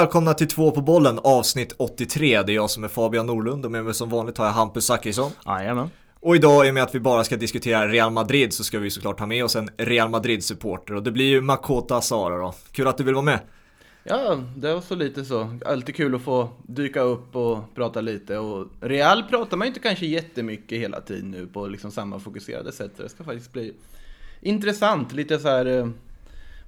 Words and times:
Välkomna 0.00 0.34
till 0.34 0.48
två 0.48 0.70
på 0.70 0.80
bollen 0.80 1.18
avsnitt 1.18 1.74
83. 1.76 2.42
Det 2.42 2.52
är 2.52 2.54
jag 2.54 2.70
som 2.70 2.84
är 2.84 2.88
Fabian 2.88 3.26
Norlund 3.26 3.64
och 3.64 3.70
med 3.70 3.84
mig 3.84 3.94
som 3.94 4.10
vanligt 4.10 4.38
har 4.38 4.44
jag 4.44 4.52
Hampus 4.52 4.84
Zachrisson. 4.84 5.30
Jajamän. 5.46 5.90
Och 6.20 6.36
idag 6.36 6.66
i 6.66 6.70
och 6.70 6.74
med 6.74 6.82
att 6.82 6.94
vi 6.94 7.00
bara 7.00 7.24
ska 7.24 7.36
diskutera 7.36 7.88
Real 7.88 8.12
Madrid 8.12 8.52
så 8.52 8.64
ska 8.64 8.78
vi 8.78 8.90
såklart 8.90 9.18
ha 9.18 9.26
med 9.26 9.44
oss 9.44 9.56
en 9.56 9.70
Real 9.76 10.08
Madrid-supporter 10.08 10.94
och 10.94 11.02
det 11.02 11.10
blir 11.10 11.24
ju 11.24 11.40
Makota 11.40 12.00
Sara 12.00 12.38
då. 12.38 12.54
Kul 12.72 12.86
att 12.86 12.98
du 12.98 13.04
vill 13.04 13.14
vara 13.14 13.24
med. 13.24 13.38
Ja, 14.04 14.42
det 14.56 14.74
var 14.74 14.80
så 14.80 14.94
lite 14.94 15.24
så. 15.24 15.58
Alltid 15.66 15.96
kul 15.96 16.14
att 16.14 16.22
få 16.22 16.48
dyka 16.62 17.00
upp 17.00 17.36
och 17.36 17.74
prata 17.74 18.00
lite. 18.00 18.38
Och 18.38 18.68
Real 18.80 19.22
pratar 19.22 19.56
man 19.56 19.66
ju 19.66 19.68
inte 19.68 19.80
kanske 19.80 20.06
jättemycket 20.06 20.78
hela 20.78 21.00
tiden 21.00 21.30
nu 21.30 21.46
på 21.46 21.66
liksom 21.66 21.90
samma 21.90 22.20
fokuserade 22.20 22.72
sätt. 22.72 22.92
Så 22.96 23.02
det 23.02 23.08
ska 23.08 23.24
faktiskt 23.24 23.52
bli 23.52 23.74
intressant, 24.40 25.12
lite 25.12 25.38
så 25.38 25.48
här, 25.48 25.66
eh, 25.66 25.88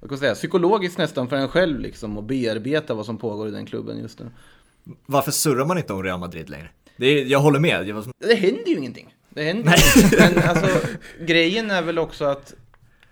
vad 0.02 0.08
kan 0.08 0.18
säga, 0.18 0.34
psykologiskt 0.34 0.98
nästan 0.98 1.28
för 1.28 1.36
en 1.36 1.48
själv 1.48 1.80
liksom 1.80 2.18
och 2.18 2.24
bearbeta 2.24 2.94
vad 2.94 3.06
som 3.06 3.18
pågår 3.18 3.48
i 3.48 3.50
den 3.50 3.66
klubben 3.66 3.98
just 3.98 4.18
nu. 4.18 4.30
Varför 5.06 5.30
surrar 5.30 5.64
man 5.64 5.78
inte 5.78 5.92
om 5.92 6.02
Real 6.02 6.20
Madrid 6.20 6.50
längre? 6.50 6.68
Det 6.96 7.06
är, 7.06 7.24
jag 7.24 7.38
håller 7.38 7.60
med. 7.60 7.88
Jag 7.88 7.94
var... 7.94 8.04
Det 8.18 8.34
händer 8.34 8.66
ju 8.66 8.76
ingenting. 8.76 9.14
Det 9.28 9.42
händer 9.42 9.74
ingenting. 9.96 10.18
Men 10.34 10.48
alltså, 10.48 10.86
grejen 11.20 11.70
är 11.70 11.82
väl 11.82 11.98
också 11.98 12.24
att 12.24 12.54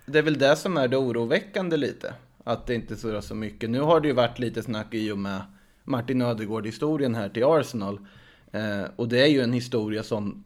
det 0.05 0.19
är 0.19 0.23
väl 0.23 0.37
det 0.37 0.55
som 0.55 0.77
är 0.77 0.87
det 0.87 0.97
oroväckande 0.97 1.77
lite. 1.77 2.13
Att 2.43 2.67
det 2.67 2.75
inte 2.75 2.95
surrar 2.95 3.21
så 3.21 3.35
mycket. 3.35 3.69
Nu 3.69 3.79
har 3.79 3.99
det 3.99 4.07
ju 4.07 4.13
varit 4.13 4.39
lite 4.39 4.63
snack 4.63 4.93
i 4.93 5.11
och 5.11 5.17
med 5.17 5.41
Martin 5.83 6.21
Ödegård-historien 6.21 7.15
här 7.15 7.29
till 7.29 7.43
Arsenal. 7.43 7.99
Eh, 8.51 8.83
och 8.95 9.07
det 9.07 9.21
är 9.21 9.27
ju 9.27 9.41
en 9.41 9.53
historia 9.53 10.03
som 10.03 10.43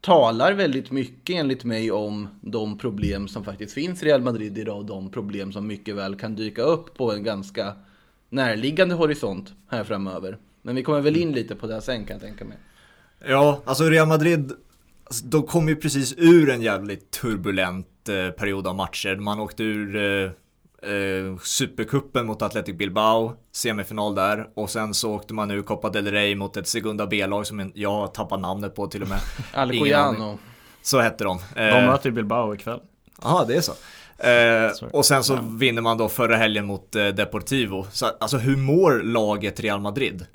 talar 0.00 0.52
väldigt 0.52 0.90
mycket 0.90 1.36
enligt 1.36 1.64
mig 1.64 1.90
om 1.92 2.28
de 2.40 2.78
problem 2.78 3.28
som 3.28 3.44
faktiskt 3.44 3.74
finns 3.74 4.02
i 4.02 4.06
Real 4.06 4.22
Madrid 4.22 4.58
idag 4.58 4.78
och 4.78 4.84
de 4.84 5.10
problem 5.10 5.52
som 5.52 5.66
mycket 5.66 5.96
väl 5.96 6.16
kan 6.16 6.34
dyka 6.34 6.62
upp 6.62 6.94
på 6.94 7.12
en 7.12 7.22
ganska 7.22 7.72
närliggande 8.28 8.94
horisont 8.94 9.52
här 9.68 9.84
framöver. 9.84 10.38
Men 10.62 10.76
vi 10.76 10.82
kommer 10.82 11.00
väl 11.00 11.16
in 11.16 11.32
lite 11.32 11.54
på 11.54 11.66
det 11.66 11.80
sen 11.80 12.04
kan 12.04 12.14
jag 12.14 12.22
tänka 12.22 12.44
mig. 12.44 12.56
Ja, 13.26 13.62
alltså 13.64 13.84
Real 13.84 14.08
Madrid, 14.08 14.52
alltså, 15.04 15.26
de 15.26 15.42
kom 15.42 15.68
ju 15.68 15.76
precis 15.76 16.14
ur 16.18 16.50
en 16.50 16.62
jävligt 16.62 17.10
turbulent 17.10 18.08
eh, 18.08 18.30
period 18.30 18.66
av 18.66 18.74
matcher. 18.74 19.16
Man 19.16 19.40
åkte 19.40 19.62
ur 19.62 19.96
eh, 19.96 20.30
eh, 20.82 21.38
Supercupen 21.42 22.26
mot 22.26 22.42
Athletic 22.42 22.76
Bilbao, 22.76 23.32
semifinal 23.52 24.14
där. 24.14 24.48
Och 24.54 24.70
sen 24.70 24.94
så 24.94 25.14
åkte 25.14 25.34
man 25.34 25.50
ur 25.50 25.62
Copa 25.62 25.90
del 25.90 26.06
Rey 26.06 26.34
mot 26.34 26.56
ett 26.56 26.68
Segunda 26.68 27.06
B-lag 27.06 27.46
som 27.46 27.72
jag 27.74 27.90
har 27.90 28.06
tappat 28.06 28.40
namnet 28.40 28.74
på 28.74 28.86
till 28.86 29.02
och 29.02 29.08
med. 29.08 29.20
Alcoyano. 29.54 30.38
Så 30.82 31.00
hette 31.00 31.24
de. 31.24 31.38
De 31.54 31.60
eh, 31.60 31.86
möter 31.86 32.08
ju 32.08 32.14
Bilbao 32.14 32.54
ikväll. 32.54 32.80
Ja, 33.22 33.44
det 33.48 33.54
är 33.56 33.60
så. 33.60 33.72
Eh, 34.20 34.90
och 34.92 35.06
sen 35.06 35.24
så 35.24 35.32
ja. 35.32 35.40
vinner 35.58 35.82
man 35.82 35.98
då 35.98 36.08
förra 36.08 36.36
helgen 36.36 36.66
mot 36.66 36.96
eh, 36.96 37.08
Deportivo. 37.08 37.86
Så 37.92 38.06
alltså 38.06 38.36
hur 38.36 38.56
mår 38.56 39.02
laget 39.02 39.60
Real 39.60 39.80
Madrid? 39.80 40.26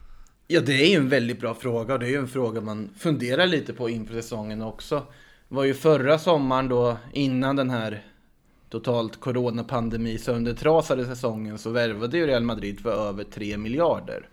Ja, 0.47 0.61
det 0.61 0.73
är 0.73 0.89
ju 0.89 0.95
en 0.95 1.09
väldigt 1.09 1.39
bra 1.39 1.53
fråga 1.53 1.93
och 1.93 1.99
det 1.99 2.05
är 2.05 2.09
ju 2.09 2.17
en 2.17 2.27
fråga 2.27 2.61
man 2.61 2.89
funderar 2.99 3.47
lite 3.47 3.73
på 3.73 3.89
inför 3.89 4.13
säsongen 4.13 4.61
också. 4.61 5.03
Det 5.49 5.55
var 5.55 5.63
ju 5.63 5.73
förra 5.73 6.19
sommaren 6.19 6.69
då, 6.69 6.97
innan 7.13 7.55
den 7.55 7.69
här 7.69 8.03
totalt 8.75 9.19
coronapandemi 9.19 10.17
söndertrasade 10.17 11.05
säsongen 11.05 11.57
så 11.57 11.69
värvade 11.69 12.17
ju 12.17 12.27
Real 12.27 12.43
Madrid 12.43 12.79
för 12.79 13.09
över 13.09 13.23
3 13.23 13.57
miljarder. 13.57 14.29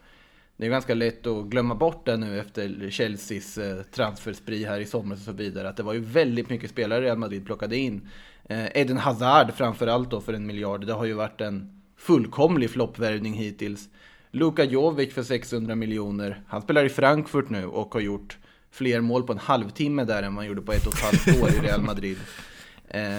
Det 0.56 0.66
är 0.66 0.70
ganska 0.70 0.94
lätt 0.94 1.26
att 1.26 1.46
glömma 1.46 1.74
bort 1.74 2.06
det 2.06 2.16
nu 2.16 2.40
efter 2.40 2.90
Chelseas 2.90 3.58
eh, 3.58 3.82
transferspri 3.82 4.64
här 4.64 4.80
i 4.80 4.86
somras 4.86 5.18
och 5.18 5.24
så 5.24 5.32
vidare. 5.32 5.68
Att 5.68 5.76
det 5.76 5.82
var 5.82 5.92
ju 5.92 6.00
väldigt 6.00 6.50
mycket 6.50 6.70
spelare 6.70 7.00
Real 7.00 7.18
Madrid 7.18 7.46
plockade 7.46 7.76
in. 7.76 8.08
Eh, 8.44 8.66
Eden 8.74 8.96
Hazard 8.96 9.54
framförallt 9.54 10.10
då 10.10 10.20
för 10.20 10.32
en 10.32 10.46
miljard. 10.46 10.86
Det 10.86 10.92
har 10.92 11.04
ju 11.04 11.12
varit 11.12 11.40
en 11.40 11.82
fullkomlig 11.96 12.70
floppvärvning 12.70 13.34
hittills. 13.34 13.88
Luka 14.30 14.64
Jovic 14.64 15.14
för 15.14 15.22
600 15.22 15.74
miljoner. 15.74 16.42
Han 16.46 16.62
spelar 16.62 16.84
i 16.84 16.88
Frankfurt 16.88 17.50
nu 17.50 17.66
och 17.66 17.94
har 17.94 18.00
gjort 18.00 18.38
fler 18.70 19.00
mål 19.00 19.22
på 19.22 19.32
en 19.32 19.38
halvtimme 19.38 20.04
där 20.04 20.22
än 20.22 20.32
man 20.32 20.46
gjorde 20.46 20.62
på 20.62 20.72
ett 20.72 20.86
och 20.86 20.94
ett 20.94 21.00
halvt 21.00 21.42
år 21.42 21.48
i 21.48 21.66
Real 21.66 21.82
Madrid. 21.82 22.16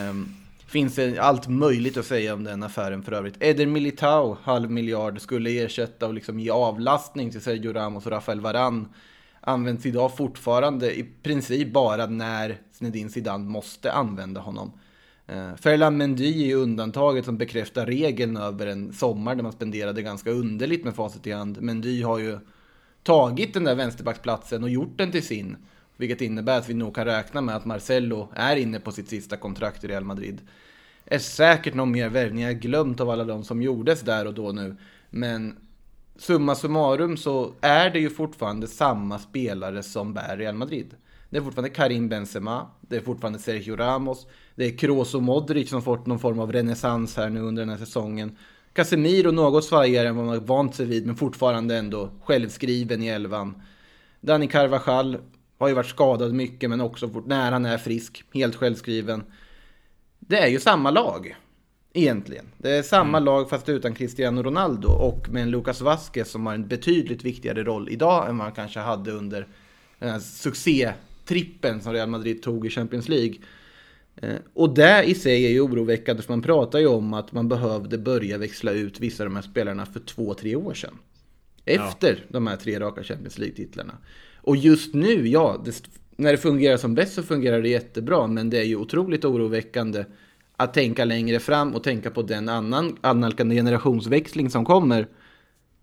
Um, 0.09 0.35
finns 0.73 0.95
det 0.95 1.19
allt 1.19 1.47
möjligt 1.47 1.97
att 1.97 2.06
säga 2.06 2.34
om 2.34 2.44
den 2.44 2.63
affären 2.63 3.03
för 3.03 3.11
övrigt. 3.11 3.35
Eder 3.39 3.66
Militao, 3.66 4.38
halv 4.44 4.72
miljard, 4.72 5.22
skulle 5.22 5.63
ersätta 5.63 6.07
och 6.07 6.13
liksom 6.13 6.39
ge 6.39 6.50
avlastning 6.50 7.31
till 7.31 7.41
Sergio 7.41 7.73
Ramos 7.73 8.06
och 8.06 8.11
Rafael 8.11 8.41
Varan. 8.41 8.88
Används 9.41 9.85
idag 9.85 10.17
fortfarande 10.17 11.00
i 11.00 11.03
princip 11.23 11.73
bara 11.73 12.06
när 12.06 12.57
Zinedine 12.72 13.09
Zidane 13.09 13.50
måste 13.50 13.91
använda 13.91 14.41
honom. 14.41 14.72
Eh, 15.28 15.56
Ferland 15.56 15.97
Mendy 15.97 16.51
är 16.51 16.56
undantaget 16.56 17.25
som 17.25 17.38
bekräftar 17.38 17.85
regeln 17.85 18.38
över 18.38 18.67
en 18.67 18.94
sommar 18.94 19.35
där 19.35 19.44
man 19.44 19.51
spenderade 19.51 20.01
ganska 20.01 20.31
underligt 20.31 20.85
med 20.85 20.95
facit 20.95 21.28
i 21.28 21.31
hand. 21.31 21.61
Mendy 21.61 22.03
har 22.03 22.19
ju 22.19 22.40
tagit 23.03 23.53
den 23.53 23.63
där 23.63 23.75
vänsterbacksplatsen 23.75 24.63
och 24.63 24.69
gjort 24.69 24.97
den 24.97 25.11
till 25.11 25.23
sin. 25.25 25.57
Vilket 25.97 26.22
innebär 26.22 26.57
att 26.57 26.69
vi 26.69 26.73
nog 26.73 26.95
kan 26.95 27.05
räkna 27.05 27.41
med 27.41 27.55
att 27.55 27.66
Marcelo 27.66 28.29
är 28.35 28.55
inne 28.55 28.79
på 28.79 28.91
sitt 28.91 29.09
sista 29.09 29.38
kontrakt 29.38 29.84
i 29.84 29.88
Real 29.88 30.03
Madrid. 30.03 30.41
Är 31.13 31.19
säkert 31.19 31.74
någon 31.74 31.91
mer 31.91 32.09
värvning, 32.09 32.44
jag 32.44 32.59
glömt 32.59 33.00
av 33.00 33.09
alla 33.09 33.24
de 33.24 33.44
som 33.44 33.62
gjordes 33.62 34.01
där 34.01 34.28
och 34.28 34.34
då 34.34 34.51
nu. 34.51 34.75
Men 35.09 35.56
summa 36.16 36.56
summarum 36.56 37.18
så 37.18 37.53
är 37.62 37.90
det 37.90 38.00
ju 38.00 38.09
fortfarande 38.09 38.68
samma 38.68 39.19
spelare 39.19 39.84
som 39.84 40.13
bär 40.13 40.38
Real 40.38 40.56
Madrid. 40.56 40.96
Det 41.29 41.38
är 41.38 41.41
fortfarande 41.41 41.69
Karim 41.69 42.09
Benzema, 42.09 42.68
det 42.81 42.96
är 42.96 43.02
fortfarande 43.02 43.40
Sergio 43.40 43.75
Ramos, 43.75 44.28
det 44.56 44.66
är 44.66 44.78
Kroos 44.78 45.16
och 45.16 45.23
Modric 45.23 45.69
som 45.69 45.81
fått 45.81 46.06
någon 46.06 46.19
form 46.19 46.40
av 46.40 46.52
renässans 46.52 47.18
här 47.18 47.29
nu 47.29 47.40
under 47.40 47.62
den 47.62 47.69
här 47.69 47.85
säsongen. 47.85 48.38
Casemiro 48.73 49.31
något 49.31 49.66
svajigare 49.66 50.07
än 50.07 50.16
vad 50.16 50.25
man 50.25 50.46
vant 50.46 50.75
sig 50.75 50.85
vid, 50.85 51.06
men 51.06 51.16
fortfarande 51.16 51.78
ändå 51.78 52.09
självskriven 52.23 53.03
i 53.03 53.07
elvan. 53.07 53.62
Dani 54.22 54.47
Carvajal 54.47 55.18
har 55.57 55.68
ju 55.68 55.73
varit 55.73 55.90
skadad 55.90 56.34
mycket, 56.34 56.69
men 56.69 56.81
också 56.81 57.23
när 57.25 57.52
han 57.52 57.66
är 57.66 57.78
frisk, 57.78 58.23
helt 58.34 58.56
självskriven. 58.56 59.23
Det 60.28 60.38
är 60.38 60.47
ju 60.47 60.59
samma 60.59 60.91
lag, 60.91 61.35
egentligen. 61.94 62.45
Det 62.57 62.72
är 62.72 62.84
samma 62.84 63.17
mm. 63.17 63.23
lag 63.23 63.50
fast 63.50 63.69
utan 63.69 63.95
Cristiano 63.95 64.44
Ronaldo 64.44 64.88
och 64.88 65.29
med 65.29 65.44
en 65.44 65.51
Lucas 65.51 65.81
Vasquez 65.81 66.31
som 66.31 66.45
har 66.45 66.53
en 66.53 66.67
betydligt 66.67 67.23
viktigare 67.23 67.63
roll 67.63 67.89
idag 67.89 68.29
än 68.29 68.38
vad 68.38 68.45
han 68.45 68.56
kanske 68.56 68.79
hade 68.79 69.11
under 69.11 69.47
den 70.00 70.09
här 70.09 70.19
succétrippen 70.19 71.81
som 71.81 71.94
Real 71.94 72.09
Madrid 72.09 72.44
tog 72.44 72.66
i 72.66 72.69
Champions 72.69 73.09
League. 73.09 73.35
Eh, 74.16 74.35
och 74.53 74.73
det 74.73 75.03
i 75.03 75.16
sig 75.16 75.45
är 75.45 75.50
ju 75.50 75.61
oroväckande 75.61 76.22
för 76.22 76.34
man 76.34 76.41
pratar 76.41 76.79
ju 76.79 76.88
om 76.88 77.13
att 77.13 77.31
man 77.31 77.50
behövde 77.50 77.97
börja 77.97 78.38
växla 78.38 78.72
ut 78.72 79.00
vissa 79.00 79.23
av 79.23 79.29
de 79.29 79.35
här 79.35 79.44
spelarna 79.44 79.85
för 79.85 80.00
två, 80.00 80.34
tre 80.34 80.55
år 80.55 80.73
sedan. 80.73 80.97
Efter 81.66 82.11
ja. 82.11 82.23
de 82.28 82.47
här 82.47 82.55
tre 82.55 82.79
raka 82.79 83.03
Champions 83.03 83.38
League-titlarna. 83.38 83.94
Och 84.35 84.57
just 84.57 84.94
nu, 84.94 85.28
ja, 85.28 85.61
det, 85.66 85.84
när 86.16 86.31
det 86.31 86.38
fungerar 86.38 86.78
som 86.78 86.96
bäst 86.96 87.13
så 87.13 87.24
fungerar 87.24 87.62
det 87.62 87.69
jättebra, 87.69 88.28
men 88.28 88.50
det 88.50 88.57
är 88.57 88.63
ju 88.63 88.75
otroligt 88.75 89.25
oroväckande 89.25 90.06
att 90.57 90.74
tänka 90.74 91.06
längre 91.06 91.40
fram 91.40 91.75
och 91.75 91.84
tänka 91.84 92.12
på 92.12 92.22
den 92.22 92.50
annan 92.50 92.97
annalkande 93.01 93.56
generationsväxling 93.56 94.50
som 94.50 94.66
kommer. 94.66 95.07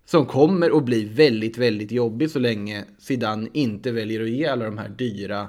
Som 0.05 0.25
kommer 0.25 0.77
att 0.77 0.85
bli 0.85 1.05
väldigt, 1.05 1.57
väldigt 1.57 1.91
jobbig 1.91 2.31
så 2.31 2.39
länge 2.39 2.85
Zidane 2.99 3.49
inte 3.53 3.91
väljer 3.91 4.21
att 4.21 4.29
ge 4.29 4.45
alla 4.45 4.65
de 4.65 4.77
här 4.77 4.89
dyra 4.89 5.47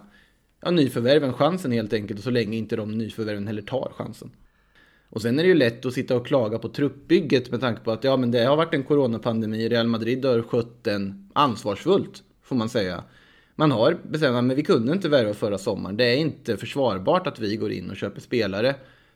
ja, 0.63 0.71
nyförvärven 0.71 1.33
chansen 1.33 1.73
helt 1.73 1.93
enkelt 1.93 2.21
och 2.21 2.25
så 2.25 2.31
länge 2.31 2.57
inte 2.57 2.77
de 2.77 2.99
nyförvärven 2.99 3.47
heller 3.47 3.63
tar 3.63 3.93
chansen. 3.97 4.31
Och 5.09 5.23
sen 5.23 5.39
är 5.39 5.43
det 5.43 5.49
ju 5.49 5.55
lätt 5.55 5.87
att 5.87 5.93
sitta 5.93 6.17
och 6.17 6.27
klaga 6.27 6.59
på 6.59 6.69
truppbygget 6.69 7.51
med 7.51 7.61
tanke 7.61 7.83
på 7.83 7.93
att 7.93 8.05
ja, 8.05 8.17
men 8.17 8.31
det 8.31 8.45
har 8.45 8.57
varit 8.57 8.75
en 8.75 8.83
coronapandemi. 8.83 9.69
Real 9.69 9.87
Madrid 9.87 10.25
har 10.25 10.43
skött 10.43 10.85
den 10.85 11.31
ansvarsfullt, 11.33 12.23
får 12.43 12.57
man 12.57 12.69
säga. 12.69 13.05
Man 13.57 13.71
har 13.71 13.99
bestämt 14.03 14.53
att 14.53 14.59
vi 14.59 14.63
kunde 14.63 14.93
inte 14.93 15.09
värva 15.09 15.35
förra 15.35 15.59
sommaren. 15.59 15.97
Det 15.97 16.05
är 16.05 16.17
inte 16.17 16.57
försvarbart 16.57 17.27
att 17.27 17.39
vi 17.39 17.57
går 17.57 17.73
in 17.73 17.91
och 17.91 17.97
köper 17.97 18.21
spelare 18.21 18.75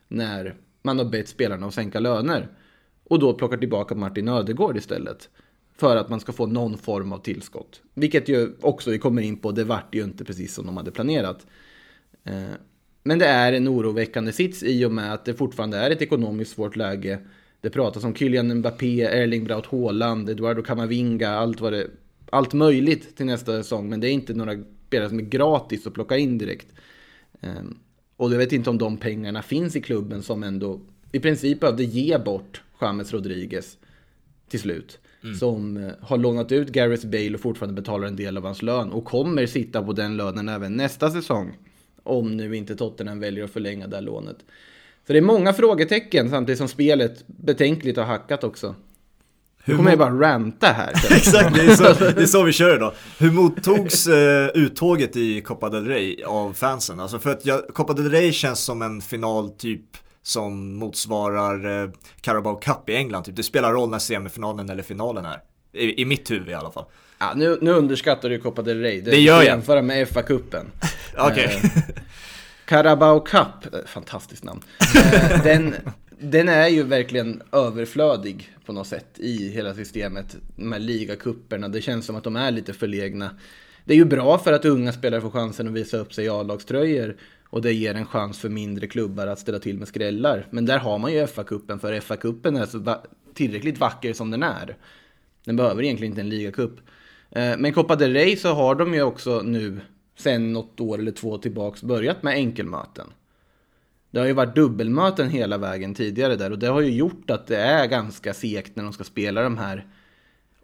när 0.09 0.55
man 0.83 0.99
har 0.99 1.05
bett 1.05 1.29
spelarna 1.29 1.67
att 1.67 1.75
sänka 1.75 2.01
löner. 2.01 2.49
Och 3.05 3.19
då 3.19 3.35
plockar 3.35 3.57
tillbaka 3.57 3.95
Martin 3.95 4.29
Ödegård 4.29 4.77
istället. 4.77 5.29
För 5.77 5.97
att 5.97 6.09
man 6.09 6.21
ska 6.21 6.33
få 6.33 6.47
någon 6.47 6.79
form 6.79 7.13
av 7.13 7.19
tillskott. 7.19 7.83
Vilket 7.95 8.29
ju 8.29 8.53
också 8.61 8.91
vi 8.91 8.99
kommer 8.99 9.23
in 9.23 9.37
på, 9.37 9.53
det 9.53 9.65
vart 9.65 9.95
ju 9.95 10.05
inte 10.05 10.25
precis 10.25 10.55
som 10.55 10.67
de 10.67 10.77
hade 10.77 10.91
planerat. 10.91 11.47
Eh, 12.25 12.55
men 13.03 13.19
det 13.19 13.27
är 13.27 13.53
en 13.53 13.69
oroväckande 13.69 14.33
sits 14.33 14.63
i 14.63 14.85
och 14.85 14.93
med 14.93 15.13
att 15.13 15.25
det 15.25 15.35
fortfarande 15.35 15.79
är 15.79 15.91
ett 15.91 16.03
ekonomiskt 16.03 16.55
svårt 16.55 16.77
läge. 16.77 17.19
Det 17.61 17.71
pratas 17.71 18.05
om 18.05 18.15
Kylian 18.15 18.55
Mbappé, 18.55 19.03
Erling 19.03 19.45
Braut 19.45 19.67
Haaland, 19.67 20.31
Eduardo 20.31 20.63
Camavinga, 20.63 21.31
allt, 21.31 21.61
vad 21.61 21.73
det, 21.73 21.87
allt 22.31 22.53
möjligt 22.53 23.17
till 23.17 23.27
nästa 23.27 23.63
säsong. 23.63 23.89
Men 23.89 24.01
det 24.01 24.09
är 24.09 24.13
inte 24.13 24.35
några 24.35 24.53
spelare 24.87 25.09
som 25.09 25.19
är 25.19 25.23
gratis 25.23 25.87
att 25.87 25.95
plocka 25.95 26.17
in 26.17 26.39
direkt. 26.39 26.67
Ehm, 27.41 27.79
och 28.17 28.33
jag 28.33 28.39
vet 28.39 28.53
inte 28.53 28.71
om 28.71 28.79
de 28.79 28.97
pengarna 28.97 29.43
finns 29.43 29.77
i 29.77 29.81
klubben 29.81 30.23
som 30.23 30.43
ändå 30.43 30.81
i 31.13 31.21
princip 31.21 31.61
behövde 31.61 31.85
ge 31.85 32.19
bort 32.19 32.63
James 32.81 33.13
Rodriguez 33.13 33.79
till 34.49 34.61
slut. 34.61 34.99
Mm. 35.23 35.37
Som 35.37 35.77
eh, 35.77 35.93
har 36.01 36.19
lånat 36.19 36.53
ut 36.53 36.69
Gareth 36.69 37.07
Bale 37.07 37.35
och 37.35 37.41
fortfarande 37.41 37.83
betalar 37.83 38.09
en 38.09 38.17
del 38.17 38.37
av 38.37 38.45
hans 38.45 38.63
lön 38.63 38.91
och 38.93 39.05
kommer 39.05 39.47
sitta 39.47 39.83
på 39.83 39.93
den 39.93 40.17
lönen 40.17 40.49
även 40.49 40.77
nästa 40.77 41.11
säsong. 41.11 41.59
Om 42.03 42.37
nu 42.37 42.57
inte 42.57 42.77
Tottenham 42.77 43.21
väljer 43.21 43.45
att 43.45 43.51
förlänga 43.51 43.87
det 43.87 43.97
här 43.97 44.03
lånet. 44.03 44.37
Så 45.07 45.13
det 45.13 45.19
är 45.19 45.23
många 45.23 45.53
frågetecken 45.53 46.31
samtidigt 46.31 46.59
som 46.59 46.69
spelet 46.69 47.25
betänkligt 47.27 47.97
har 47.97 48.05
hackat 48.05 48.45
också. 48.45 48.75
Nu 49.67 49.77
kommer 49.77 49.91
jag 49.91 49.99
bara 49.99 50.33
ranta 50.33 50.67
här. 50.67 50.91
Exakt, 51.17 51.55
det 51.55 51.61
är, 51.61 51.77
så, 51.77 52.05
det 52.05 52.23
är 52.23 52.27
så 52.27 52.43
vi 52.43 52.53
kör 52.53 52.77
idag. 52.77 52.93
Hur 53.19 53.31
mottogs 53.31 54.07
eh, 54.07 54.49
uttåget 54.55 55.17
i 55.17 55.41
Copa 55.41 55.69
del 55.69 55.87
Rey 55.87 56.23
av 56.23 56.53
fansen? 56.53 57.01
Alltså 57.01 57.19
för 57.19 57.31
att 57.31 57.47
jag, 57.47 57.69
Copa 57.75 57.93
del 57.93 58.11
Rey 58.11 58.33
känns 58.33 58.61
som 58.61 58.83
en 58.83 59.01
final 59.01 59.51
typ 59.51 59.85
som 60.23 60.77
motsvarar 60.77 61.83
eh, 61.83 61.91
Carabao 62.21 62.57
Cup 62.57 62.89
i 62.89 62.95
England. 62.95 63.25
Typ. 63.25 63.37
Det 63.37 63.43
spelar 63.43 63.73
roll 63.73 63.91
när 63.91 63.99
semifinalen 63.99 64.71
eller 64.71 64.83
finalen 64.83 65.25
är. 65.25 65.39
I, 65.73 66.03
i 66.03 66.05
mitt 66.05 66.31
huvud 66.31 66.49
i 66.49 66.55
alla 66.55 66.71
fall. 66.71 66.85
Ja, 67.19 67.33
nu, 67.37 67.59
nu 67.61 67.71
underskattar 67.71 68.29
du 68.29 68.39
Copa 68.39 68.63
del 68.63 68.81
Rey. 68.81 69.01
Det, 69.01 69.11
det 69.11 69.21
gör 69.21 69.37
jag. 69.37 69.45
jämföra 69.45 69.83
med 69.83 70.09
FA-cupen. 70.09 70.65
Okej. 71.19 71.61
Eh, 71.63 71.71
Carabao 72.65 73.21
Cup, 73.21 73.75
eh, 73.75 73.81
fantastiskt 73.87 74.45
namn. 74.45 74.61
Eh, 74.97 75.43
den, 75.43 75.75
den 76.19 76.49
är 76.49 76.69
ju 76.69 76.83
verkligen 76.83 77.43
överflödig 77.53 78.57
på 78.65 78.73
något 78.73 78.87
sätt 78.87 79.19
i 79.19 79.49
hela 79.49 79.75
systemet. 79.75 80.37
De 80.57 80.73
här 80.73 80.79
ligacuperna, 80.79 81.69
det 81.69 81.81
känns 81.81 82.07
som 82.07 82.17
att 82.17 82.25
de 82.25 82.37
är 82.37 82.51
lite 82.51 82.73
förlegna. 82.73 83.31
Det 83.85 83.93
är 83.93 83.97
ju 83.97 84.05
bra 84.05 84.39
för 84.39 84.53
att 84.53 84.65
unga 84.65 84.93
spelare 84.93 85.21
får 85.21 85.31
chansen 85.31 85.69
att 85.69 85.75
visa 85.75 85.99
upp 85.99 86.15
sig 86.15 86.25
i 86.25 86.29
A-lagströjor 86.29 87.17
och 87.45 87.63
det 87.63 87.73
ger 87.73 87.95
en 87.95 88.07
chans 88.07 88.39
för 88.39 88.49
mindre 88.49 88.87
klubbar 88.87 89.27
att 89.27 89.39
ställa 89.39 89.59
till 89.59 89.79
med 89.79 89.89
skrällar. 89.89 90.47
Men 90.51 90.67
där 90.67 90.79
har 90.79 90.99
man 90.99 91.13
ju 91.13 91.27
FA-cupen 91.27 91.79
för 91.79 92.01
FA-cupen 92.01 92.63
är 92.63 92.67
så 92.67 92.79
va 92.79 93.03
tillräckligt 93.35 93.79
vacker 93.79 94.13
som 94.13 94.31
den 94.31 94.43
är. 94.43 94.77
Den 95.45 95.57
behöver 95.57 95.83
egentligen 95.83 96.13
inte 96.13 96.21
en 96.21 96.29
ligacup. 96.29 96.81
Eh, 97.31 97.57
men 97.59 97.73
Copa 97.73 97.97
del 97.97 98.13
Rey 98.13 98.37
så 98.37 98.55
har 98.55 98.75
de 98.75 98.95
ju 98.95 99.03
också 99.03 99.43
nu, 99.45 99.81
sen 100.19 100.53
något 100.53 100.81
år 100.81 100.99
eller 100.99 101.13
två 101.13 101.39
tillbaks, 101.39 101.83
börjat 101.83 102.23
med 102.23 102.35
enkelmöten. 102.35 103.07
Det 104.17 104.21
har 104.21 104.27
ju 104.27 104.33
varit 104.33 104.55
dubbelmöten 104.55 105.31
hela 105.31 105.59
vägen 105.59 105.95
tidigare 105.95 106.37
där 106.37 106.53
och 106.53 106.59
det 106.59 106.67
har 106.67 106.81
ju 106.81 106.91
gjort 106.91 107.31
att 107.31 107.47
det 107.47 107.57
är 107.57 107.87
ganska 107.87 108.35
segt 108.35 108.77
när 108.77 108.85
de 108.85 108.93
ska 108.93 109.05
spela 109.05 109.43
de 109.43 109.59
här 109.59 109.87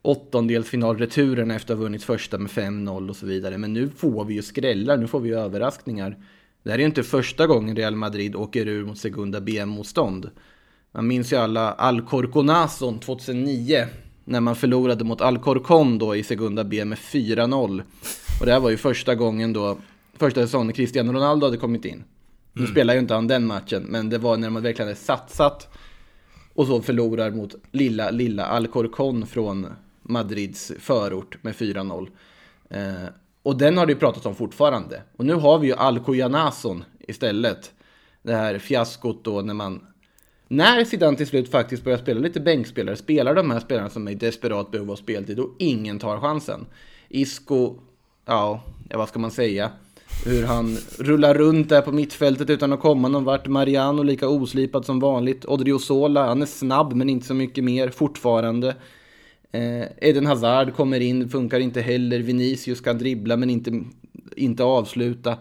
åttondelsfinalreturerna 0.02 1.54
efter 1.54 1.74
att 1.74 1.78
ha 1.78 1.82
vunnit 1.84 2.04
första 2.04 2.38
med 2.38 2.50
5-0 2.50 3.08
och 3.10 3.16
så 3.16 3.26
vidare. 3.26 3.58
Men 3.58 3.72
nu 3.72 3.88
får 3.96 4.24
vi 4.24 4.34
ju 4.34 4.42
skrällar, 4.42 4.96
nu 4.96 5.06
får 5.06 5.20
vi 5.20 5.28
ju 5.28 5.38
överraskningar. 5.38 6.16
Det 6.62 6.70
här 6.70 6.78
är 6.78 6.80
ju 6.80 6.86
inte 6.86 7.02
första 7.02 7.46
gången 7.46 7.76
Real 7.76 7.96
Madrid 7.96 8.36
åker 8.36 8.66
ur 8.66 8.84
mot 8.84 8.98
Segunda 8.98 9.40
BM-motstånd. 9.40 10.30
Man 10.92 11.06
minns 11.06 11.32
ju 11.32 11.36
alla 11.36 11.72
Alcorconazon 11.72 12.98
2009 12.98 13.86
när 14.24 14.40
man 14.40 14.56
förlorade 14.56 15.04
mot 15.04 15.20
Alcorcon 15.20 15.98
då 15.98 16.16
i 16.16 16.24
Segunda 16.24 16.64
B 16.64 16.84
med 16.84 16.98
4-0. 16.98 17.82
Och 18.40 18.46
det 18.46 18.52
här 18.52 18.60
var 18.60 18.70
ju 18.70 18.76
första 18.76 19.14
gången 19.14 19.52
då, 19.52 19.78
första 20.16 20.40
säsongen 20.40 20.72
Cristiano 20.72 21.12
Ronaldo 21.12 21.46
hade 21.46 21.56
kommit 21.56 21.84
in. 21.84 22.04
Nu 22.52 22.60
mm. 22.62 22.72
spelar 22.72 22.94
ju 22.94 23.00
inte 23.00 23.14
han 23.14 23.26
den 23.26 23.46
matchen, 23.46 23.82
men 23.82 24.10
det 24.10 24.18
var 24.18 24.36
när 24.36 24.50
man 24.50 24.62
verkligen 24.62 24.88
hade 24.88 25.00
satsat 25.00 25.68
och 26.54 26.66
så 26.66 26.82
förlorar 26.82 27.30
mot 27.30 27.54
lilla, 27.72 28.10
lilla 28.10 28.46
Alcorcon 28.46 29.26
från 29.26 29.66
Madrids 30.02 30.72
förort 30.78 31.42
med 31.42 31.54
4-0. 31.54 32.08
Eh, 32.70 33.08
och 33.42 33.56
den 33.56 33.76
har 33.76 33.86
det 33.86 33.92
ju 33.92 33.98
pratats 33.98 34.26
om 34.26 34.34
fortfarande. 34.34 35.02
Och 35.16 35.26
nu 35.26 35.34
har 35.34 35.58
vi 35.58 35.66
ju 35.66 35.74
Alcoyanason 35.74 36.84
istället. 37.00 37.72
Det 38.22 38.34
här 38.34 38.58
fiaskot 38.58 39.24
då 39.24 39.40
när 39.40 39.54
man... 39.54 39.86
När 40.48 40.84
Zidane 40.84 41.16
till 41.16 41.26
slut 41.26 41.50
faktiskt 41.50 41.84
börjar 41.84 41.98
spela 41.98 42.20
lite 42.20 42.40
bänkspelare, 42.40 42.96
spelar 42.96 43.34
de 43.34 43.50
här 43.50 43.60
spelarna 43.60 43.90
som 43.90 44.08
är 44.08 44.12
i 44.12 44.14
desperat 44.14 44.70
behov 44.70 44.90
av 44.90 44.96
speltid 44.96 45.40
och 45.40 45.50
ingen 45.58 45.98
tar 45.98 46.20
chansen. 46.20 46.66
Isco, 47.08 47.78
ja, 48.24 48.62
vad 48.90 49.08
ska 49.08 49.18
man 49.18 49.30
säga? 49.30 49.70
Hur 50.24 50.46
han 50.46 50.78
rullar 50.98 51.34
runt 51.34 51.68
där 51.68 51.82
på 51.82 51.92
mittfältet 51.92 52.50
utan 52.50 52.72
att 52.72 52.80
komma 52.80 53.08
någon 53.08 53.24
vart. 53.24 53.46
Mariano 53.46 54.02
lika 54.02 54.28
oslipad 54.28 54.84
som 54.84 55.00
vanligt. 55.00 55.44
Odriozola, 55.44 56.26
han 56.26 56.42
är 56.42 56.46
snabb 56.46 56.92
men 56.92 57.08
inte 57.08 57.26
så 57.26 57.34
mycket 57.34 57.64
mer 57.64 57.88
fortfarande. 57.88 58.76
Eh, 59.52 60.08
Eden 60.08 60.26
Hazard 60.26 60.74
kommer 60.74 61.00
in, 61.00 61.28
funkar 61.28 61.60
inte 61.60 61.80
heller. 61.80 62.18
Vinicius 62.18 62.80
kan 62.80 62.98
dribbla 62.98 63.36
men 63.36 63.50
inte, 63.50 63.82
inte 64.36 64.64
avsluta. 64.64 65.38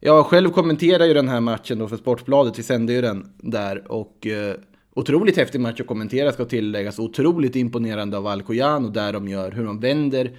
Jag 0.00 0.26
själv 0.26 0.50
kommenterar 0.50 1.04
ju 1.04 1.14
den 1.14 1.28
här 1.28 1.40
matchen 1.40 1.78
då 1.78 1.88
för 1.88 1.96
Sportbladet, 1.96 2.58
vi 2.58 2.62
sände 2.62 2.92
ju 2.92 3.00
den 3.00 3.32
där 3.38 3.92
och 3.92 4.26
eh, 4.26 4.54
otroligt 4.94 5.36
häftig 5.36 5.60
match 5.60 5.80
att 5.80 5.86
kommentera 5.86 6.32
ska 6.32 6.44
tilläggas. 6.44 6.98
Otroligt 6.98 7.56
imponerande 7.56 8.16
av 8.16 8.26
Alcoyano 8.26 8.88
där 8.88 9.12
de 9.12 9.28
gör, 9.28 9.52
hur 9.52 9.64
de 9.64 9.80
vänder 9.80 10.30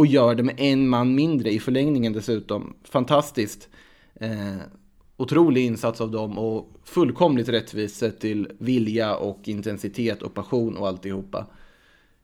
och 0.00 0.06
gör 0.06 0.34
det 0.34 0.42
med 0.42 0.54
en 0.58 0.88
man 0.88 1.14
mindre 1.14 1.50
i 1.50 1.58
förlängningen 1.58 2.12
dessutom. 2.12 2.74
Fantastiskt. 2.84 3.68
Eh, 4.14 4.56
otrolig 5.16 5.66
insats 5.66 6.00
av 6.00 6.10
dem 6.10 6.38
och 6.38 6.80
fullkomligt 6.84 7.48
rättvist 7.48 7.96
sett 7.96 8.20
till 8.20 8.48
vilja 8.58 9.16
och 9.16 9.48
intensitet 9.48 10.22
och 10.22 10.34
passion 10.34 10.76
och 10.76 10.88
alltihopa. 10.88 11.46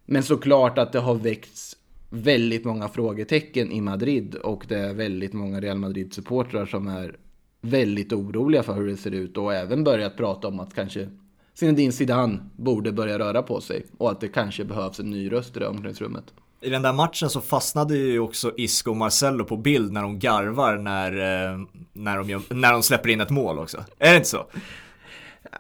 Men 0.05 0.23
såklart 0.23 0.79
att 0.79 0.93
det 0.93 0.99
har 0.99 1.15
väckts 1.15 1.77
väldigt 2.11 2.65
många 2.65 2.89
frågetecken 2.89 3.73
i 3.73 3.81
Madrid 3.81 4.35
och 4.35 4.65
det 4.69 4.79
är 4.79 4.95
väldigt 4.95 5.33
många 5.33 5.61
Real 5.61 5.79
Madrid-supportrar 5.79 6.67
som 6.67 6.89
är 6.89 7.17
väldigt 7.61 8.13
oroliga 8.13 8.63
för 8.63 8.75
hur 8.75 8.87
det 8.87 8.97
ser 8.97 9.15
ut 9.15 9.37
och 9.37 9.55
även 9.55 9.85
börjat 9.85 10.17
prata 10.17 10.49
om 10.49 10.61
att 10.61 10.75
kanske 10.75 11.09
Zinedine 11.55 11.93
Zidane 11.93 12.39
borde 12.57 12.93
börja 12.93 13.19
röra 13.19 13.43
på 13.43 13.61
sig 13.61 13.87
och 13.99 14.11
att 14.11 14.21
det 14.21 14.29
kanske 14.29 14.65
behövs 14.65 15.01
en 15.01 15.11
ny 15.11 15.33
röst 15.33 15.57
i 15.57 15.61
det 15.61 15.69
omklädningsrummet. 15.69 16.35
I 16.61 16.71
den 16.71 16.83
där 16.83 16.93
matchen 16.93 17.31
så 17.31 17.41
fastnade 17.41 17.97
ju 17.97 18.19
också 18.19 18.53
Isco 18.57 18.91
och 18.91 18.97
Marcello 18.97 19.45
på 19.45 19.57
bild 19.57 19.93
när 19.93 20.03
de 20.03 20.19
garvar 20.19 20.77
när, 20.77 21.13
eh, 21.13 21.59
när, 21.93 22.19
de, 22.19 22.43
när 22.49 22.73
de 22.73 22.83
släpper 22.83 23.09
in 23.09 23.21
ett 23.21 23.31
mål 23.31 23.59
också. 23.59 23.85
Är 23.99 24.11
det 24.11 24.17
inte 24.17 24.29
så? 24.29 24.47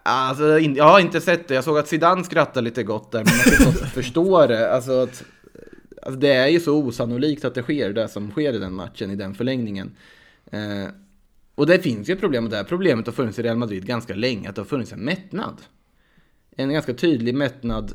Alltså, 0.02 0.58
jag 0.58 0.84
har 0.84 1.00
inte 1.00 1.20
sett 1.20 1.48
det. 1.48 1.54
Jag 1.54 1.64
såg 1.64 1.78
att 1.78 1.88
Zidane 1.88 2.24
skrattade 2.24 2.64
lite 2.64 2.82
gott 2.82 3.12
där, 3.12 3.24
men 3.24 3.34
man 3.36 3.72
kan 3.74 3.88
förstå 3.90 4.46
det. 4.46 4.74
Alltså, 4.74 5.02
att, 5.02 5.24
alltså, 6.02 6.20
det 6.20 6.32
är 6.32 6.48
ju 6.48 6.60
så 6.60 6.76
osannolikt 6.76 7.44
att 7.44 7.54
det 7.54 7.62
sker, 7.62 7.92
det 7.92 8.08
som 8.08 8.30
sker 8.30 8.52
i 8.52 8.58
den 8.58 8.74
matchen, 8.74 9.10
i 9.10 9.16
den 9.16 9.34
förlängningen. 9.34 9.96
Eh, 10.50 10.88
och 11.54 11.66
det 11.66 11.78
finns 11.78 12.08
ju 12.08 12.14
ett 12.14 12.20
problem, 12.20 12.44
och 12.44 12.50
det 12.50 12.56
här 12.56 12.64
problemet 12.64 13.06
har 13.06 13.12
funnits 13.12 13.38
i 13.38 13.42
Real 13.42 13.56
Madrid 13.56 13.86
ganska 13.86 14.14
länge, 14.14 14.48
att 14.48 14.54
det 14.54 14.60
har 14.60 14.66
funnits 14.66 14.92
en 14.92 15.00
mättnad. 15.00 15.62
En 16.56 16.72
ganska 16.72 16.94
tydlig 16.94 17.34
mättnad 17.34 17.92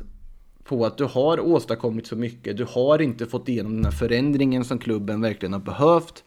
på 0.64 0.86
att 0.86 0.98
du 0.98 1.04
har 1.04 1.40
åstadkommit 1.40 2.06
så 2.06 2.16
mycket. 2.16 2.56
Du 2.56 2.64
har 2.64 3.02
inte 3.02 3.26
fått 3.26 3.48
igenom 3.48 3.74
den 3.74 3.84
här 3.84 3.92
förändringen 3.92 4.64
som 4.64 4.78
klubben 4.78 5.20
verkligen 5.20 5.52
har 5.52 5.60
behövt. 5.60 6.24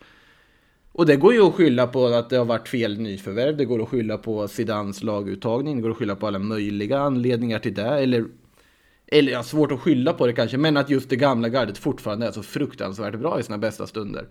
Och 0.92 1.06
det 1.06 1.16
går 1.16 1.34
ju 1.34 1.42
att 1.42 1.54
skylla 1.54 1.88
på 1.88 2.06
att 2.06 2.30
det 2.30 2.38
har 2.38 2.46
varit 2.46 2.68
fel 2.68 3.00
nyförvärv. 3.00 3.58
Det 3.58 3.66
går 3.66 3.82
att 3.82 3.90
skylla 3.90 4.18
på 4.18 4.48
Zidans 4.48 5.04
laguttagning. 5.04 5.76
Det 5.76 5.82
går 5.82 5.90
att 5.90 5.98
skylla 5.98 6.16
på 6.16 6.28
alla 6.28 6.40
möjliga 6.40 7.00
anledningar 7.00 7.60
till 7.60 7.74
det. 7.74 7.90
Eller, 7.90 8.26
eller 9.08 9.32
ja, 9.32 9.44
svårt 9.44 9.72
att 9.72 9.80
skylla 9.80 10.14
på 10.14 10.28
det 10.28 10.34
kanske. 10.34 10.58
Men 10.58 10.78
att 10.78 10.90
just 10.90 11.10
det 11.10 11.16
gamla 11.16 11.50
gardet 11.50 11.78
fortfarande 11.78 12.28
är 12.28 12.32
så 12.32 12.44
fruktansvärt 12.44 13.20
bra 13.20 13.40
i 13.40 13.44
sina 13.44 13.58
bästa 13.58 13.88
stunder. 13.88 14.28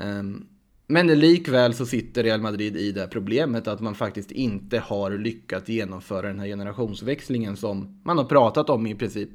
Um, 0.00 0.46
men 0.86 1.06
likväl 1.06 1.74
så 1.74 1.86
sitter 1.86 2.22
Real 2.22 2.40
Madrid 2.40 2.76
i 2.76 2.92
det 2.92 3.06
problemet 3.06 3.68
att 3.68 3.80
man 3.80 3.94
faktiskt 3.94 4.30
inte 4.30 4.78
har 4.78 5.10
lyckats 5.10 5.68
genomföra 5.68 6.26
den 6.26 6.38
här 6.38 6.46
generationsväxlingen 6.46 7.56
som 7.56 8.00
man 8.04 8.18
har 8.18 8.24
pratat 8.24 8.70
om 8.70 8.86
i 8.86 8.94
princip 8.94 9.30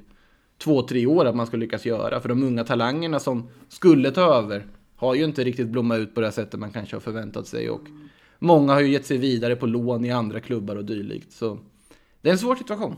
två, 0.57 0.81
tre 0.81 1.05
år 1.05 1.25
att 1.25 1.35
man 1.35 1.47
ska 1.47 1.57
lyckas 1.57 1.85
göra. 1.85 2.19
För 2.19 2.29
de 2.29 2.43
unga 2.43 2.63
talangerna 2.63 3.19
som 3.19 3.49
skulle 3.69 4.11
ta 4.11 4.21
över 4.21 4.65
har 4.95 5.15
ju 5.15 5.23
inte 5.23 5.43
riktigt 5.43 5.67
blommat 5.67 5.99
ut 5.99 6.15
på 6.15 6.21
det 6.21 6.31
sättet 6.31 6.59
man 6.59 6.71
kanske 6.71 6.95
har 6.95 7.01
förväntat 7.01 7.47
sig. 7.47 7.69
Och 7.69 7.81
många 8.39 8.73
har 8.73 8.81
ju 8.81 8.91
gett 8.91 9.05
sig 9.05 9.17
vidare 9.17 9.55
på 9.55 9.65
lån 9.65 10.05
i 10.05 10.11
andra 10.11 10.39
klubbar 10.39 10.75
och 10.75 10.85
dylikt. 10.85 11.31
Så 11.31 11.59
det 12.21 12.29
är 12.29 12.33
en 12.33 12.39
svår 12.39 12.55
situation. 12.55 12.95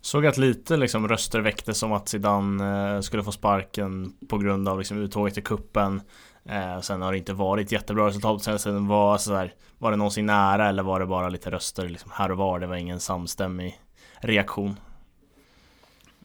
Såg 0.00 0.26
att 0.26 0.38
lite 0.38 0.76
liksom 0.76 1.08
röster 1.08 1.40
väcktes 1.40 1.82
om 1.82 1.92
att 1.92 2.08
Zidane 2.08 2.94
eh, 2.94 3.00
skulle 3.00 3.22
få 3.22 3.32
sparken 3.32 4.12
på 4.28 4.38
grund 4.38 4.68
av 4.68 4.78
liksom 4.78 4.98
uttåget 5.02 5.38
i 5.38 5.42
kuppen 5.42 6.00
Eh, 6.48 6.80
sen 6.80 7.02
har 7.02 7.12
det 7.12 7.18
inte 7.18 7.32
varit 7.32 7.72
jättebra 7.72 8.06
resultat 8.06 8.42
sen, 8.42 8.58
sen 8.58 8.86
var, 8.86 9.18
så 9.18 9.34
här, 9.34 9.54
var 9.78 9.90
det 9.90 9.96
någonsin 9.96 10.26
nära 10.26 10.68
eller 10.68 10.82
var 10.82 11.00
det 11.00 11.06
bara 11.06 11.28
lite 11.28 11.50
röster 11.50 11.88
liksom 11.88 12.10
här 12.14 12.30
och 12.30 12.36
var? 12.36 12.60
Det 12.60 12.66
var 12.66 12.76
ingen 12.76 13.00
samstämmig 13.00 13.80
reaktion. 14.20 14.76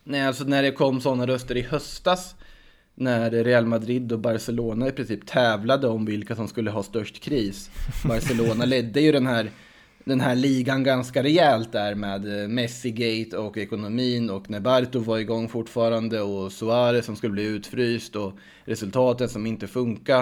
Nej, 0.04 0.28
alltså 0.28 0.44
när 0.44 0.64
det 0.64 0.72
kom 0.72 1.02
sådana 1.02 1.28
röster 1.28 1.58
i 1.58 1.62
höstas 1.62 2.36
när 2.96 3.32
Real 3.32 3.66
Madrid 3.66 4.12
och 4.12 4.20
Barcelona 4.20 4.88
i 4.88 4.92
princip 4.92 5.28
tävlade 5.28 5.88
om 5.88 6.06
vilka 6.06 6.36
som 6.36 6.48
skulle 6.48 6.72
ha 6.72 6.84
störst 6.84 7.20
kris. 7.20 7.70
Barcelona 8.06 8.66
ledde 8.66 9.02
ju 9.02 9.12
den 9.12 9.28
här 9.28 9.52
den 10.06 10.22
här 10.22 10.36
ligan 10.36 10.84
ganska 10.84 11.24
rejält 11.24 11.72
där 11.72 11.96
med 11.96 12.42
eh, 12.42 12.48
Messi-gate 12.48 13.38
och 13.38 13.58
ekonomin 13.58 14.30
och 14.30 14.50
när 14.50 14.60
Barto 14.60 15.00
var 15.00 15.18
igång 15.18 15.50
fortfarande 15.50 16.22
och 16.22 16.52
Suarez 16.52 17.06
som 17.06 17.16
skulle 17.16 17.34
bli 17.34 17.44
utfryst 17.44 18.16
och 18.16 18.34
resultaten 18.66 19.30
som 19.30 19.46
inte 19.46 19.68
funkar. 19.68 20.20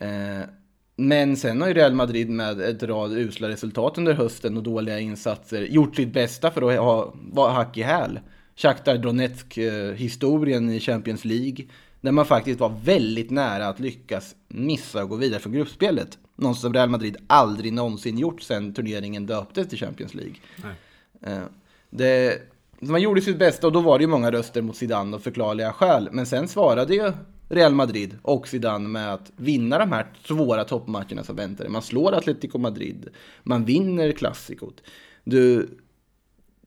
Eh, 0.00 0.48
men 0.96 1.36
sen 1.36 1.60
har 1.60 1.68
ju 1.68 1.74
Real 1.74 1.94
Madrid 1.94 2.30
med 2.30 2.60
ett 2.60 2.82
rad 2.82 3.12
usla 3.12 3.48
resultat 3.48 3.98
under 3.98 4.14
hösten 4.14 4.56
och 4.56 4.62
dåliga 4.62 4.98
insatser 4.98 5.62
gjort 5.62 5.96
sitt 5.96 6.12
bästa 6.12 6.50
för 6.50 6.70
att 6.70 6.78
ha, 6.78 7.14
vara 7.14 7.52
hack 7.52 7.76
i 7.76 7.82
häl. 7.82 8.20
Shakhtar 8.56 8.98
Donetsk-historien 8.98 10.70
i 10.70 10.80
Champions 10.80 11.24
League. 11.24 11.66
Där 12.00 12.12
man 12.12 12.26
faktiskt 12.26 12.60
var 12.60 12.72
väldigt 12.84 13.30
nära 13.30 13.68
att 13.68 13.80
lyckas 13.80 14.34
missa 14.48 15.02
och 15.02 15.08
gå 15.08 15.16
vidare 15.16 15.40
från 15.40 15.52
gruppspelet. 15.52 16.18
Något 16.40 16.58
som 16.58 16.74
Real 16.74 16.88
Madrid 16.88 17.16
aldrig 17.26 17.72
någonsin 17.72 18.18
gjort 18.18 18.42
sedan 18.42 18.74
turneringen 18.74 19.26
döptes 19.26 19.68
till 19.68 19.78
Champions 19.78 20.14
League. 20.14 20.34
Nej. 20.56 20.74
Eh, 21.22 21.42
det, 21.90 22.42
man 22.80 23.00
gjorde 23.00 23.20
sitt 23.20 23.38
bästa 23.38 23.66
och 23.66 23.72
då 23.72 23.80
var 23.80 23.98
det 23.98 24.02
ju 24.02 24.08
många 24.08 24.30
röster 24.30 24.62
mot 24.62 24.76
Zidane 24.76 25.16
av 25.16 25.20
förklarliga 25.20 25.72
skäl. 25.72 26.08
Men 26.12 26.26
sen 26.26 26.48
svarade 26.48 26.94
ju 26.94 27.12
Real 27.48 27.74
Madrid 27.74 28.18
och 28.22 28.48
Zidane 28.48 28.88
med 28.88 29.14
att 29.14 29.32
vinna 29.36 29.78
de 29.78 29.92
här 29.92 30.06
svåra 30.24 30.64
toppmatcherna 30.64 31.24
som 31.24 31.36
väntade. 31.36 31.68
Man 31.68 31.82
slår 31.82 32.12
Atletico 32.12 32.58
Madrid, 32.58 33.08
man 33.42 33.64
vinner 33.64 34.12
klassikot. 34.12 34.82
Du, 35.24 35.68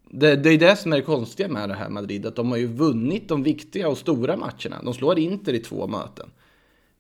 det, 0.09 0.35
det 0.35 0.49
är 0.49 0.57
det 0.57 0.75
som 0.75 0.93
är 0.93 0.97
det 0.97 1.03
konstiga 1.03 1.49
med 1.49 1.69
det 1.69 1.75
här 1.75 1.89
Madrid, 1.89 2.25
att 2.25 2.35
de 2.35 2.51
har 2.51 2.57
ju 2.57 2.67
vunnit 2.67 3.27
de 3.27 3.43
viktiga 3.43 3.89
och 3.89 3.97
stora 3.97 4.37
matcherna. 4.37 4.83
De 4.83 4.93
slår 4.93 5.19
Inter 5.19 5.53
i 5.53 5.59
två 5.59 5.87
möten. 5.87 6.29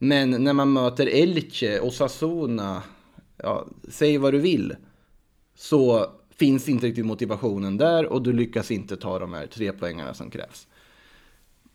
Men 0.03 0.29
när 0.43 0.53
man 0.53 0.73
möter 0.73 1.07
Elche 1.07 1.79
och 1.79 1.93
Sassona, 1.93 2.83
ja, 3.37 3.67
säg 3.89 4.17
vad 4.17 4.33
du 4.33 4.39
vill, 4.39 4.75
så 5.55 6.05
finns 6.35 6.69
inte 6.69 6.85
riktigt 6.87 7.05
motivationen 7.05 7.77
där 7.77 8.05
och 8.05 8.21
du 8.21 8.33
lyckas 8.33 8.71
inte 8.71 8.97
ta 8.97 9.19
de 9.19 9.33
här 9.33 9.47
tre 9.47 9.71
poängarna 9.71 10.13
som 10.13 10.29
krävs. 10.29 10.67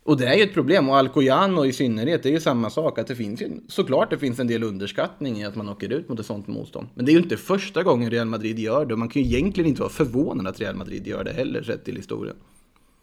Och 0.03 0.17
det 0.17 0.27
är 0.27 0.35
ju 0.35 0.43
ett 0.43 0.55
problem 0.55 0.89
och 0.89 0.97
Alcoyano 0.97 1.65
i 1.65 1.73
synnerhet, 1.73 2.23
det 2.23 2.29
är 2.29 2.33
ju 2.33 2.41
samma 2.41 2.71
sak. 2.71 2.99
Att 2.99 3.07
det 3.07 3.17
finns 3.17 3.43
ju, 3.43 3.51
såklart 3.69 4.11
det 4.11 4.19
finns 4.19 4.39
en 4.39 4.47
del 4.47 4.63
underskattning 4.63 5.41
i 5.41 5.45
att 5.45 5.57
man 5.57 5.69
åker 5.69 5.93
ut 5.93 6.09
mot 6.09 6.21
ett 6.21 6.27
sånt 6.27 6.47
motstånd. 6.47 6.89
Men 6.95 7.05
det 7.05 7.11
är 7.11 7.15
ju 7.15 7.23
inte 7.23 7.37
första 7.37 7.83
gången 7.83 8.11
Real 8.11 8.27
Madrid 8.27 8.59
gör 8.59 8.87
det 8.87 8.95
och 8.95 8.99
man 8.99 9.09
kan 9.09 9.23
ju 9.23 9.29
egentligen 9.29 9.69
inte 9.69 9.83
vara 9.83 9.93
förvånad 9.93 10.47
att 10.47 10.61
Real 10.61 10.77
Madrid 10.77 11.07
gör 11.07 11.25
det 11.25 11.33
heller 11.33 11.63
sett 11.63 11.85
till 11.85 11.97
historien. 11.97 12.37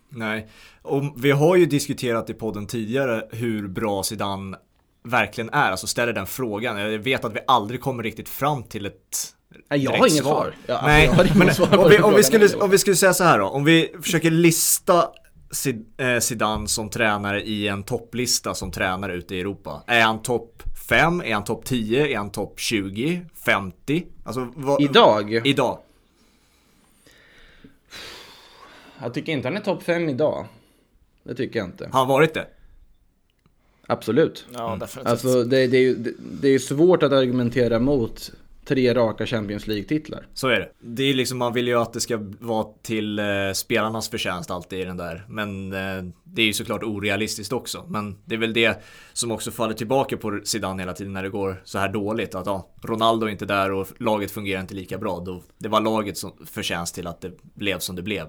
Nej, 0.10 0.48
och 0.82 1.03
vi 1.18 1.32
har 1.32 1.56
ju 1.56 1.65
diskuterat 1.65 2.30
i 2.30 2.34
podden 2.34 2.68
tidigare 2.68 3.27
hur 3.32 3.68
bra 3.68 4.03
Zidane 4.03 4.58
verkligen 5.03 5.50
är, 5.50 5.72
alltså 5.72 5.88
ställer 5.88 6.13
den 6.13 6.27
frågan. 6.27 6.77
Jag 6.77 7.00
vet 7.00 7.25
att 7.25 7.36
vi 7.36 7.39
aldrig 7.48 7.81
kommer 7.81 8.03
riktigt 8.03 8.29
fram 8.29 8.63
till 8.63 8.86
ett 8.86 9.33
jag 9.69 9.91
har 9.91 10.07
inget 10.07 10.24
svar. 10.24 10.55
Ja, 10.65 10.81
Nej, 10.83 11.31
men 11.36 11.55
svar 11.55 11.77
om, 11.77 11.89
vi, 11.89 12.00
om, 12.00 12.15
vi 12.15 12.24
skulle, 12.24 12.55
om 12.55 12.69
vi 12.69 12.77
skulle 12.77 12.95
säga 12.95 13.13
så 13.13 13.24
här 13.24 13.39
då, 13.39 13.45
om 13.45 13.63
vi 13.63 13.95
försöker 14.01 14.31
lista 14.31 15.10
eh, 15.98 16.19
Zidane 16.19 16.67
som 16.67 16.89
tränare 16.89 17.41
i 17.41 17.67
en 17.67 17.83
topplista 17.83 18.53
som 18.53 18.72
tränare 18.72 19.13
ute 19.13 19.36
i 19.36 19.39
Europa. 19.39 19.83
Är 19.88 20.01
han 20.01 20.22
topp 20.22 20.63
5? 20.89 21.22
Är 21.22 21.33
han 21.33 21.43
topp 21.43 21.65
10? 21.65 22.07
Är 22.07 22.17
han 22.17 22.31
topp 22.31 22.60
20? 22.60 23.25
50? 23.45 24.05
Alltså, 24.24 24.51
vad, 24.55 24.81
idag? 24.81 25.48
Idag. 25.48 25.77
Jag 29.01 29.13
tycker 29.13 29.31
inte 29.31 29.48
han 29.48 29.57
är 29.57 29.62
topp 29.62 29.83
5 29.83 30.10
idag. 30.10 30.45
Det 31.24 31.36
tycker 31.36 31.60
jag 31.60 31.67
inte. 31.67 31.89
Har 31.91 32.00
han 32.00 32.07
varit 32.07 32.33
det? 32.33 32.48
Absolut. 33.87 34.45
Ja, 34.53 34.77
definitivt. 34.79 35.11
Alltså, 35.11 35.43
det, 35.43 35.67
det, 35.67 35.77
är 35.77 35.81
ju, 35.81 35.95
det, 35.95 36.13
det 36.41 36.47
är 36.47 36.59
svårt 36.59 37.03
att 37.03 37.11
argumentera 37.11 37.79
mot 37.79 38.31
tre 38.65 38.93
raka 38.93 39.25
Champions 39.25 39.67
League-titlar. 39.67 40.27
Så 40.33 40.47
är 40.47 40.59
det. 40.59 40.69
Det 40.79 41.03
är 41.03 41.13
liksom, 41.13 41.37
man 41.37 41.53
vill 41.53 41.67
ju 41.67 41.79
att 41.79 41.93
det 41.93 41.99
ska 41.99 42.19
vara 42.39 42.67
till 42.81 43.19
eh, 43.19 43.25
spelarnas 43.53 44.09
förtjänst 44.09 44.51
alltid 44.51 44.79
i 44.79 44.83
den 44.83 44.97
där. 44.97 45.25
Men 45.29 45.73
eh, 45.73 46.03
det 46.23 46.41
är 46.41 46.45
ju 46.45 46.53
såklart 46.53 46.83
orealistiskt 46.83 47.53
också. 47.53 47.85
Men 47.87 48.17
det 48.25 48.35
är 48.35 48.39
väl 48.39 48.53
det 48.53 48.83
som 49.13 49.31
också 49.31 49.51
faller 49.51 49.73
tillbaka 49.73 50.17
på 50.17 50.39
Zidane 50.43 50.81
hela 50.81 50.93
tiden 50.93 51.13
när 51.13 51.23
det 51.23 51.29
går 51.29 51.61
så 51.63 51.77
här 51.77 51.89
dåligt. 51.89 52.35
Att 52.35 52.45
ja, 52.45 52.69
Ronaldo 52.81 53.25
är 53.25 53.31
inte 53.31 53.45
där 53.45 53.71
och 53.71 53.87
laget 53.97 54.31
fungerar 54.31 54.61
inte 54.61 54.75
lika 54.75 54.97
bra. 54.97 55.19
Då, 55.19 55.41
det 55.57 55.67
var 55.67 55.81
laget 55.81 56.17
som 56.17 56.31
förtjänst 56.45 56.95
till 56.95 57.07
att 57.07 57.21
det 57.21 57.31
blev 57.53 57.79
som 57.79 57.95
det 57.95 58.01
blev. 58.01 58.27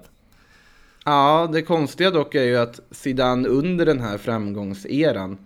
Ja, 1.07 1.49
det 1.53 1.61
konstiga 1.61 2.11
dock 2.11 2.35
är 2.35 2.43
ju 2.43 2.57
att 2.57 2.79
Zidane 2.91 3.47
under 3.47 3.85
den 3.85 3.99
här 3.99 4.17
framgångseran 4.17 5.37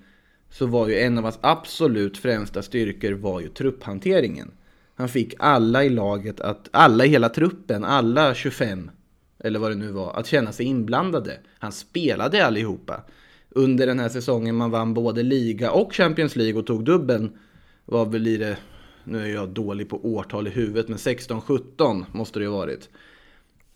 så 0.49 0.65
var 0.65 0.87
ju 0.87 0.99
en 0.99 1.17
av 1.17 1.23
hans 1.23 1.39
absolut 1.41 2.17
främsta 2.17 2.61
styrkor 2.61 3.11
var 3.11 3.39
ju 3.41 3.47
trupphanteringen. 3.47 4.51
Han 4.95 5.09
fick 5.09 5.33
alla 5.39 5.83
i 5.83 5.89
laget, 5.89 6.41
att, 6.41 6.69
alla 6.71 7.05
i 7.05 7.07
hela 7.07 7.29
truppen, 7.29 7.83
alla 7.83 8.33
25 8.33 8.91
eller 9.39 9.59
vad 9.59 9.71
det 9.71 9.75
nu 9.75 9.91
var, 9.91 10.13
att 10.13 10.27
känna 10.27 10.51
sig 10.51 10.65
inblandade. 10.65 11.39
Han 11.59 11.71
spelade 11.71 12.45
allihopa. 12.45 13.03
Under 13.49 13.87
den 13.87 13.99
här 13.99 14.09
säsongen 14.09 14.55
man 14.55 14.71
vann 14.71 14.93
både 14.93 15.23
liga 15.23 15.71
och 15.71 15.93
Champions 15.93 16.35
League 16.35 16.59
och 16.59 16.67
tog 16.67 16.85
dubbeln 16.85 17.37
var 17.85 18.05
väl 18.05 18.27
i 18.27 18.37
det, 18.37 18.57
nu 19.03 19.23
är 19.23 19.33
jag 19.33 19.49
dålig 19.49 19.89
på 19.89 20.05
årtal 20.05 20.47
i 20.47 20.51
huvudet, 20.51 20.87
men 20.87 20.97
16-17 20.97 22.05
måste 22.11 22.39
det 22.39 22.43
ju 22.43 22.49
ha 22.49 22.57
varit. 22.57 22.89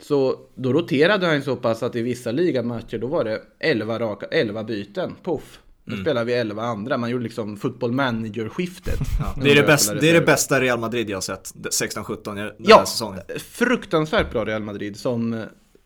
Så 0.05 0.39
då 0.55 0.74
roterade 0.74 1.27
han 1.27 1.41
så 1.41 1.55
pass 1.55 1.83
att 1.83 1.95
i 1.95 2.01
vissa 2.01 2.31
ligamatcher 2.31 2.98
då 2.98 3.07
var 3.07 3.24
det 3.24 3.41
11 3.60 4.00
raka, 4.00 4.25
11 4.25 4.63
byten, 4.63 5.15
poff. 5.24 5.60
Nu 5.86 5.93
mm. 5.93 6.05
spelar 6.05 6.25
vi 6.25 6.33
11 6.33 6.63
andra, 6.63 6.98
man 6.98 7.10
gjorde 7.10 7.24
liksom 7.24 7.57
football 7.57 7.91
manager-skiftet. 7.91 9.00
Ja, 9.19 9.43
det, 9.43 9.51
är 9.51 9.55
det, 9.55 9.63
bästa, 9.63 9.93
det 9.93 10.10
är 10.10 10.13
det 10.13 10.25
bästa 10.25 10.62
Real 10.62 10.79
Madrid 10.79 11.10
jag 11.10 11.17
har 11.17 11.22
sett 11.22 11.53
16-17 11.55 12.36
den 12.36 12.51
ja, 12.57 12.77
här 12.77 12.86
säsongen. 12.86 13.22
fruktansvärt 13.38 14.31
bra 14.31 14.45
Real 14.45 14.63
Madrid 14.63 14.98
som 14.98 15.33
eh, 15.33 15.43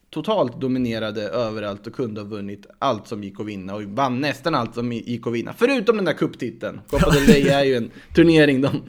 totalt 0.09 0.62
dominerade 0.62 1.21
överallt 1.21 1.88
och 1.88 1.93
kunde 1.93 2.21
ha 2.21 2.27
vunnit 2.27 2.65
allt 2.79 3.07
som 3.07 3.24
gick 3.24 3.39
att 3.39 3.45
vinna 3.45 3.75
och 3.75 3.83
vann 3.83 4.21
nästan 4.21 4.55
allt 4.55 4.74
som 4.74 4.93
gick 4.93 5.27
att 5.27 5.33
vinna. 5.33 5.53
Förutom 5.57 5.95
den 5.95 6.05
där 6.05 6.13
kupptiteln. 6.13 6.81
Copa 6.89 7.09
del 7.09 7.24
Rey 7.24 7.47
är 7.47 7.63
ju 7.63 7.75
en 7.75 7.91
turnering 8.15 8.62
de, 8.62 8.83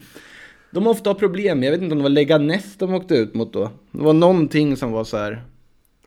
de 0.71 0.87
ofta 0.87 1.09
har 1.09 1.15
problem 1.15 1.59
med. 1.59 1.67
Jag 1.67 1.71
vet 1.71 1.81
inte 1.81 1.93
om 1.93 1.99
det 1.99 2.03
var 2.03 2.09
Leganes 2.09 2.77
de 2.77 2.93
åkte 2.93 3.15
ut 3.15 3.33
mot 3.33 3.53
då. 3.53 3.71
Det 3.91 4.03
var 4.03 4.13
någonting 4.13 4.77
som 4.77 4.91
var 4.91 5.03
så 5.03 5.17
här 5.17 5.43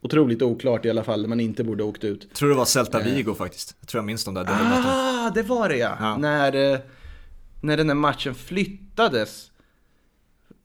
otroligt 0.01 0.41
oklart 0.41 0.85
i 0.85 0.89
alla 0.89 1.03
fall, 1.03 1.21
där 1.21 1.29
man 1.29 1.39
inte 1.39 1.63
borde 1.63 1.83
åkt 1.83 2.03
ut. 2.03 2.25
Jag 2.29 2.37
tror 2.37 2.49
det 2.49 2.55
var 2.55 2.65
Celta 2.65 2.99
eh. 2.99 3.05
Vigo 3.05 3.33
faktiskt. 3.33 3.75
Jag 3.79 3.87
tror 3.87 3.99
jag 3.99 4.05
minns 4.05 4.25
de 4.25 4.33
där 4.33 4.47
Ah, 4.49 5.29
det 5.29 5.43
var 5.43 5.69
det 5.69 5.77
ja! 5.77 5.97
ja. 5.99 6.17
När, 6.17 6.73
eh, 6.73 6.79
när 7.61 7.77
den 7.77 7.87
där 7.87 7.95
matchen 7.95 8.35
flyttades. 8.35 9.49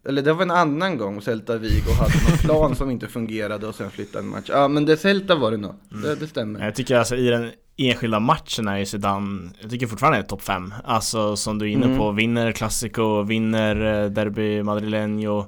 Eller 0.08 0.22
det 0.22 0.32
var 0.32 0.42
en 0.42 0.50
annan 0.50 0.98
gång 0.98 1.22
Celta 1.22 1.56
Vigo 1.56 1.90
hade 1.98 2.30
någon 2.30 2.38
plan 2.42 2.76
som 2.76 2.90
inte 2.90 3.06
fungerade 3.06 3.66
och 3.66 3.74
sen 3.74 3.90
flyttade 3.90 4.24
en 4.24 4.30
match. 4.30 4.46
Ja 4.48 4.68
men 4.68 4.84
det 4.84 4.96
Celta 4.96 5.34
var 5.34 5.50
det 5.50 5.56
nog, 5.56 5.74
mm. 5.90 6.02
det, 6.02 6.14
det, 6.14 6.26
stämmer. 6.26 6.64
Jag 6.64 6.74
tycker 6.74 6.96
alltså 6.96 7.16
i 7.16 7.28
den 7.28 7.50
enskilda 7.78 8.20
matchen 8.20 8.68
är 8.68 8.76
ju 8.76 8.86
Zidane, 8.86 9.50
jag 9.60 9.70
tycker 9.70 9.86
fortfarande 9.86 10.18
är 10.18 10.22
topp 10.22 10.42
5. 10.42 10.74
Alltså 10.84 11.36
som 11.36 11.58
du 11.58 11.64
är 11.64 11.70
inne 11.70 11.86
mm. 11.86 11.98
på, 11.98 12.12
vinner 12.12 12.52
Clasico, 12.52 13.22
vinner 13.22 14.04
eh, 14.04 14.10
Derby 14.10 14.62
Madrileño 14.62 15.46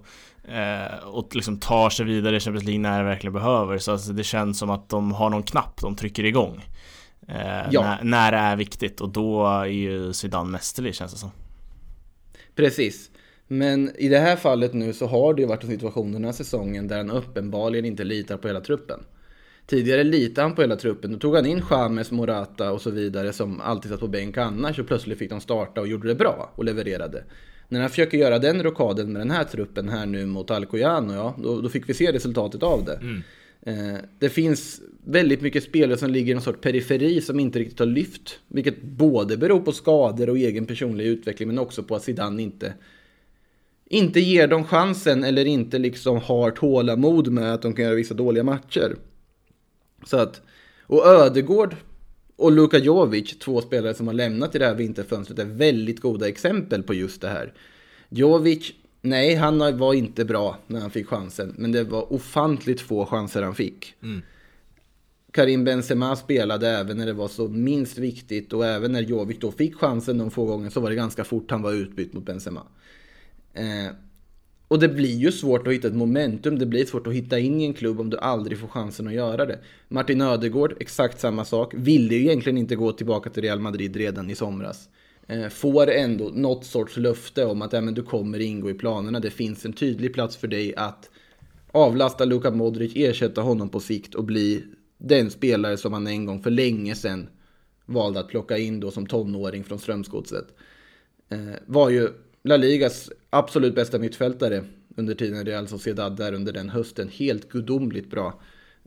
Eh, 0.51 0.99
och 1.07 1.37
liksom 1.37 1.59
tar 1.59 1.91
sig 1.91 2.07
vidare 2.07 2.37
i 2.37 2.41
Champions 2.41 2.65
League 2.65 2.81
när 2.81 2.99
det 2.99 3.05
verkligen 3.05 3.33
behöver. 3.33 3.79
Så 3.79 3.93
alltså 3.93 4.13
det 4.13 4.25
känns 4.25 4.59
som 4.59 4.71
att 4.71 4.89
de 4.89 5.13
har 5.13 5.31
någon 5.31 5.43
knapp 5.43 5.81
de 5.81 5.97
trycker 5.97 6.25
igång. 6.25 6.65
Eh, 7.29 7.69
ja. 7.71 7.83
när, 7.83 8.05
när 8.05 8.33
det 8.33 8.39
är 8.39 8.57
viktigt 8.57 9.01
och 9.01 9.09
då 9.09 9.47
är 9.47 9.65
ju 9.65 10.13
Zidane 10.13 10.51
mästerlig 10.51 10.95
känns 10.95 11.13
det 11.13 11.19
som. 11.19 11.31
Precis. 12.55 13.11
Men 13.47 13.97
i 13.97 14.09
det 14.09 14.19
här 14.19 14.37
fallet 14.37 14.75
nu 14.75 14.93
så 14.93 15.07
har 15.07 15.35
det 15.35 15.43
ju 15.43 15.49
varit 15.49 15.65
en 15.65 15.71
situation 15.71 16.13
den 16.13 16.25
här 16.25 16.33
säsongen 16.33 16.89
där 16.89 16.97
han 16.97 17.11
uppenbarligen 17.11 17.85
inte 17.85 18.05
litar 18.05 18.37
på 18.37 18.49
hela 18.49 18.61
truppen. 18.61 19.01
Tidigare 19.71 20.05
litade 20.05 20.47
han 20.47 20.55
på 20.55 20.63
hela 20.63 20.77
truppen. 20.77 21.13
Då 21.13 21.19
tog 21.19 21.35
han 21.35 21.47
in 21.47 21.63
James, 21.71 22.11
Morata 22.11 22.73
och 22.73 22.83
så 22.83 22.91
vidare 22.91 23.33
som 23.33 23.61
alltid 23.61 23.91
satt 23.91 24.01
på 24.01 24.09
bänk 24.09 24.37
annars 24.37 24.79
och 24.79 24.87
plötsligt 24.87 25.19
fick 25.19 25.31
de 25.31 25.41
starta 25.41 25.81
och 25.81 25.89
gjorde 25.89 26.09
det 26.09 26.15
bra 26.15 26.53
och 26.55 26.65
levererade. 26.65 27.25
När 27.69 27.81
han 27.81 27.91
försöker 27.91 28.19
göra 28.19 28.39
den 28.39 28.63
rockaden 28.63 29.13
med 29.13 29.21
den 29.21 29.31
här 29.31 29.45
truppen 29.45 29.89
här 29.89 30.07
nu 30.07 30.27
mot 30.27 30.51
Alcoyano, 30.51 31.15
ja, 31.15 31.35
då, 31.43 31.61
då 31.61 31.69
fick 31.69 31.89
vi 31.89 31.95
se 31.95 32.13
resultatet 32.13 32.63
av 32.63 32.85
det. 32.85 32.95
Mm. 32.95 33.23
Eh, 33.63 34.01
det 34.19 34.29
finns 34.29 34.81
väldigt 35.05 35.41
mycket 35.41 35.65
spelare 35.65 35.99
som 35.99 36.11
ligger 36.11 36.31
i 36.31 36.35
någon 36.35 36.43
sorts 36.43 36.61
periferi 36.61 37.21
som 37.21 37.41
inte 37.41 37.59
riktigt 37.59 37.79
har 37.79 37.87
lyft. 37.87 38.39
Vilket 38.49 38.83
både 38.83 39.37
beror 39.37 39.61
på 39.61 39.73
skador 39.73 40.31
och 40.31 40.39
egen 40.39 40.67
personlig 40.67 41.07
utveckling 41.07 41.49
men 41.49 41.59
också 41.59 41.83
på 41.83 41.95
att 41.95 42.03
Zidane 42.03 42.43
inte, 42.43 42.75
inte 43.87 44.21
ger 44.21 44.49
dem 44.49 44.65
chansen 44.65 45.25
eller 45.25 45.45
inte 45.45 45.79
liksom 45.79 46.17
har 46.17 46.51
tålamod 46.51 47.29
med 47.29 47.55
att 47.55 47.63
de 47.63 47.75
kan 47.75 47.85
göra 47.85 47.95
vissa 47.95 48.15
dåliga 48.15 48.45
matcher. 48.45 48.97
Så 50.05 50.17
att, 50.17 50.41
och 50.87 51.07
Ödegård 51.07 51.77
och 52.37 52.53
Luka 52.53 52.79
Jovic, 52.79 53.39
två 53.39 53.61
spelare 53.61 53.95
som 53.95 54.07
har 54.07 54.15
lämnat 54.15 54.55
i 54.55 54.59
det 54.59 54.67
här 54.67 54.75
vinterfönstret, 54.75 55.39
är 55.39 55.45
väldigt 55.45 56.01
goda 56.01 56.29
exempel 56.29 56.83
på 56.83 56.95
just 56.95 57.21
det 57.21 57.29
här. 57.29 57.53
Jovic, 58.09 58.73
nej, 59.01 59.35
han 59.35 59.79
var 59.79 59.95
inte 59.95 60.25
bra 60.25 60.59
när 60.67 60.81
han 60.81 60.91
fick 60.91 61.07
chansen, 61.07 61.55
men 61.59 61.73
det 61.73 61.85
var 61.85 62.13
ofantligt 62.13 62.81
få 62.81 63.07
chanser 63.07 63.43
han 63.43 63.55
fick. 63.55 63.95
Mm. 64.03 64.23
Karim 65.33 65.65
Benzema 65.65 66.17
spelade 66.17 66.69
även 66.69 66.97
när 66.97 67.07
det 67.07 67.13
var 67.13 67.29
så 67.29 67.49
minst 67.49 67.99
viktigt 67.99 68.53
och 68.53 68.67
även 68.67 68.93
när 68.93 69.01
Jovic 69.01 69.39
då 69.39 69.53
fick 69.53 69.75
chansen 69.75 70.19
de 70.19 70.31
få 70.31 70.45
gånger 70.45 70.71
så 70.71 70.81
var 70.81 70.91
det 70.91 70.97
ganska 70.97 71.25
fort 71.25 71.51
han 71.51 71.63
var 71.63 71.73
utbytt 71.73 72.13
mot 72.13 72.25
Benzema. 72.25 72.63
Eh, 73.55 73.93
och 74.71 74.79
det 74.79 74.89
blir 74.89 75.17
ju 75.17 75.33
svårt 75.33 75.67
att 75.67 75.73
hitta 75.73 75.89
ett 75.89 75.95
momentum, 75.95 76.59
det 76.59 76.67
blir 76.67 76.87
svårt 76.87 77.07
att 77.07 77.13
hitta 77.13 77.39
in 77.39 77.61
i 77.61 77.65
en 77.65 77.75
klubb 77.75 78.01
om 78.01 78.11
du 78.11 78.19
aldrig 78.19 78.59
får 78.59 78.69
chansen 78.69 79.07
att 79.09 79.15
göra 79.15 79.47
det. 79.47 79.59
Martin 79.89 80.21
Ödegård, 80.21 80.75
exakt 80.81 81.21
samma 81.21 81.45
sak, 81.45 81.75
ville 81.77 82.15
ju 82.15 82.21
egentligen 82.21 82.59
inte 82.59 82.77
gå 82.77 82.93
tillbaka 82.93 83.31
till 83.31 83.43
Real 83.43 83.61
Madrid 83.61 83.97
redan 83.97 84.31
i 84.31 84.35
somras. 84.35 84.89
Eh, 85.27 85.49
får 85.49 85.91
ändå 85.91 86.31
något 86.35 86.65
sorts 86.65 86.97
löfte 86.97 87.45
om 87.45 87.63
att 87.63 87.73
ja, 87.73 87.81
men 87.81 87.95
du 87.95 88.03
kommer 88.03 88.39
ingå 88.39 88.71
i 88.71 88.75
planerna, 88.75 89.21
det 89.21 89.31
finns 89.31 89.65
en 89.65 89.73
tydlig 89.73 90.15
plats 90.15 90.37
för 90.37 90.49
dig 90.49 90.75
att 90.77 91.11
avlasta 91.73 92.25
Luka 92.25 92.51
Modric, 92.51 92.93
ersätta 92.97 93.41
honom 93.41 93.69
på 93.69 93.81
sikt 93.81 94.15
och 94.15 94.25
bli 94.25 94.65
den 94.99 95.31
spelare 95.31 95.77
som 95.77 95.93
han 95.93 96.07
en 96.07 96.27
gång 96.27 96.43
för 96.43 96.51
länge 96.51 96.95
sedan 96.95 97.29
valde 97.87 98.21
att 98.21 98.29
plocka 98.29 98.59
in 98.59 98.81
då 98.81 98.91
som 98.91 99.07
tonåring 99.07 99.65
från 99.65 99.79
Strömsgodset. 99.79 100.47
Eh, 101.29 101.55
var 101.67 101.91
ju 101.91 102.09
La 102.43 102.57
Ligas 102.57 103.11
absolut 103.31 103.75
bästa 103.75 103.99
mittfältare 103.99 104.65
under 104.97 105.15
tiden 105.15 105.45
Real 105.45 105.69
Sociedad 105.69 106.17
där 106.17 106.33
under 106.33 106.53
den 106.53 106.69
hösten. 106.69 107.09
Helt 107.09 107.49
gudomligt 107.49 108.11
bra. 108.11 108.41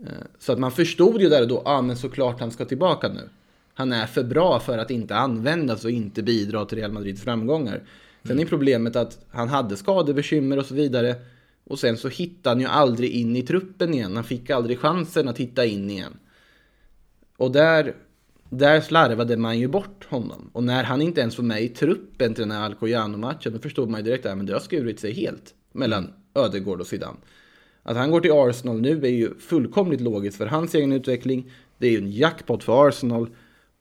Eh, 0.04 0.12
så 0.40 0.52
att 0.52 0.60
man 0.60 0.72
förstod 0.72 1.22
ju 1.22 1.30
där 1.30 1.42
och 1.42 1.48
då, 1.48 1.62
ja 1.66 1.72
ah, 1.72 1.82
men 1.82 1.98
såklart 1.98 2.40
han 2.40 2.52
ska 2.52 2.66
tillbaka 2.66 3.08
nu. 3.08 3.30
Han 3.74 3.94
är 3.94 4.06
för 4.06 4.24
bra 4.24 4.60
för 4.60 4.78
att 4.78 4.92
inte 4.92 5.16
användas 5.16 5.86
och 5.86 5.92
inte 5.92 6.24
bidra 6.24 6.66
till 6.66 6.78
Real 6.78 6.92
Madrids 6.92 7.22
framgångar. 7.22 7.84
Sen 8.22 8.32
är 8.32 8.36
mm. 8.36 8.48
problemet 8.48 8.96
att 8.96 9.26
han 9.30 9.50
hade 9.50 9.78
skadebekymmer 9.78 10.60
och 10.60 10.66
så 10.66 10.76
vidare. 10.76 11.16
Och 11.64 11.80
sen 11.80 11.98
så 11.98 12.08
hittade 12.08 12.56
han 12.56 12.60
ju 12.62 12.68
aldrig 12.68 13.12
in 13.12 13.36
i 13.36 13.42
truppen 13.42 13.94
igen. 13.94 14.16
Han 14.16 14.24
fick 14.24 14.50
aldrig 14.50 14.80
chansen 14.80 15.28
att 15.28 15.38
hitta 15.38 15.66
in 15.66 15.90
igen. 15.90 16.14
Och 17.38 17.52
där, 17.52 17.96
där 18.58 18.82
slarvade 18.82 19.38
man 19.38 19.60
ju 19.60 19.68
bort 19.68 20.06
honom. 20.10 20.50
Och 20.54 20.64
när 20.64 20.84
han 20.84 21.02
inte 21.02 21.22
ens 21.22 21.38
var 21.38 21.46
med 21.46 21.64
i 21.64 21.70
truppen 21.70 22.34
till 22.34 22.42
den 22.42 22.52
här 22.52 22.66
Alcoyano-matchen, 22.66 23.54
då 23.54 23.60
förstod 23.60 23.90
man 23.90 24.00
ju 24.00 24.06
direkt 24.06 24.26
att 24.26 24.48
det 24.48 24.54
har 24.54 24.60
skurit 24.60 25.00
sig 25.00 25.14
helt 25.14 25.54
mellan 25.72 26.14
Ödegård 26.36 26.82
och 26.82 26.88
Zidane. 26.88 27.18
Att 27.84 27.98
han 27.98 28.12
går 28.12 28.22
till 28.22 28.32
Arsenal 28.32 28.82
nu 28.82 29.06
är 29.06 29.10
ju 29.10 29.40
fullkomligt 29.40 30.02
logiskt 30.02 30.38
för 30.38 30.46
hans 30.46 30.76
egen 30.76 30.92
utveckling. 30.92 31.52
Det 31.78 31.88
är 31.88 31.92
ju 31.92 31.98
en 31.98 32.12
jackpot 32.12 32.64
för 32.64 32.88
Arsenal. 32.88 33.30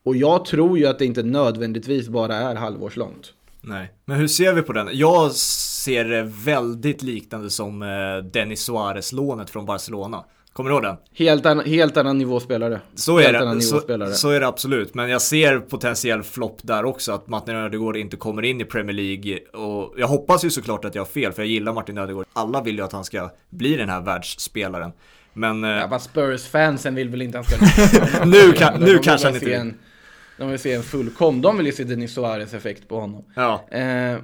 Och 0.04 0.16
jag 0.16 0.44
tror 0.44 0.78
ju 0.78 0.86
att 0.86 0.98
det 0.98 1.04
inte 1.04 1.22
nödvändigtvis 1.22 2.08
bara 2.08 2.34
är 2.34 2.54
halvårslångt. 2.54 3.32
Nej, 3.60 3.92
men 4.04 4.16
hur 4.16 4.28
ser 4.28 4.52
vi 4.52 4.62
på 4.62 4.72
den? 4.72 4.88
Jag 4.92 5.32
ser 5.32 6.04
det 6.04 6.22
väldigt 6.22 7.02
liknande 7.02 7.50
som 7.50 7.82
eh, 7.82 8.24
Denis 8.32 8.60
Suarez-lånet 8.60 9.50
från 9.50 9.66
Barcelona. 9.66 10.24
Kommer 10.52 10.70
du 10.70 10.76
ihåg 10.76 10.82
den? 10.82 10.96
Helt, 11.14 11.46
an, 11.46 11.60
helt 11.60 11.96
annan 11.96 12.18
nivåspelare. 12.18 12.80
Så 12.94 13.18
är, 13.18 13.32
det, 13.32 13.60
så, 13.60 13.80
så, 14.12 14.30
är 14.30 14.40
det 14.40 14.46
absolut. 14.46 14.94
Men 14.94 15.10
jag 15.10 15.22
ser 15.22 15.58
potentiell 15.58 16.22
flopp 16.22 16.60
där 16.62 16.84
också. 16.84 17.12
Att 17.12 17.28
Martin 17.28 17.56
Ödegård 17.56 17.96
inte 17.96 18.16
kommer 18.16 18.42
in 18.42 18.60
i 18.60 18.64
Premier 18.64 18.96
League. 18.96 19.38
Och 19.38 19.94
jag 19.96 20.06
hoppas 20.06 20.44
ju 20.44 20.50
såklart 20.50 20.84
att 20.84 20.94
jag 20.94 21.02
har 21.02 21.06
fel, 21.06 21.32
för 21.32 21.42
jag 21.42 21.48
gillar 21.48 21.72
Martin 21.72 21.98
Ödegård. 21.98 22.26
Alla 22.32 22.62
vill 22.62 22.76
ju 22.76 22.84
att 22.84 22.92
han 22.92 23.04
ska 23.04 23.30
bli 23.50 23.76
den 23.76 23.88
här 23.88 24.00
världsspelaren. 24.00 24.92
Men... 25.32 25.64
Eh, 25.64 25.70
ja, 25.70 25.86
vad 25.86 26.02
Spurs-fansen 26.02 26.94
vill 26.94 27.08
väl 27.08 27.22
inte 27.22 27.38
att 27.38 27.52
han 27.52 27.68
ska... 27.68 28.24
nu 28.24 28.52
kan, 28.52 28.80
nu 28.80 28.98
kanske 28.98 29.26
han 29.26 29.34
inte 29.34 29.46
vill. 29.46 29.74
De 30.38 30.50
vill 30.50 30.58
se 30.58 30.72
en 30.72 30.82
fullkom. 30.82 31.42
De 31.42 31.56
vill 31.56 31.66
ju 31.66 31.72
se 31.72 31.84
Denis 31.84 32.14
Suarez 32.14 32.54
effekt 32.54 32.88
på 32.88 33.00
honom. 33.00 33.24
Ja. 33.34 33.68
Eh, 33.70 34.18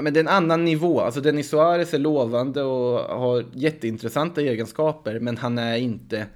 men 0.00 0.12
det 0.12 0.18
är 0.20 0.24
en 0.24 0.28
annan 0.28 0.64
nivå. 0.64 1.00
Alltså 1.00 1.20
Denis 1.20 1.50
Suarez 1.50 1.94
är 1.94 1.98
lovande 1.98 2.62
och 2.62 2.98
har 3.18 3.44
jätteintressanta 3.52 4.40
egenskaper, 4.40 5.20
men 5.20 5.36
han 5.36 5.58
är 5.58 5.76
inte 5.76 6.26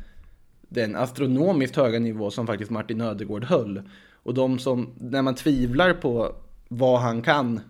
den 0.68 0.96
astronomiskt 0.96 1.76
höga 1.76 1.98
nivå 1.98 2.30
som 2.30 2.46
faktiskt 2.46 2.70
Martin 2.70 3.00
Ödegård 3.00 3.44
höll. 3.44 3.82
Och 4.22 4.34
de 4.34 4.58
som, 4.58 4.94
när 4.98 5.22
man 5.22 5.34
tvivlar 5.34 5.92
på 5.92 6.34
vad 6.68 7.00
han 7.00 7.22
kan, 7.22 7.60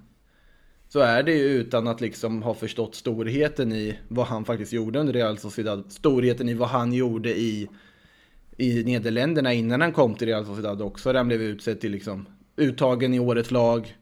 så 0.88 1.00
är 1.00 1.22
det 1.22 1.32
ju 1.32 1.44
utan 1.44 1.88
att 1.88 2.00
liksom 2.00 2.42
ha 2.42 2.54
förstått 2.54 2.94
storheten 2.94 3.72
i 3.72 3.98
vad 4.08 4.26
han 4.26 4.44
faktiskt 4.44 4.72
gjorde 4.72 4.98
under 4.98 5.12
Real 5.12 5.38
Sociedad. 5.38 5.84
Storheten 5.92 6.48
i 6.48 6.54
vad 6.54 6.68
han 6.68 6.92
gjorde 6.92 7.38
i 7.38 7.68
i 8.58 8.84
Nederländerna 8.84 9.52
innan 9.52 9.80
han 9.80 9.92
kom 9.92 10.14
till 10.14 10.26
Real 10.26 10.46
Sociedad 10.46 10.82
också. 10.82 11.12
Där 11.12 11.18
han 11.18 11.28
blev 11.28 11.42
utsedd 11.42 11.80
till 11.80 11.92
liksom 11.92 12.26
uttagen 12.56 13.14
i 13.14 13.20
årets 13.20 13.50
lag. 13.50 13.96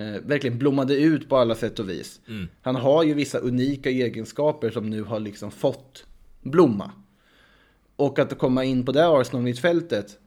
Eh, 0.00 0.20
verkligen 0.22 0.58
blommade 0.58 0.94
ut 0.94 1.28
på 1.28 1.36
alla 1.36 1.54
sätt 1.54 1.78
och 1.78 1.90
vis. 1.90 2.20
Mm. 2.28 2.48
Han 2.62 2.76
har 2.76 3.04
ju 3.04 3.14
vissa 3.14 3.38
unika 3.38 3.90
egenskaper 3.90 4.70
som 4.70 4.90
nu 4.90 5.02
har 5.02 5.20
liksom 5.20 5.50
fått 5.50 6.04
blomma. 6.42 6.90
Och 7.96 8.18
att 8.18 8.38
komma 8.38 8.64
in 8.64 8.84
på 8.84 8.92
det 8.92 9.08
Arsenal-mittfältet 9.08 10.18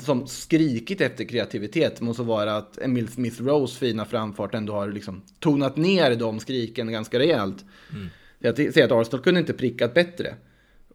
som 0.00 0.26
skrikit 0.26 1.00
efter 1.00 1.24
kreativitet 1.24 2.00
måste 2.00 2.22
vara 2.22 2.56
att 2.56 2.78
Emil 2.78 3.08
Smith-Rose 3.08 3.78
fina 3.78 4.04
framfart 4.04 4.54
ändå 4.54 4.72
har 4.72 4.88
liksom 4.88 5.22
tonat 5.40 5.76
ner 5.76 6.16
de 6.16 6.40
skriken 6.40 6.92
ganska 6.92 7.18
rejält. 7.18 7.64
Mm. 7.92 8.08
Jag 8.38 8.56
säger 8.56 8.84
att 8.84 8.92
Arsenal 8.92 9.22
kunde 9.22 9.40
inte 9.40 9.52
prickat 9.52 9.94
bättre. 9.94 10.34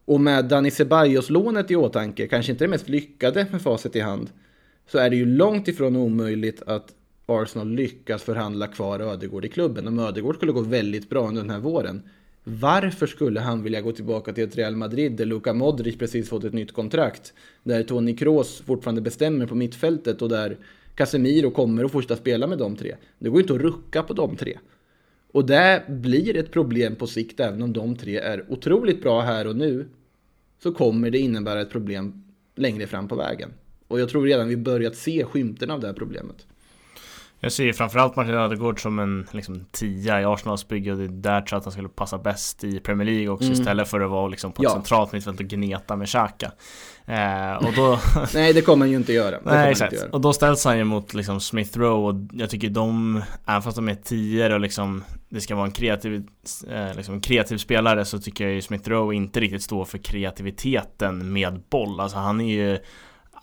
Och 0.05 0.21
med 0.21 0.45
Dani 0.45 0.71
Ceballos-lånet 0.71 1.71
i 1.71 1.75
åtanke, 1.75 2.27
kanske 2.27 2.51
inte 2.51 2.63
det 2.63 2.69
mest 2.69 2.89
lyckade 2.89 3.47
med 3.51 3.61
facit 3.61 3.95
i 3.95 3.99
hand, 3.99 4.29
så 4.87 4.97
är 4.97 5.09
det 5.09 5.15
ju 5.15 5.25
långt 5.25 5.67
ifrån 5.67 5.95
omöjligt 5.95 6.61
att 6.61 6.93
Arsenal 7.29 7.69
lyckas 7.69 8.23
förhandla 8.23 8.67
kvar 8.67 8.99
Ödegård 8.99 9.45
i 9.45 9.49
klubben. 9.49 9.87
Om 9.87 9.99
Ödegård 9.99 10.35
skulle 10.35 10.51
gå 10.51 10.61
väldigt 10.61 11.09
bra 11.09 11.27
under 11.27 11.41
den 11.41 11.51
här 11.51 11.59
våren, 11.59 12.01
varför 12.43 13.07
skulle 13.07 13.39
han 13.39 13.63
vilja 13.63 13.81
gå 13.81 13.91
tillbaka 13.91 14.33
till 14.33 14.43
ett 14.43 14.55
Real 14.55 14.75
Madrid 14.75 15.11
där 15.11 15.25
Luka 15.25 15.53
Modric 15.53 15.97
precis 15.97 16.29
fått 16.29 16.43
ett 16.43 16.53
nytt 16.53 16.71
kontrakt? 16.71 17.33
Där 17.63 17.83
Toni 17.83 18.17
Kroos 18.17 18.61
fortfarande 18.61 19.01
bestämmer 19.01 19.45
på 19.45 19.55
mittfältet 19.55 20.21
och 20.21 20.29
där 20.29 20.57
Casemiro 20.95 21.51
kommer 21.51 21.83
att 21.83 21.91
fortsätta 21.91 22.15
spela 22.15 22.47
med 22.47 22.57
de 22.57 22.75
tre. 22.75 22.95
Det 23.19 23.29
går 23.29 23.41
inte 23.41 23.53
att 23.53 23.61
rucka 23.61 24.03
på 24.03 24.13
de 24.13 24.35
tre. 24.35 24.57
Och 25.31 25.45
det 25.45 25.83
blir 25.89 26.37
ett 26.37 26.51
problem 26.51 26.95
på 26.95 27.07
sikt 27.07 27.39
även 27.39 27.61
om 27.61 27.73
de 27.73 27.95
tre 27.95 28.17
är 28.17 28.45
otroligt 28.49 29.01
bra 29.01 29.21
här 29.21 29.47
och 29.47 29.55
nu 29.55 29.87
så 30.63 30.73
kommer 30.73 31.09
det 31.09 31.17
innebära 31.17 31.61
ett 31.61 31.71
problem 31.71 32.23
längre 32.55 32.87
fram 32.87 33.07
på 33.07 33.15
vägen. 33.15 33.49
Och 33.87 33.99
jag 33.99 34.09
tror 34.09 34.25
redan 34.25 34.47
vi 34.47 34.57
börjat 34.57 34.95
se 34.95 35.23
skymten 35.23 35.71
av 35.71 35.79
det 35.79 35.87
här 35.87 35.93
problemet. 35.93 36.47
Jag 37.39 37.51
ser 37.51 37.73
framförallt 37.73 38.15
Martin 38.15 38.33
Ödegård 38.33 38.81
som 38.81 38.99
en 38.99 39.27
liksom, 39.31 39.65
tia 39.71 40.21
i 40.21 40.25
Arsenals 40.25 40.67
bygge 40.67 40.91
och 40.91 40.97
det 40.97 41.03
är 41.03 41.07
där 41.07 41.41
tror 41.41 41.55
jag 41.55 41.57
att 41.57 41.65
han 41.65 41.71
skulle 41.71 41.89
passa 41.89 42.17
bäst 42.17 42.63
i 42.63 42.79
Premier 42.79 43.05
League 43.05 43.29
också 43.29 43.45
mm. 43.45 43.59
istället 43.59 43.87
för 43.87 44.01
att 44.01 44.09
vara 44.09 44.27
liksom, 44.27 44.51
på 44.51 44.61
ett 44.61 44.69
ja. 44.69 44.73
centralt 44.73 45.11
mittfält 45.11 45.39
och 45.39 45.45
gneta 45.45 45.95
med 45.95 46.07
Xhaka. 46.07 46.51
Eh, 47.05 47.65
och 47.67 47.73
då... 47.75 47.99
Nej 48.33 48.53
det 48.53 48.61
kommer 48.61 48.85
han 48.85 48.91
ju 48.91 48.97
inte 48.97 49.13
göra. 49.13 49.39
Nej 49.43 49.71
exakt. 49.71 49.93
Göra. 49.93 50.09
Och 50.11 50.21
då 50.21 50.33
ställs 50.33 50.65
han 50.65 50.77
ju 50.77 50.83
mot 50.83 51.13
liksom, 51.13 51.39
Smith 51.39 51.79
Rowe 51.79 52.09
och 52.09 52.15
jag 52.33 52.49
tycker 52.49 52.69
de, 52.69 53.21
även 53.45 53.61
fast 53.61 53.75
de 53.75 53.89
är 53.89 53.95
tior 53.95 54.53
och 54.53 54.59
liksom 54.59 55.03
det 55.29 55.41
ska 55.41 55.55
vara 55.55 55.65
en 55.65 55.71
kreativ, 55.71 56.23
eh, 56.69 56.95
liksom 56.95 57.21
kreativ 57.21 57.57
spelare 57.57 58.05
så 58.05 58.19
tycker 58.19 58.43
jag 58.43 58.53
ju 58.53 58.61
Smith 58.61 58.89
Rowe 58.89 59.15
inte 59.15 59.39
riktigt 59.39 59.63
står 59.63 59.85
för 59.85 59.97
kreativiteten 59.97 61.33
med 61.33 61.61
boll. 61.69 61.99
Alltså 61.99 62.17
han 62.17 62.41
är 62.41 62.53
ju 62.53 62.79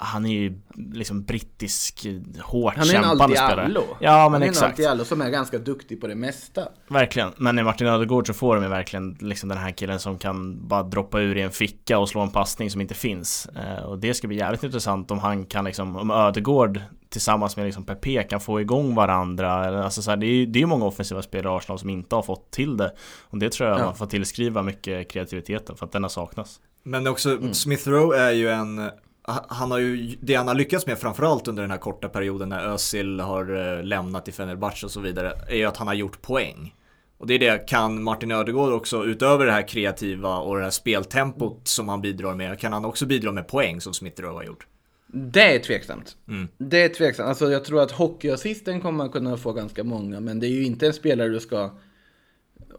han 0.05 0.27
är 0.27 0.33
ju 0.33 0.61
liksom 0.93 1.25
brittisk 1.25 2.07
hårt 2.43 2.77
han 2.77 2.85
kämpande 2.85 3.37
spelare. 3.37 3.51
Han 3.51 3.59
är 3.59 3.65
en 3.65 3.77
allt 3.77 3.87
Ja 4.01 4.29
men 4.29 4.33
han 4.33 4.43
exakt. 4.43 4.79
Han 4.79 4.87
är 4.87 4.91
en 4.91 5.01
allt 5.01 5.09
som 5.09 5.21
är 5.21 5.31
ganska 5.31 5.59
duktig 5.59 6.01
på 6.01 6.07
det 6.07 6.15
mesta. 6.15 6.69
Verkligen. 6.89 7.33
Men 7.37 7.59
i 7.59 7.63
Martin 7.63 7.87
Ödegård 7.87 8.27
så 8.27 8.35
får 8.35 8.55
de 8.55 8.65
ju 8.65 8.71
verkligen 8.71 9.17
liksom 9.21 9.49
den 9.49 9.59
här 9.59 9.71
killen 9.71 9.99
som 9.99 10.19
kan 10.19 10.69
bara 10.69 10.83
droppa 10.83 11.21
ur 11.21 11.37
i 11.37 11.41
en 11.41 11.51
ficka 11.51 11.99
och 11.99 12.09
slå 12.09 12.21
en 12.21 12.31
passning 12.31 12.71
som 12.71 12.81
inte 12.81 12.95
finns. 12.95 13.47
Eh, 13.47 13.85
och 13.85 13.99
det 13.99 14.15
ska 14.15 14.29
bli 14.29 14.37
jävligt 14.37 14.63
intressant 14.63 15.11
om 15.11 15.19
han 15.19 15.47
kan 15.47 15.65
liksom, 15.65 15.97
om 15.97 16.11
Ödegård 16.11 16.81
tillsammans 17.09 17.57
med 17.57 17.67
liksom 17.67 17.85
Pepe 17.85 18.23
kan 18.23 18.41
få 18.41 18.61
igång 18.61 18.95
varandra. 18.95 19.85
Alltså 19.85 20.03
så 20.03 20.11
här, 20.11 20.17
det 20.17 20.27
är 20.27 20.35
ju 20.35 20.47
det 20.47 20.63
är 20.63 20.67
många 20.67 20.85
offensiva 20.85 21.23
spelare 21.23 21.55
i 21.55 21.57
Arsenal 21.57 21.79
som 21.79 21.91
inte 21.91 22.15
har 22.15 22.23
fått 22.23 22.51
till 22.51 22.77
det. 22.77 22.95
Och 23.31 23.39
det 23.39 23.53
tror 23.53 23.69
jag 23.69 23.81
ja. 23.81 23.85
man 23.85 23.95
får 23.95 24.07
tillskriva 24.07 24.63
mycket 24.63 25.11
kreativiteten 25.11 25.77
för 25.77 25.87
att 25.87 25.93
den 25.93 26.03
har 26.03 26.11
saknats. 26.11 26.61
Men 26.83 27.07
också, 27.07 27.31
mm. 27.31 27.55
Smith 27.55 27.89
Rowe 27.89 28.19
är 28.19 28.31
ju 28.31 28.49
en 28.49 28.91
han 29.27 29.71
har 29.71 29.79
ju, 29.79 30.17
det 30.21 30.35
han 30.35 30.49
har 30.49 30.55
lyckats 30.55 30.87
med 30.87 30.99
framförallt 30.99 31.49
under 31.49 31.63
den 31.63 31.71
här 31.71 31.79
korta 31.79 32.09
perioden 32.09 32.49
när 32.49 32.67
Özil 32.67 33.21
har 33.21 33.77
eh, 33.77 33.85
lämnat 33.85 34.29
i 34.29 34.33
Fenerbahce 34.33 34.87
och 34.87 34.93
så 34.93 35.01
vidare, 35.01 35.33
är 35.49 35.57
ju 35.57 35.65
att 35.65 35.77
han 35.77 35.87
har 35.87 35.95
gjort 35.95 36.23
poäng. 36.23 36.75
Och 37.19 37.27
det 37.27 37.35
är 37.35 37.39
det, 37.39 37.69
kan 37.69 38.03
Martin 38.03 38.31
Ödegård 38.31 38.73
också, 38.73 39.05
utöver 39.05 39.47
det 39.47 39.53
här 39.53 39.69
kreativa 39.69 40.39
och 40.39 40.57
det 40.57 40.63
här 40.63 40.71
speltempot 40.71 41.69
som 41.69 41.89
han 41.89 42.01
bidrar 42.01 42.35
med, 42.35 42.59
kan 42.59 42.73
han 42.73 42.85
också 42.85 43.07
bidra 43.07 43.33
med 43.33 43.49
poäng 43.49 43.81
som 43.81 43.95
Smith 43.95 44.23
har 44.23 44.45
gjort? 44.45 44.67
Det 45.07 45.55
är 45.55 45.59
tveksamt. 45.59 46.17
Mm. 46.29 46.49
Det 46.59 46.83
är 46.83 46.89
tveksamt. 46.89 47.29
Alltså 47.29 47.51
jag 47.51 47.65
tror 47.65 47.83
att 47.83 47.91
hockeyassisten 47.91 48.81
kommer 48.81 48.99
man 48.99 49.11
kunna 49.11 49.37
få 49.37 49.53
ganska 49.53 49.85
många, 49.85 50.21
men 50.21 50.41
det 50.41 50.47
är 50.47 50.51
ju 50.51 50.65
inte 50.65 50.87
en 50.87 50.93
spelare 50.93 51.29
du 51.29 51.41
ska 51.41 51.71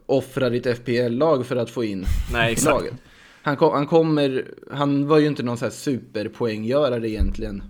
offra 0.06 0.50
ditt 0.50 0.66
FPL-lag 0.78 1.46
för 1.46 1.56
att 1.56 1.70
få 1.70 1.84
in 1.84 2.04
Nej, 2.32 2.52
exakt. 2.52 2.70
laget. 2.70 2.94
Han, 3.46 3.56
kom, 3.56 3.72
han 3.72 3.86
kommer, 3.86 4.54
han 4.70 5.06
var 5.06 5.18
ju 5.18 5.26
inte 5.26 5.42
någon 5.42 5.58
så 5.58 5.64
här 5.64 5.72
superpoänggörare 5.72 7.10
egentligen. 7.10 7.62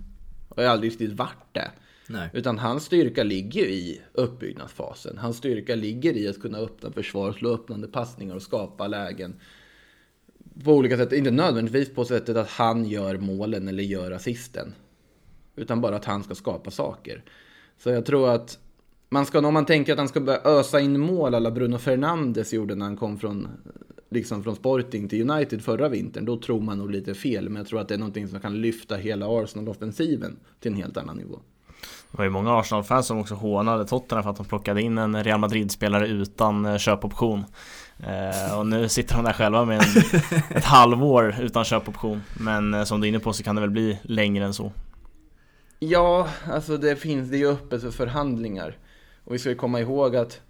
Och 0.49 0.63
har 0.63 0.69
aldrig 0.69 0.91
riktigt 0.91 1.11
varit 1.11 1.53
det. 1.53 1.71
Nej. 2.07 2.29
Utan 2.33 2.59
hans 2.59 2.83
styrka 2.83 3.23
ligger 3.23 3.65
i 3.65 4.01
uppbyggnadsfasen. 4.13 5.17
Hans 5.17 5.37
styrka 5.37 5.75
ligger 5.75 6.17
i 6.17 6.27
att 6.27 6.41
kunna 6.41 6.57
öppna 6.57 6.91
försvar, 6.91 7.31
slå 7.31 7.53
öppnande 7.53 7.87
passningar 7.87 8.35
och 8.35 8.41
skapa 8.41 8.87
lägen. 8.87 9.35
På 10.63 10.73
olika 10.73 10.97
sätt, 10.97 11.13
inte 11.13 11.31
nödvändigtvis 11.31 11.95
på 11.95 12.05
sättet 12.05 12.37
att 12.37 12.49
han 12.49 12.85
gör 12.85 13.17
målen 13.17 13.67
eller 13.67 13.83
gör 13.83 14.11
assisten. 14.11 14.73
Utan 15.55 15.81
bara 15.81 15.95
att 15.95 16.05
han 16.05 16.23
ska 16.23 16.35
skapa 16.35 16.71
saker. 16.71 17.23
Så 17.77 17.89
jag 17.89 18.05
tror 18.05 18.29
att 18.29 18.59
man 19.09 19.25
ska, 19.25 19.47
om 19.47 19.53
man 19.53 19.65
tänker 19.65 19.93
att 19.93 19.99
han 19.99 20.07
ska 20.07 20.19
börja 20.19 20.41
ösa 20.43 20.79
in 20.79 20.99
mål 20.99 21.35
alla 21.35 21.51
Bruno 21.51 21.77
Fernandes 21.77 22.53
gjorde 22.53 22.75
när 22.75 22.85
han 22.85 22.97
kom 22.97 23.19
från 23.19 23.47
liksom 24.09 24.43
från 24.43 24.55
Sporting 24.55 25.09
till 25.09 25.31
United 25.31 25.63
förra 25.63 25.89
vintern, 25.89 26.25
då 26.25 26.37
tror 26.37 26.61
man 26.61 26.77
nog 26.77 26.91
lite 26.91 27.13
fel. 27.13 27.49
Men 27.49 27.55
jag 27.55 27.67
tror 27.67 27.79
att 27.79 27.87
det 27.87 27.93
är 27.93 27.99
någonting 27.99 28.27
som 28.27 28.39
kan 28.39 28.61
lyfta 28.61 28.95
hela 28.95 29.25
Arsenal-offensiven 29.27 30.37
till 30.59 30.71
en 30.71 30.77
helt 30.77 30.97
annan 30.97 31.17
nivå. 31.17 31.39
Det 32.11 32.17
var 32.17 32.25
ju 32.25 32.29
många 32.31 32.59
Arsenal-fans 32.59 33.07
som 33.07 33.19
också 33.19 33.35
hånade 33.35 33.85
Tottenham 33.85 34.23
för 34.23 34.29
att 34.29 34.37
de 34.37 34.45
plockade 34.45 34.81
in 34.81 34.97
en 34.97 35.23
Real 35.23 35.39
Madrid-spelare 35.39 36.07
utan 36.07 36.65
eh, 36.65 36.77
köpoption. 36.77 37.45
Eh, 37.99 38.59
och 38.59 38.67
nu 38.67 38.89
sitter 38.89 39.15
de 39.15 39.25
där 39.25 39.33
själva 39.33 39.65
med 39.65 39.81
en, 39.81 40.03
ett 40.57 40.65
halvår 40.65 41.35
utan 41.41 41.63
köpoption. 41.63 42.21
Men 42.39 42.73
eh, 42.73 42.83
som 42.83 43.01
du 43.01 43.07
är 43.07 43.09
inne 43.09 43.19
på 43.19 43.33
så 43.33 43.43
kan 43.43 43.55
det 43.55 43.61
väl 43.61 43.69
bli 43.69 43.99
längre 44.03 44.45
än 44.45 44.53
så. 44.53 44.71
Ja, 45.79 46.27
alltså 46.51 46.77
det 46.77 46.95
finns, 46.95 47.29
det 47.29 47.37
är 47.37 47.39
ju 47.39 47.51
öppet 47.51 47.81
för 47.81 47.91
förhandlingar. 47.91 48.77
Och 49.23 49.33
vi 49.33 49.39
ska 49.39 49.49
ju 49.49 49.55
komma 49.55 49.79
ihåg 49.79 50.15
att 50.15 50.41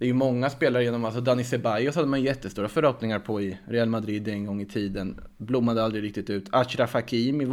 det 0.00 0.04
är 0.04 0.08
ju 0.08 0.14
många 0.14 0.50
spelare 0.50 0.84
genom, 0.84 1.04
alltså 1.04 1.20
Dani 1.20 1.44
Ceballos 1.44 1.96
hade 1.96 2.08
man 2.08 2.22
jättestora 2.22 2.68
förhoppningar 2.68 3.18
på 3.18 3.40
i 3.40 3.58
Real 3.66 3.88
Madrid 3.88 4.28
en 4.28 4.46
gång 4.46 4.60
i 4.60 4.66
tiden. 4.66 5.20
Blommade 5.36 5.84
aldrig 5.84 6.04
riktigt 6.04 6.30
ut. 6.30 6.48
Achraf 6.52 6.94
Hakimi 6.94 7.48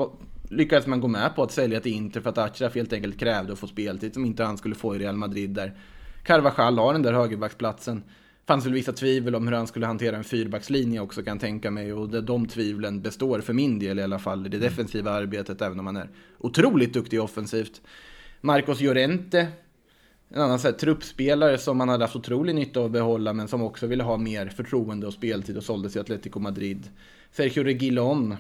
lyckades 0.50 0.88
man 0.88 1.02
gå 1.02 1.08
med 1.08 1.36
på 1.36 1.44
att 1.44 1.52
sälja 1.52 1.80
till 1.80 1.92
Inter 1.92 2.22
för 2.22 2.30
att 2.30 2.38
Achraf 2.38 2.76
helt 2.76 2.94
enkelt 2.94 3.20
krävde 3.20 3.54
att 3.54 3.60
få 3.60 3.68
speltid 3.68 4.14
som 4.14 4.26
inte 4.26 4.44
han 4.44 4.58
skulle 4.58 4.76
få 4.76 4.96
i 4.96 5.00
Real 5.00 5.16
Madrid 5.16 5.50
där. 5.50 5.74
Carvajal 6.24 6.78
har 6.78 6.94
den 6.94 7.02
där 7.02 7.14
högerbacksplatsen. 7.14 8.04
Fanns 8.46 8.66
väl 8.66 8.74
vissa 8.74 8.94
tvivel 8.94 9.36
om 9.36 9.48
hur 9.48 9.56
han 9.56 9.68
skulle 9.68 9.86
hantera 9.86 10.18
en 10.18 10.24
fyrbackslinje 10.24 11.00
också 11.00 11.24
kan 11.24 11.34
jag 11.34 11.42
tänka 11.42 11.72
mig 11.72 11.94
och 11.94 12.24
de 12.24 12.48
tvivlen 12.48 13.02
består 13.02 13.42
för 13.42 13.54
min 13.54 13.80
del 13.80 14.00
i 14.00 14.04
alla 14.04 14.20
fall 14.20 14.46
i 14.46 14.50
det 14.50 14.58
defensiva 14.60 15.12
arbetet 15.12 15.62
även 15.62 15.80
om 15.80 15.86
han 15.86 15.98
är 15.98 16.10
otroligt 16.38 16.94
duktig 16.94 17.22
offensivt. 17.22 17.82
Marcos 18.42 18.82
Llorente 18.82 19.48
en 20.30 20.42
annan 20.42 20.60
så 20.60 20.68
här, 20.68 20.76
truppspelare 20.76 21.58
som 21.58 21.78
man 21.78 21.90
hade 21.90 22.04
haft 22.04 22.16
otrolig 22.16 22.56
nytta 22.56 22.80
av 22.80 22.86
att 22.86 22.92
behålla 22.92 23.34
men 23.34 23.48
som 23.48 23.62
också 23.62 23.88
ville 23.88 24.04
ha 24.04 24.18
mer 24.18 24.48
förtroende 24.48 25.08
och 25.08 25.14
speltid 25.14 25.58
och 25.58 25.64
såldes 25.64 25.96
i 25.96 26.00
Atletico 26.00 26.40
Madrid. 26.40 26.90
Sergio 27.32 27.64
Reguilon, 27.64 28.36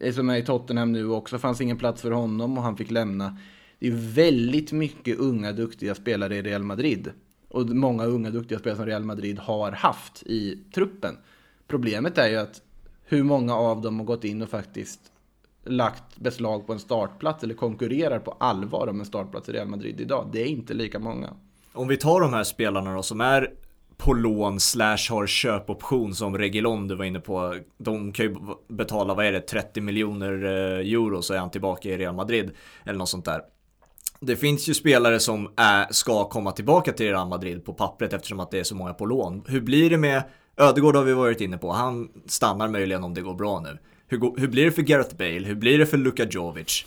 eh, 0.00 0.14
som 0.14 0.30
är 0.30 0.36
i 0.36 0.42
Tottenham 0.42 0.92
nu 0.92 1.10
också, 1.10 1.38
fanns 1.38 1.60
ingen 1.60 1.78
plats 1.78 2.02
för 2.02 2.10
honom 2.10 2.58
och 2.58 2.64
han 2.64 2.76
fick 2.76 2.90
lämna. 2.90 3.38
Det 3.78 3.86
är 3.86 4.14
väldigt 4.14 4.72
mycket 4.72 5.18
unga 5.18 5.52
duktiga 5.52 5.94
spelare 5.94 6.36
i 6.36 6.42
Real 6.42 6.62
Madrid. 6.62 7.12
Och 7.48 7.66
många 7.66 8.04
unga 8.04 8.30
duktiga 8.30 8.58
spelare 8.58 8.76
som 8.76 8.86
Real 8.86 9.04
Madrid 9.04 9.38
har 9.38 9.72
haft 9.72 10.22
i 10.22 10.58
truppen. 10.74 11.16
Problemet 11.66 12.18
är 12.18 12.28
ju 12.28 12.36
att 12.36 12.62
hur 13.04 13.22
många 13.22 13.54
av 13.54 13.80
dem 13.82 13.98
har 13.98 14.06
gått 14.06 14.24
in 14.24 14.42
och 14.42 14.48
faktiskt 14.48 15.00
lagt 15.64 16.16
beslag 16.16 16.66
på 16.66 16.72
en 16.72 16.78
startplats 16.78 17.44
eller 17.44 17.54
konkurrerar 17.54 18.18
på 18.18 18.36
allvar 18.40 18.86
om 18.88 19.00
en 19.00 19.06
startplats 19.06 19.48
i 19.48 19.52
Real 19.52 19.68
Madrid 19.68 20.00
idag. 20.00 20.28
Det 20.32 20.42
är 20.42 20.46
inte 20.46 20.74
lika 20.74 20.98
många. 20.98 21.30
Om 21.72 21.88
vi 21.88 21.96
tar 21.96 22.20
de 22.20 22.32
här 22.32 22.44
spelarna 22.44 22.94
då 22.94 23.02
som 23.02 23.20
är 23.20 23.50
på 23.96 24.12
lån 24.12 24.60
slash 24.60 25.10
har 25.10 25.26
köpoption 25.26 26.14
som 26.14 26.38
Regilon 26.38 26.88
du 26.88 26.94
var 26.94 27.04
inne 27.04 27.20
på. 27.20 27.56
De 27.78 28.12
kan 28.12 28.26
ju 28.26 28.36
betala, 28.68 29.14
vad 29.14 29.26
är 29.26 29.32
det, 29.32 29.40
30 29.40 29.80
miljoner 29.80 30.44
eh, 30.44 30.92
euro 30.92 31.22
så 31.22 31.34
är 31.34 31.38
han 31.38 31.50
tillbaka 31.50 31.88
i 31.88 31.96
Real 31.96 32.14
Madrid. 32.14 32.50
Eller 32.84 32.98
något 32.98 33.08
sånt 33.08 33.24
där. 33.24 33.42
Det 34.20 34.36
finns 34.36 34.68
ju 34.68 34.74
spelare 34.74 35.20
som 35.20 35.48
är, 35.56 35.92
ska 35.92 36.28
komma 36.28 36.52
tillbaka 36.52 36.92
till 36.92 37.06
Real 37.06 37.28
Madrid 37.28 37.64
på 37.64 37.72
pappret 37.72 38.12
eftersom 38.12 38.40
att 38.40 38.50
det 38.50 38.58
är 38.58 38.64
så 38.64 38.74
många 38.74 38.94
på 38.94 39.06
lån. 39.06 39.42
Hur 39.46 39.60
blir 39.60 39.90
det 39.90 39.98
med 39.98 40.22
Ödegård 40.56 40.96
har 40.96 41.02
vi 41.02 41.12
varit 41.12 41.40
inne 41.40 41.58
på, 41.58 41.72
han 41.72 42.08
stannar 42.26 42.68
möjligen 42.68 43.04
om 43.04 43.14
det 43.14 43.20
går 43.20 43.34
bra 43.34 43.60
nu. 43.60 43.78
Hur, 44.08 44.40
hur 44.40 44.48
blir 44.48 44.64
det 44.64 44.72
för 44.72 44.82
Gareth 44.82 45.16
Bale? 45.16 45.46
Hur 45.46 45.54
blir 45.54 45.78
det 45.78 45.86
för 45.86 45.96
Luka 45.96 46.24
Jovic? 46.24 46.84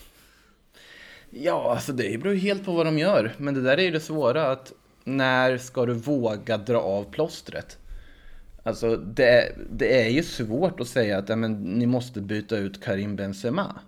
Ja, 1.30 1.72
alltså 1.72 1.92
det 1.92 2.22
beror 2.22 2.34
helt 2.34 2.64
på 2.64 2.72
vad 2.72 2.86
de 2.86 2.98
gör. 2.98 3.32
Men 3.36 3.54
det 3.54 3.62
där 3.62 3.78
är 3.78 3.82
ju 3.82 3.90
det 3.90 4.00
svåra 4.00 4.50
att 4.50 4.72
när 5.04 5.58
ska 5.58 5.86
du 5.86 5.92
våga 5.92 6.58
dra 6.58 6.78
av 6.78 7.04
plåstret? 7.04 7.78
Alltså 8.62 8.96
det, 8.96 9.52
det 9.70 10.02
är 10.02 10.08
ju 10.08 10.22
svårt 10.22 10.80
att 10.80 10.88
säga 10.88 11.18
att 11.18 11.38
men, 11.38 11.52
ni 11.52 11.86
måste 11.86 12.20
byta 12.20 12.56
ut 12.56 12.84
Karim 12.84 13.16
Benzema. 13.16 13.80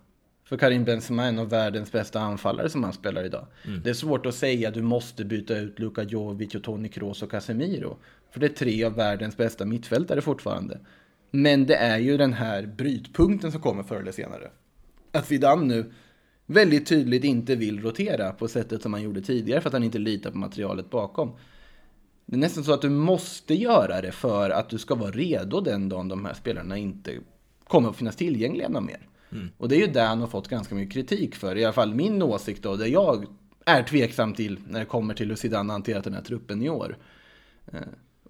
För 0.45 0.57
Karim 0.57 0.85
Benzema 0.85 1.25
är 1.25 1.29
en 1.29 1.39
av 1.39 1.49
världens 1.49 1.93
bästa 1.93 2.21
anfallare 2.21 2.71
som 2.71 2.85
han 2.85 2.93
spelar 2.93 3.25
idag. 3.25 3.47
Mm. 3.67 3.81
Det 3.83 3.91
är 3.91 3.95
svårt 3.95 4.27
att 4.27 4.35
säga 4.35 4.69
att 4.69 4.75
du 4.75 4.83
måste 4.83 5.25
byta 5.25 5.59
ut 5.59 5.79
Luka 5.79 6.03
Jovic 6.03 6.55
och 6.55 6.63
Toni 6.63 6.89
Kroos 6.89 7.23
och 7.23 7.31
Casemiro. 7.31 7.97
För 8.31 8.41
det 8.41 8.47
är 8.47 8.49
tre 8.49 8.85
av 8.85 8.95
världens 8.95 9.37
bästa 9.37 9.65
mittfältare 9.65 10.21
fortfarande. 10.21 10.79
Men 11.31 11.67
det 11.67 11.77
är 11.77 11.99
ju 11.99 12.17
den 12.17 12.33
här 12.33 12.67
brytpunkten 12.67 13.53
som 13.53 13.61
kommer 13.61 13.83
förr 13.83 14.01
eller 14.01 14.13
senare. 14.13 14.51
Att 15.13 15.31
Vidam 15.31 15.69
nu 15.69 15.93
väldigt 16.47 16.87
tydligt 16.87 17.25
inte 17.25 17.57
vill 17.57 17.83
rotera 17.83 18.33
på 18.33 18.49
sättet 18.49 18.83
som 18.83 18.93
han 18.93 19.03
gjorde 19.03 19.23
tidigare 19.23 19.61
för 19.61 19.69
att 19.69 19.73
han 19.73 19.85
inte 19.85 19.99
litar 19.99 20.31
på 20.31 20.39
materialet 20.39 20.91
bakom. 20.91 21.33
Det 22.27 22.37
är 22.37 22.39
nästan 22.39 22.65
så 22.65 22.73
att 22.73 22.83
du 22.83 22.91
måste 22.91 23.55
göra 23.55 24.01
det 24.01 24.13
för 24.13 24.51
att 24.51 24.69
du 24.69 24.79
ska 24.79 24.95
vara 24.95 25.11
redo 25.11 25.61
den 25.61 25.89
dagen 25.89 26.09
de 26.09 26.25
här 26.25 26.35
spelarna 26.35 26.77
inte 26.77 27.19
kommer 27.65 27.89
att 27.89 27.97
finnas 27.97 28.17
tillgängliga 28.17 28.69
någon 28.69 28.87
mer. 28.87 29.09
Mm. 29.33 29.51
Och 29.59 29.69
det 29.69 29.77
är 29.77 29.87
ju 29.87 29.93
det 29.93 30.01
han 30.01 30.21
har 30.21 30.27
fått 30.27 30.49
ganska 30.49 30.75
mycket 30.75 30.93
kritik 30.93 31.35
för. 31.35 31.57
I 31.57 31.65
alla 31.65 31.73
fall 31.73 31.95
min 31.95 32.23
åsikt 32.23 32.63
då, 32.63 32.77
det 32.77 32.89
jag 32.89 33.27
är 33.65 33.83
tveksam 33.83 34.35
till 34.35 34.61
när 34.69 34.81
det 34.81 34.87
kommer 34.87 35.15
till 35.15 35.29
hur 35.29 35.37
Zidane 35.37 35.73
hanterat 35.73 36.05
den 36.05 36.15
här 36.15 36.23
truppen 36.23 36.63
i 36.63 36.69
år. 36.69 36.97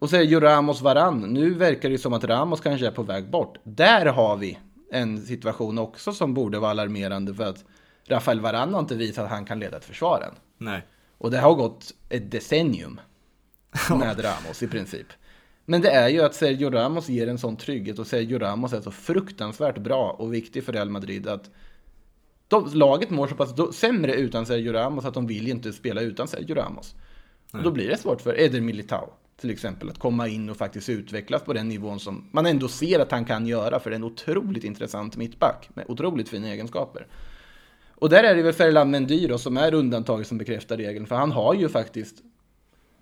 Och 0.01 0.11
så 0.11 0.17
är 0.17 0.23
ju 0.23 0.41
Ramos 0.41 0.81
varann. 0.81 1.21
Nu 1.21 1.55
verkar 1.55 1.91
det 1.91 1.99
som 1.99 2.13
att 2.13 2.25
Ramos 2.25 2.61
kanske 2.61 2.87
är 2.87 2.91
på 2.91 3.03
väg 3.03 3.31
bort. 3.31 3.59
Där 3.65 4.07
har 4.07 4.37
vi 4.37 4.59
en 4.93 5.19
situation 5.19 5.79
också 5.79 6.13
som 6.13 6.35
borde 6.35 6.59
vara 6.59 6.71
alarmerande 6.71 7.35
för 7.35 7.45
att 7.45 7.65
Rafael 8.07 8.41
Varan 8.41 8.75
har 8.75 8.81
inte 8.81 8.95
visat 8.95 9.25
att 9.25 9.31
han 9.31 9.45
kan 9.45 9.61
leda 9.61 9.77
ett 9.77 9.85
försvar 9.85 10.21
än. 10.21 10.35
Nej. 10.59 10.87
Och 11.19 11.31
det 11.31 11.39
har 11.39 11.55
gått 11.55 11.95
ett 12.09 12.31
decennium 12.31 13.01
med 13.91 14.25
Ramos 14.25 14.63
i 14.63 14.69
princip. 14.69 15.07
Men 15.65 15.81
det 15.81 15.91
är 15.91 16.09
ju 16.09 16.21
att 16.21 16.35
Sergio 16.35 16.71
Ramos 16.71 17.09
ger 17.09 17.29
en 17.29 17.39
sån 17.39 17.57
trygghet 17.57 17.99
och 17.99 18.07
Sergio 18.07 18.39
Ramos 18.39 18.73
är 18.73 18.81
så 18.81 18.91
fruktansvärt 18.91 19.79
bra 19.79 20.17
och 20.19 20.35
viktig 20.35 20.65
för 20.65 20.73
Real 20.73 20.91
Madrid 20.91 21.29
att 21.29 21.51
de, 22.49 22.71
laget 22.75 23.11
mår 23.11 23.27
så 23.27 23.35
pass 23.35 23.77
sämre 23.77 24.15
utan 24.15 24.47
Sergio 24.47 24.73
Ramos 24.73 25.05
att 25.05 25.15
de 25.15 25.27
vill 25.27 25.49
inte 25.49 25.73
spela 25.73 26.01
utan 26.01 26.29
Sergio 26.29 26.55
Ramos. 26.55 26.95
Och 27.53 27.63
då 27.63 27.71
blir 27.71 27.89
det 27.89 27.97
svårt 27.97 28.21
för 28.21 28.41
Eder 28.41 28.61
Militao 28.61 29.13
till 29.40 29.50
exempel. 29.50 29.88
Att 29.88 29.98
komma 29.98 30.29
in 30.29 30.50
och 30.50 30.57
faktiskt 30.57 30.88
utvecklas 30.88 31.42
på 31.42 31.53
den 31.53 31.68
nivån 31.68 32.00
som 32.00 32.29
man 32.31 32.46
ändå 32.46 32.68
ser 32.68 33.00
att 33.00 33.11
han 33.11 33.24
kan 33.24 33.46
göra. 33.46 33.81
För 33.81 33.90
det 33.90 33.94
är 33.94 33.98
en 33.98 34.05
otroligt 34.05 34.64
intressant 34.64 35.16
mittback 35.16 35.68
med 35.74 35.85
otroligt 35.88 36.29
fina 36.29 36.48
egenskaper. 36.48 37.07
Och 37.94 38.09
där 38.11 38.24
är 38.24 38.35
det 38.35 38.42
väl 38.42 38.53
Ferland 38.53 38.90
Mendy 38.90 39.26
då, 39.26 39.38
som 39.38 39.57
är 39.57 39.74
undantaget 39.74 40.26
som 40.26 40.38
bekräftar 40.38 40.76
regeln. 40.76 41.07
För 41.07 41.16
han 41.16 41.33
har 41.33 41.55
ju 41.55 41.68
faktiskt 41.68 42.16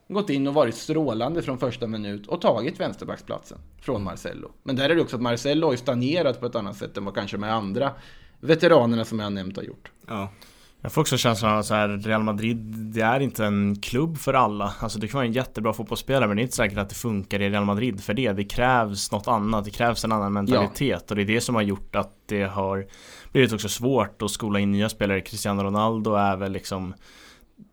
gått 0.09 0.31
in 0.31 0.47
och 0.47 0.55
varit 0.55 0.75
strålande 0.75 1.43
från 1.43 1.59
första 1.59 1.87
minut 1.87 2.27
och 2.27 2.41
tagit 2.41 2.81
vänsterbacksplatsen 2.81 3.59
från 3.81 4.05
Marcello. 4.05 4.53
Men 4.63 4.77
där 4.77 4.91
är 4.91 4.95
det 4.95 5.01
också 5.01 5.17
att 5.17 5.23
Marcello 5.23 5.67
har 5.67 5.73
ju 5.73 5.79
stagnerat 5.79 6.41
på 6.41 6.47
ett 6.47 6.55
annat 6.55 6.77
sätt 6.77 6.97
än 6.97 7.05
vad 7.05 7.15
kanske 7.15 7.37
de 7.37 7.45
andra 7.45 7.93
veteranerna 8.41 9.05
som 9.05 9.19
jag 9.19 9.27
har 9.27 9.31
nämnt 9.31 9.57
har 9.57 9.65
gjort. 9.65 9.91
Ja. 10.07 10.33
Jag 10.81 10.93
får 10.93 11.01
också 11.01 11.17
känslan 11.17 11.53
av 11.53 11.59
att 11.59 12.07
Real 12.07 12.23
Madrid, 12.23 12.57
det 12.77 13.01
är 13.01 13.21
inte 13.21 13.45
en 13.45 13.77
klubb 13.81 14.19
för 14.19 14.35
alla. 14.35 14.73
Alltså 14.81 14.99
det 14.99 15.09
kan 15.09 15.19
vara 15.19 15.27
en 15.27 15.33
jättebra 15.33 15.73
fotbollsspelare 15.73 16.29
men 16.29 16.37
det 16.37 16.41
är 16.41 16.45
inte 16.45 16.57
säkert 16.57 16.79
att 16.79 16.89
det 16.89 16.95
funkar 16.95 17.43
i 17.43 17.51
Real 17.51 17.65
Madrid 17.65 18.05
för 18.05 18.15
det. 18.15 18.33
Det 18.33 18.45
krävs 18.45 19.13
något 19.13 19.29
annat, 19.29 19.65
det 19.65 19.71
krävs 19.71 20.05
en 20.05 20.13
annan 20.13 20.33
mentalitet 20.33 20.89
ja. 20.89 21.11
och 21.11 21.17
det 21.17 21.23
är 21.23 21.27
det 21.27 21.41
som 21.41 21.55
har 21.55 21.63
gjort 21.63 21.97
att 21.97 22.13
det 22.27 22.43
har 22.43 22.87
blivit 23.33 23.53
också 23.53 23.69
svårt 23.69 24.23
att 24.23 24.31
skola 24.31 24.59
in 24.59 24.73
nya 24.73 24.89
spelare. 24.89 25.21
Cristiano 25.21 25.63
Ronaldo 25.63 26.15
är 26.15 26.37
väl 26.37 26.53
liksom 26.53 26.95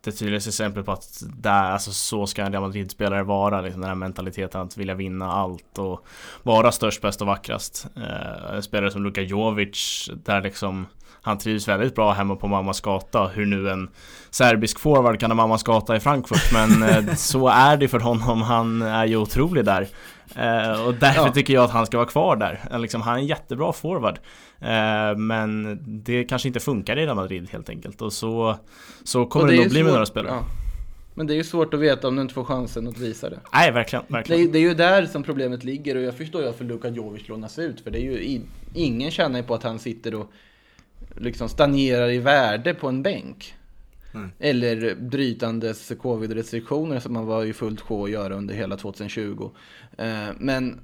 det 0.04 0.12
tydligaste 0.12 0.50
exemplet 0.50 0.86
på 0.86 0.92
att 0.92 1.22
där, 1.22 1.70
alltså 1.70 1.92
så 1.92 2.26
ska 2.26 2.42
en 2.42 2.52
Real 2.52 2.62
Madrid-spelare 2.62 3.22
vara, 3.22 3.60
liksom 3.60 3.80
den 3.80 3.88
här 3.88 3.94
mentaliteten 3.94 4.60
att 4.60 4.76
vilja 4.76 4.94
vinna 4.94 5.32
allt 5.32 5.78
och 5.78 6.06
vara 6.42 6.72
störst, 6.72 7.02
bäst 7.02 7.20
och 7.20 7.26
vackrast. 7.26 7.86
Eh, 7.96 8.60
spelare 8.60 8.90
som 8.90 9.04
Luka 9.04 9.22
Jovic, 9.22 10.10
där 10.24 10.42
liksom 10.42 10.86
han 11.26 11.38
trivs 11.38 11.68
väldigt 11.68 11.94
bra 11.94 12.12
hemma 12.12 12.36
på 12.36 12.48
mammas 12.48 12.80
gata. 12.80 13.26
Hur 13.26 13.46
nu 13.46 13.70
en 13.70 13.88
serbisk 14.30 14.78
forward 14.78 15.20
kan 15.20 15.30
ha 15.30 15.34
mammas 15.36 15.62
gata 15.62 15.96
i 15.96 16.00
Frankfurt. 16.00 16.52
Men 16.52 16.82
eh, 17.08 17.14
så 17.14 17.48
är 17.48 17.76
det 17.76 17.88
för 17.88 18.00
honom. 18.00 18.42
Han 18.42 18.82
är 18.82 19.06
ju 19.06 19.16
otrolig 19.16 19.64
där. 19.64 19.88
Eh, 20.34 20.86
och 20.86 20.94
därför 20.94 21.26
ja. 21.26 21.32
tycker 21.32 21.54
jag 21.54 21.64
att 21.64 21.70
han 21.70 21.86
ska 21.86 21.96
vara 21.96 22.08
kvar 22.08 22.36
där. 22.36 22.60
Eh, 22.70 22.78
liksom, 22.78 23.02
han 23.02 23.14
är 23.14 23.18
en 23.18 23.26
jättebra 23.26 23.72
forward. 23.72 24.18
men 25.16 25.78
det 25.86 26.24
kanske 26.24 26.48
inte 26.48 26.60
funkar 26.60 26.98
i 26.98 27.06
Real 27.06 27.16
Madrid 27.16 27.48
helt 27.52 27.68
enkelt. 27.68 28.02
Och 28.02 28.12
så, 28.12 28.56
så 29.04 29.26
kommer 29.26 29.46
det, 29.46 29.52
det 29.52 29.60
nog 29.60 29.70
bli 29.70 29.82
med 29.82 29.92
några 29.92 30.06
spelare. 30.06 30.32
Ja. 30.32 30.42
Men 31.14 31.26
det 31.26 31.34
är 31.34 31.36
ju 31.36 31.44
svårt 31.44 31.74
att 31.74 31.80
veta 31.80 32.08
om 32.08 32.16
du 32.16 32.22
inte 32.22 32.34
får 32.34 32.44
chansen 32.44 32.88
att 32.88 32.98
visa 32.98 33.30
det. 33.30 33.40
Nej, 33.52 33.72
verkligen. 33.72 34.04
verkligen. 34.08 34.42
Det, 34.42 34.48
är, 34.48 34.52
det 34.52 34.58
är 34.58 34.68
ju 34.68 34.74
där 34.74 35.06
som 35.06 35.22
problemet 35.22 35.64
ligger 35.64 35.96
och 35.96 36.02
jag 36.02 36.14
förstår 36.14 36.40
ju 36.40 36.46
varför 36.46 36.64
Luka 36.64 36.88
Jovic 36.88 37.28
lånas 37.28 37.58
ut. 37.58 37.80
För 37.80 37.90
det 37.90 37.98
är 37.98 38.02
ju, 38.02 38.40
ingen 38.74 39.10
tjänar 39.10 39.38
ju 39.38 39.44
på 39.44 39.54
att 39.54 39.62
han 39.62 39.78
sitter 39.78 40.14
och 40.14 40.32
liksom 41.16 41.48
stagnerar 41.48 42.10
i 42.10 42.18
värde 42.18 42.74
på 42.74 42.88
en 42.88 43.02
bänk. 43.02 43.54
Mm. 44.14 44.30
Eller 44.38 44.94
brytandes 44.94 45.92
covid-restriktioner 46.00 47.00
som 47.00 47.12
man 47.12 47.26
var 47.26 47.44
i 47.44 47.52
fullt 47.52 47.80
sjå 47.80 48.04
att 48.04 48.10
göra 48.10 48.34
under 48.34 48.54
hela 48.54 48.76
2020. 48.76 49.50
Eh, 49.98 50.28
men 50.38 50.80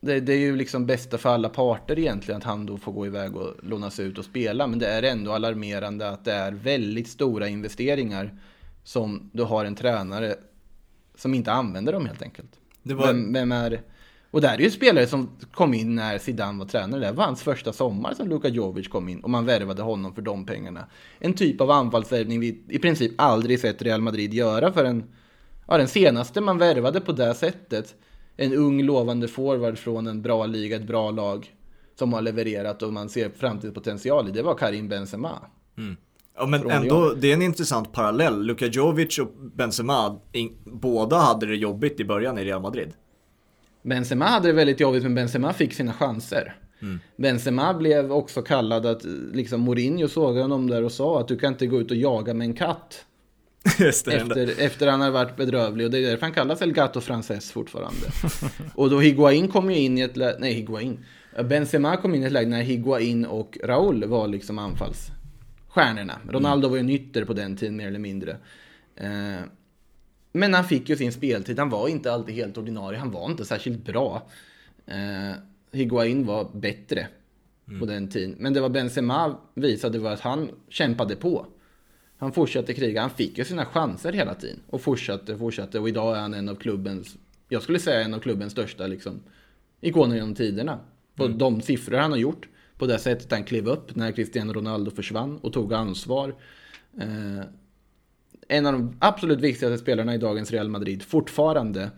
det, 0.00 0.20
det, 0.20 0.32
är 0.32 0.38
ju 0.38 0.56
liksom 0.56 0.86
bästa 0.86 1.18
för 1.18 1.30
alla 1.30 1.48
parter 1.48 1.98
egentligen 1.98 2.38
att 2.38 2.44
han 2.44 2.66
då 2.66 2.78
får 2.78 2.92
gå 2.92 3.06
iväg 3.06 3.36
och 3.36 3.54
lånas 3.62 4.00
ut 4.00 4.18
och 4.18 4.24
spela. 4.24 4.66
Men 4.66 4.78
det 4.78 4.88
är 4.88 5.02
ändå 5.02 5.32
alarmerande 5.32 6.08
att 6.08 6.24
det 6.24 6.32
är 6.32 6.52
väldigt 6.52 7.08
stora 7.08 7.48
investeringar 7.48 8.38
som 8.84 9.30
du 9.32 9.42
har 9.42 9.64
en 9.64 9.74
tränare 9.74 10.34
som 11.14 11.34
inte 11.34 11.52
använder 11.52 11.92
dem 11.92 12.06
helt 12.06 12.22
enkelt. 12.22 12.50
Var... 12.82 13.06
vem, 13.06 13.32
vem 13.32 13.52
är 13.52 13.80
och 14.32 14.40
det 14.40 14.48
här 14.48 14.58
är 14.58 14.62
ju 14.62 14.70
spelare 14.70 15.06
som 15.06 15.30
kom 15.54 15.74
in 15.74 15.94
när 15.94 16.18
Zidane 16.18 16.58
var 16.58 16.66
tränare. 16.66 17.06
Det 17.06 17.12
var 17.12 17.24
hans 17.24 17.42
första 17.42 17.72
sommar 17.72 18.14
som 18.14 18.28
Luka 18.28 18.48
Jovic 18.48 18.88
kom 18.88 19.08
in 19.08 19.20
och 19.20 19.30
man 19.30 19.46
värvade 19.46 19.82
honom 19.82 20.14
för 20.14 20.22
de 20.22 20.46
pengarna. 20.46 20.86
En 21.18 21.34
typ 21.34 21.60
av 21.60 21.70
anfallsvärvning 21.70 22.40
vi 22.40 22.64
i 22.68 22.78
princip 22.78 23.12
aldrig 23.16 23.60
sett 23.60 23.82
Real 23.82 24.00
Madrid 24.00 24.34
göra 24.34 24.72
för 24.72 24.84
en, 24.84 25.04
ja, 25.66 25.78
den 25.78 25.88
senaste 25.88 26.40
man 26.40 26.58
värvade 26.58 27.00
på 27.00 27.12
det 27.12 27.34
sättet. 27.34 27.94
En 28.36 28.52
ung 28.52 28.82
lovande 28.82 29.28
forward 29.28 29.78
från 29.78 30.06
en 30.06 30.22
bra 30.22 30.46
liga, 30.46 30.76
ett 30.76 30.86
bra 30.86 31.10
lag 31.10 31.54
som 31.98 32.12
har 32.12 32.22
levererat 32.22 32.82
och 32.82 32.92
man 32.92 33.08
ser 33.08 33.30
framtidspotential 33.30 34.28
i. 34.28 34.30
Det 34.30 34.42
var 34.42 34.54
Karim 34.54 34.88
Benzema. 34.88 35.38
Mm. 35.78 35.96
Ja 36.36 36.46
men 36.46 36.70
ändå, 36.70 37.14
det 37.14 37.30
är 37.30 37.34
en 37.34 37.42
intressant 37.42 37.92
parallell. 37.92 38.46
Luka 38.46 38.66
Jovic 38.66 39.18
och 39.18 39.32
Benzema, 39.56 40.20
in, 40.32 40.56
båda 40.64 41.16
hade 41.16 41.46
det 41.46 41.56
jobbigt 41.56 42.00
i 42.00 42.04
början 42.04 42.38
i 42.38 42.44
Real 42.44 42.62
Madrid. 42.62 42.92
Benzema 43.82 44.24
hade 44.24 44.48
det 44.48 44.52
väldigt 44.52 44.80
jobbigt, 44.80 45.02
men 45.02 45.14
Benzema 45.14 45.52
fick 45.52 45.74
sina 45.74 45.92
chanser. 45.92 46.56
Benzema 47.16 47.74
blev 47.74 48.12
också 48.12 48.42
kallad 48.42 48.86
att, 48.86 49.04
liksom 49.32 49.60
Mourinho 49.60 50.08
såg 50.08 50.36
honom 50.36 50.70
där 50.70 50.84
och 50.84 50.92
sa 50.92 51.20
att 51.20 51.28
du 51.28 51.38
kan 51.38 51.52
inte 51.52 51.66
gå 51.66 51.80
ut 51.80 51.90
och 51.90 51.96
jaga 51.96 52.34
med 52.34 52.44
en 52.44 52.54
katt. 52.54 53.04
Just 53.78 54.04
det, 54.04 54.12
Efter, 54.12 54.60
efter 54.60 54.86
han 54.86 55.00
har 55.00 55.10
varit 55.10 55.36
bedrövlig. 55.36 55.86
Och 55.86 55.90
det 55.92 55.98
är 55.98 56.02
därför 56.02 56.26
han 56.26 56.32
kallas 56.32 56.62
El 56.62 56.72
Gato 56.72 57.00
Frances 57.00 57.52
fortfarande. 57.52 58.06
och 58.74 58.90
då 58.90 59.00
Higuain 59.00 59.48
kom 59.48 59.70
ju 59.70 59.78
in 59.78 59.98
i 59.98 60.00
ett 60.00 60.16
läge, 60.16 60.36
nej 60.40 60.52
Higuain. 60.52 61.04
Benzema 61.44 61.96
kom 61.96 62.14
in 62.14 62.22
i 62.22 62.26
ett 62.26 62.32
läge 62.32 62.48
när 62.48 62.62
Higuain 62.62 63.26
och 63.26 63.58
Raúl 63.64 64.04
var 64.04 64.28
liksom 64.28 64.58
anfallsstjärnorna. 64.58 66.18
Ronaldo 66.28 66.68
var 66.68 66.76
ju 66.76 66.80
en 66.80 66.90
ytter 66.90 67.24
på 67.24 67.32
den 67.32 67.56
tiden 67.56 67.76
mer 67.76 67.88
eller 67.88 67.98
mindre. 67.98 68.36
Eh, 68.96 69.40
men 70.32 70.54
han 70.54 70.64
fick 70.64 70.88
ju 70.88 70.96
sin 70.96 71.12
speltid. 71.12 71.58
Han 71.58 71.70
var 71.70 71.88
inte 71.88 72.12
alltid 72.12 72.34
helt 72.34 72.58
ordinarie. 72.58 72.98
Han 72.98 73.10
var 73.10 73.30
inte 73.30 73.44
särskilt 73.44 73.84
bra. 73.84 74.22
Eh, 74.86 75.36
Higuain 75.72 76.26
var 76.26 76.50
bättre 76.54 77.06
på 77.80 77.86
den 77.86 78.08
tiden. 78.08 78.36
Men 78.38 78.52
det 78.52 78.60
var 78.60 78.68
Benzema 78.68 79.36
visade 79.54 79.98
var 79.98 80.12
att 80.12 80.20
han 80.20 80.50
kämpade 80.68 81.16
på. 81.16 81.46
Han 82.18 82.32
fortsatte 82.32 82.74
kriga. 82.74 83.00
Han 83.00 83.10
fick 83.10 83.38
ju 83.38 83.44
sina 83.44 83.64
chanser 83.64 84.12
hela 84.12 84.34
tiden. 84.34 84.60
Och 84.66 84.80
fortsatte, 84.80 85.38
fortsatte. 85.38 85.78
Och 85.78 85.88
idag 85.88 86.16
är 86.16 86.20
han 86.20 86.34
en 86.34 86.48
av 86.48 86.54
klubbens, 86.54 87.16
jag 87.48 87.62
skulle 87.62 87.78
säga 87.78 88.00
en 88.00 88.14
av 88.14 88.18
klubbens 88.18 88.52
största 88.52 88.86
liksom, 88.86 89.20
ikoner 89.80 90.14
genom 90.14 90.34
tiderna. 90.34 90.78
På 91.14 91.28
de 91.28 91.60
siffror 91.60 91.96
han 91.96 92.10
har 92.10 92.18
gjort. 92.18 92.48
På 92.78 92.86
det 92.86 92.98
sättet 92.98 93.30
han 93.30 93.44
klev 93.44 93.68
upp 93.68 93.96
när 93.96 94.12
Cristiano 94.12 94.52
Ronaldo 94.52 94.90
försvann 94.90 95.38
och 95.38 95.52
tog 95.52 95.74
ansvar. 95.74 96.34
Eh, 97.00 97.44
en 98.48 98.66
av 98.66 98.72
de 98.72 98.96
absolut 98.98 99.40
viktigaste 99.40 99.78
spelarna 99.78 100.14
i 100.14 100.18
dagens 100.18 100.50
Real 100.50 100.68
Madrid, 100.68 101.02
fortfarande. 101.02 101.90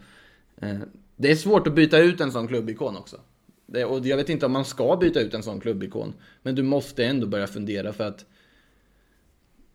Eh, 0.56 0.78
det 1.16 1.30
är 1.30 1.36
svårt 1.36 1.66
att 1.66 1.74
byta 1.74 1.98
ut 1.98 2.20
en 2.20 2.32
sån 2.32 2.48
klubbikon 2.48 2.96
också. 2.96 3.16
Det, 3.66 3.84
och 3.84 4.06
jag 4.06 4.16
vet 4.16 4.28
inte 4.28 4.46
om 4.46 4.52
man 4.52 4.64
ska 4.64 4.96
byta 4.96 5.20
ut 5.20 5.34
en 5.34 5.42
sån 5.42 5.60
klubbikon. 5.60 6.14
Men 6.42 6.54
du 6.54 6.62
måste 6.62 7.04
ändå 7.04 7.26
börja 7.26 7.46
fundera 7.46 7.92
för 7.92 8.04
att 8.04 8.26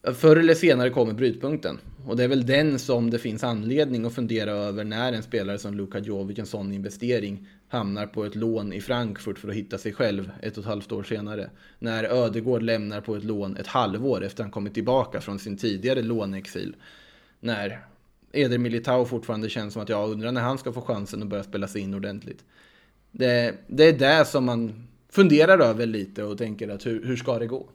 Förr 0.04 0.36
eller 0.36 0.54
senare 0.54 0.90
kommer 0.90 1.14
brytpunkten. 1.14 1.80
Och 2.06 2.18
det 2.18 2.24
är 2.24 2.28
väl 2.28 2.46
den 2.46 2.80
som 2.80 3.10
det 3.10 3.20
finns 3.20 3.44
anledning 3.44 4.06
att 4.06 4.14
fundera 4.14 4.52
över 4.52 4.84
när 4.84 5.14
en 5.14 5.24
spelare 5.24 5.58
som 5.58 5.74
Luka 5.74 6.00
Jovic, 6.00 6.40
en 6.40 6.46
sån 6.46 6.74
investering, 6.74 7.48
hamnar 7.68 8.06
på 8.06 8.26
ett 8.26 8.36
lån 8.36 8.74
i 8.74 8.82
Frankfurt 8.82 9.40
för 9.40 9.50
att 9.50 9.56
hitta 9.56 9.78
sig 9.78 9.94
själv 9.94 10.32
ett 10.42 10.58
och 10.58 10.64
ett 10.64 10.68
halvt 10.68 10.92
år 10.92 11.04
senare. 11.04 11.50
När 11.80 12.04
Ödegård 12.04 12.62
lämnar 12.62 13.02
på 13.02 13.16
ett 13.16 13.24
lån 13.24 13.58
ett 13.58 13.68
halvår 13.68 14.24
efter 14.24 14.44
han 14.44 14.52
kommit 14.52 14.74
tillbaka 14.74 15.22
från 15.22 15.40
sin 15.40 15.58
tidigare 15.58 16.02
lånexil. 16.02 16.76
När 17.40 17.80
Eder 18.32 18.58
Militao 18.58 19.06
fortfarande 19.06 19.50
känns 19.50 19.74
som 19.74 19.82
att 19.82 19.90
jag 19.90 20.10
undrar 20.10 20.32
när 20.32 20.42
han 20.42 20.58
ska 20.58 20.74
få 20.74 20.82
chansen 20.82 21.22
att 21.22 21.30
börja 21.30 21.44
spela 21.44 21.68
sig 21.68 21.82
in 21.82 21.94
ordentligt. 21.94 22.44
Det, 23.12 23.56
det 23.68 23.84
är 23.84 23.94
det 23.94 24.26
som 24.26 24.46
man 24.46 24.88
funderar 25.10 25.60
över 25.60 25.86
lite 25.86 26.24
och 26.24 26.38
tänker 26.38 26.70
att 26.70 26.86
hur, 26.86 27.06
hur 27.06 27.16
ska 27.16 27.40
det 27.40 27.48
gå? 27.48 27.70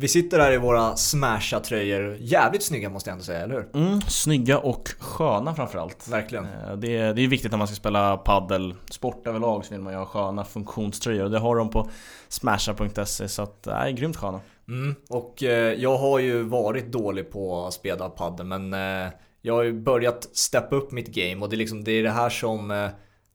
Vi 0.00 0.08
sitter 0.08 0.38
här 0.38 0.52
i 0.52 0.56
våra 0.58 0.96
smasha-tröjor. 0.96 2.16
Jävligt 2.20 2.62
snygga 2.62 2.90
måste 2.90 3.10
jag 3.10 3.12
ändå 3.12 3.24
säga, 3.24 3.40
eller 3.40 3.54
hur? 3.54 3.86
Mm, 3.86 4.00
snygga 4.00 4.58
och 4.58 4.88
sköna 4.98 5.54
framförallt. 5.54 6.08
Verkligen. 6.08 6.44
Eh, 6.44 6.76
Det 6.76 6.96
är, 6.96 7.14
det 7.14 7.22
är 7.22 7.28
viktigt 7.28 7.50
när 7.50 7.58
man 7.58 7.66
ska 7.66 7.76
spela 7.76 8.16
paddel 8.16 8.74
sport 8.90 9.26
överlag 9.26 9.64
så 9.64 9.74
vill 9.74 9.80
man 9.80 9.92
ju 9.92 9.98
ha 9.98 10.06
sköna 10.06 10.44
funktionströjor 10.44 11.28
det 11.28 11.38
har 11.38 11.56
de 11.56 11.70
på 11.70 11.90
smasha.se 12.28 13.28
så 13.28 13.42
att, 13.42 13.66
nej, 13.66 13.92
grymt 13.92 14.16
sköna. 14.16 14.40
Mm, 14.68 14.94
och 15.08 15.42
eh, 15.42 15.74
jag 15.74 15.98
har 15.98 16.18
ju 16.18 16.42
varit 16.42 16.92
dålig 16.92 17.30
på 17.32 17.66
att 17.66 17.74
spela 17.74 18.08
padel 18.08 18.46
men 18.46 18.72
eh, 18.74 19.08
jag 19.42 19.54
har 19.54 19.62
ju 19.62 19.72
börjat 19.72 20.28
steppa 20.32 20.76
upp 20.76 20.92
mitt 20.92 21.08
game 21.08 21.42
och 21.42 21.50
det 21.50 21.56
är 21.56 21.58
liksom 21.58 21.84
det 21.84 21.92
är 21.92 22.02
det 22.02 22.10
här 22.10 22.30
som 22.30 22.70
eh, 22.70 22.88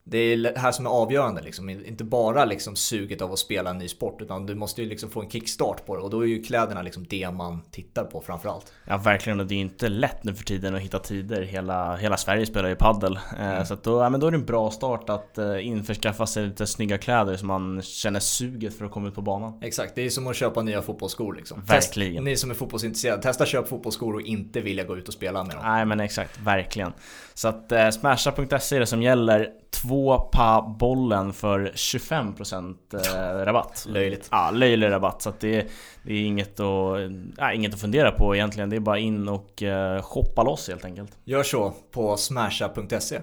det 0.06 0.18
är 0.18 0.36
det 0.36 0.58
här 0.58 0.72
som 0.72 0.86
är 0.86 0.90
avgörande 0.90 1.42
liksom. 1.42 1.68
Inte 1.70 2.04
bara 2.04 2.44
liksom 2.44 2.76
suget 2.76 3.22
av 3.22 3.32
att 3.32 3.38
spela 3.38 3.70
en 3.70 3.78
ny 3.78 3.88
sport 3.88 4.22
utan 4.22 4.46
du 4.46 4.54
måste 4.54 4.82
ju 4.82 4.88
liksom 4.88 5.10
få 5.10 5.22
en 5.22 5.30
kickstart 5.30 5.86
på 5.86 5.96
det 5.96 6.02
och 6.02 6.10
då 6.10 6.20
är 6.20 6.26
ju 6.26 6.42
kläderna 6.42 6.82
liksom 6.82 7.06
det 7.10 7.30
man 7.30 7.62
tittar 7.70 8.04
på 8.04 8.20
framförallt. 8.20 8.72
Ja 8.86 8.96
verkligen 8.96 9.40
och 9.40 9.46
det 9.46 9.54
är 9.54 9.58
inte 9.58 9.88
lätt 9.88 10.24
nu 10.24 10.34
för 10.34 10.44
tiden 10.44 10.74
att 10.74 10.80
hitta 10.80 10.98
tider. 10.98 11.42
Hela, 11.42 11.96
hela 11.96 12.16
Sverige 12.16 12.46
spelar 12.46 12.68
ju 12.68 12.74
paddel. 12.74 13.18
Eh, 13.40 13.64
Så 13.64 13.74
att 13.74 13.82
då, 13.82 14.00
ja, 14.00 14.08
men 14.10 14.20
då 14.20 14.26
är 14.26 14.30
det 14.30 14.36
en 14.36 14.44
bra 14.44 14.70
start 14.70 15.10
att 15.10 15.38
eh, 15.38 15.66
införskaffa 15.66 16.26
sig 16.26 16.46
lite 16.46 16.66
snygga 16.66 16.98
kläder 16.98 17.36
så 17.36 17.46
man 17.46 17.82
känner 17.82 18.20
suget 18.20 18.78
för 18.78 18.84
att 18.84 18.90
komma 18.90 19.08
ut 19.08 19.14
på 19.14 19.22
banan. 19.22 19.58
Exakt, 19.62 19.94
det 19.94 20.02
är 20.02 20.10
som 20.10 20.26
att 20.26 20.36
köpa 20.36 20.62
nya 20.62 20.82
fotbollsskor 20.82 21.34
liksom. 21.34 21.64
Verkligen. 21.64 22.14
Test, 22.14 22.24
ni 22.24 22.36
som 22.36 22.50
är 22.50 22.54
fotbollsintresserade, 22.54 23.22
testa 23.22 23.46
köp 23.46 23.68
fotbollsskor 23.68 24.14
och 24.14 24.22
inte 24.22 24.60
vilja 24.60 24.84
gå 24.84 24.96
ut 24.96 25.08
och 25.08 25.14
spela 25.14 25.44
med 25.44 25.56
dem. 25.56 25.62
Nej 25.64 25.84
men 25.84 26.00
exakt, 26.00 26.40
verkligen. 26.40 26.92
Så 27.34 27.48
att 27.48 27.72
eh, 27.72 27.90
smasha.se 27.90 28.76
är 28.76 28.80
det 28.80 28.86
som 28.86 29.02
gäller. 29.02 29.50
Två 29.74 30.18
pa 30.18 30.74
bollen 30.78 31.32
för 31.32 31.72
25% 31.74 32.76
eh, 32.92 33.44
rabatt. 33.44 33.86
Löjligt. 33.88 34.28
Ja, 34.30 34.50
löjlig 34.50 34.90
rabatt. 34.90 35.22
Så 35.22 35.32
det, 35.40 35.66
det 36.02 36.12
är 36.12 36.22
inget 36.22 36.60
att, 36.60 36.98
ja, 37.36 37.52
inget 37.52 37.74
att 37.74 37.80
fundera 37.80 38.10
på 38.12 38.34
egentligen. 38.34 38.70
Det 38.70 38.76
är 38.76 38.80
bara 38.80 38.98
in 38.98 39.28
och 39.28 39.62
eh, 39.62 40.02
shoppa 40.02 40.42
loss 40.42 40.68
helt 40.68 40.84
enkelt. 40.84 41.10
Gör 41.24 41.42
så 41.42 41.72
på 41.92 42.16
smasha.se. 42.16 43.20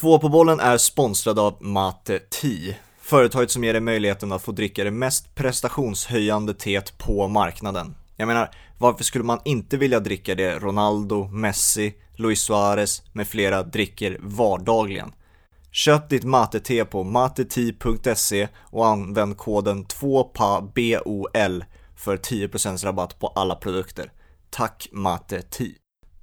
Två 0.00 0.18
på 0.18 0.28
bollen 0.28 0.60
är 0.60 0.76
sponsrad 0.76 1.38
av 1.38 1.56
Mate 1.60 2.18
Tea. 2.18 2.74
Företaget 3.00 3.50
som 3.50 3.64
ger 3.64 3.72
dig 3.72 3.82
möjligheten 3.82 4.32
att 4.32 4.42
få 4.42 4.52
dricka 4.52 4.84
det 4.84 4.90
mest 4.90 5.34
prestationshöjande 5.34 6.54
teet 6.54 6.98
på 6.98 7.28
marknaden. 7.28 7.94
Jag 8.16 8.26
menar, 8.26 8.50
varför 8.78 9.04
skulle 9.04 9.24
man 9.24 9.40
inte 9.44 9.76
vilja 9.76 10.00
dricka 10.00 10.34
det 10.34 10.58
Ronaldo, 10.58 11.28
Messi, 11.28 11.94
Luis 12.16 12.40
Suarez 12.40 13.02
med 13.12 13.28
flera 13.28 13.62
dricker 13.62 14.18
vardagligen? 14.20 15.12
Köp 15.72 16.08
ditt 16.08 16.24
mate-te 16.24 16.84
på 16.84 17.04
mateti.se 17.04 18.48
och 18.70 18.86
använd 18.86 19.36
koden 19.36 19.84
2PABOL 19.84 21.64
för 21.96 22.16
10% 22.16 22.84
rabatt 22.84 23.18
på 23.18 23.26
alla 23.26 23.54
produkter. 23.54 24.12
Tack 24.50 24.88
Mate 24.92 25.42
Tea! 25.42 25.72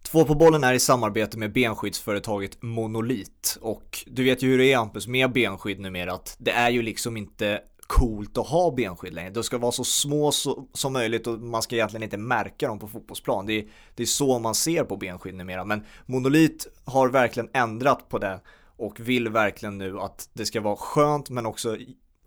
Två 0.04 0.26
på 0.26 0.36
bollen 0.36 0.64
är 0.64 0.74
i 0.74 0.80
samarbete 0.80 1.38
med 1.38 1.54
benskyddsföretaget 1.54 2.62
Monolit 2.62 3.58
och 3.62 4.04
du 4.08 4.24
vet 4.24 4.44
ju 4.44 4.48
hur 4.48 4.58
det 4.58 4.74
är 4.74 4.78
Hampus 4.78 5.08
med 5.08 5.32
benskydd 5.32 5.80
numera 5.80 6.14
att 6.14 6.36
det 6.40 6.52
är 6.52 6.70
ju 6.70 6.82
liksom 6.82 7.18
inte 7.18 7.62
coolt 7.88 8.38
att 8.38 8.48
ha 8.48 8.72
benskydd 8.72 9.14
längre. 9.14 9.30
De 9.30 9.44
ska 9.44 9.58
vara 9.58 9.72
så 9.72 9.84
små 9.84 10.32
så, 10.32 10.68
som 10.74 10.94
möjligt 10.94 11.28
och 11.28 11.40
man 11.40 11.62
ska 11.62 11.76
egentligen 11.76 12.04
inte 12.04 12.18
märka 12.18 12.68
dem 12.68 12.80
på 12.80 12.88
fotbollsplan. 12.88 13.46
Det 13.46 13.54
är, 13.54 13.66
det 13.96 14.04
är 14.04 14.08
så 14.08 14.40
man 14.40 14.56
ser 14.56 14.84
på 14.84 14.98
benskydd 14.98 15.36
numera. 15.36 15.66
Men 15.66 15.84
Monolit 16.06 16.68
har 16.86 17.10
verkligen 17.10 17.50
ändrat 17.54 18.10
på 18.10 18.18
det 18.18 18.40
och 18.78 19.00
vill 19.00 19.30
verkligen 19.30 19.78
nu 19.78 20.00
att 20.00 20.30
det 20.34 20.46
ska 20.46 20.62
vara 20.62 20.76
skönt 20.76 21.30
men 21.30 21.46
också 21.46 21.78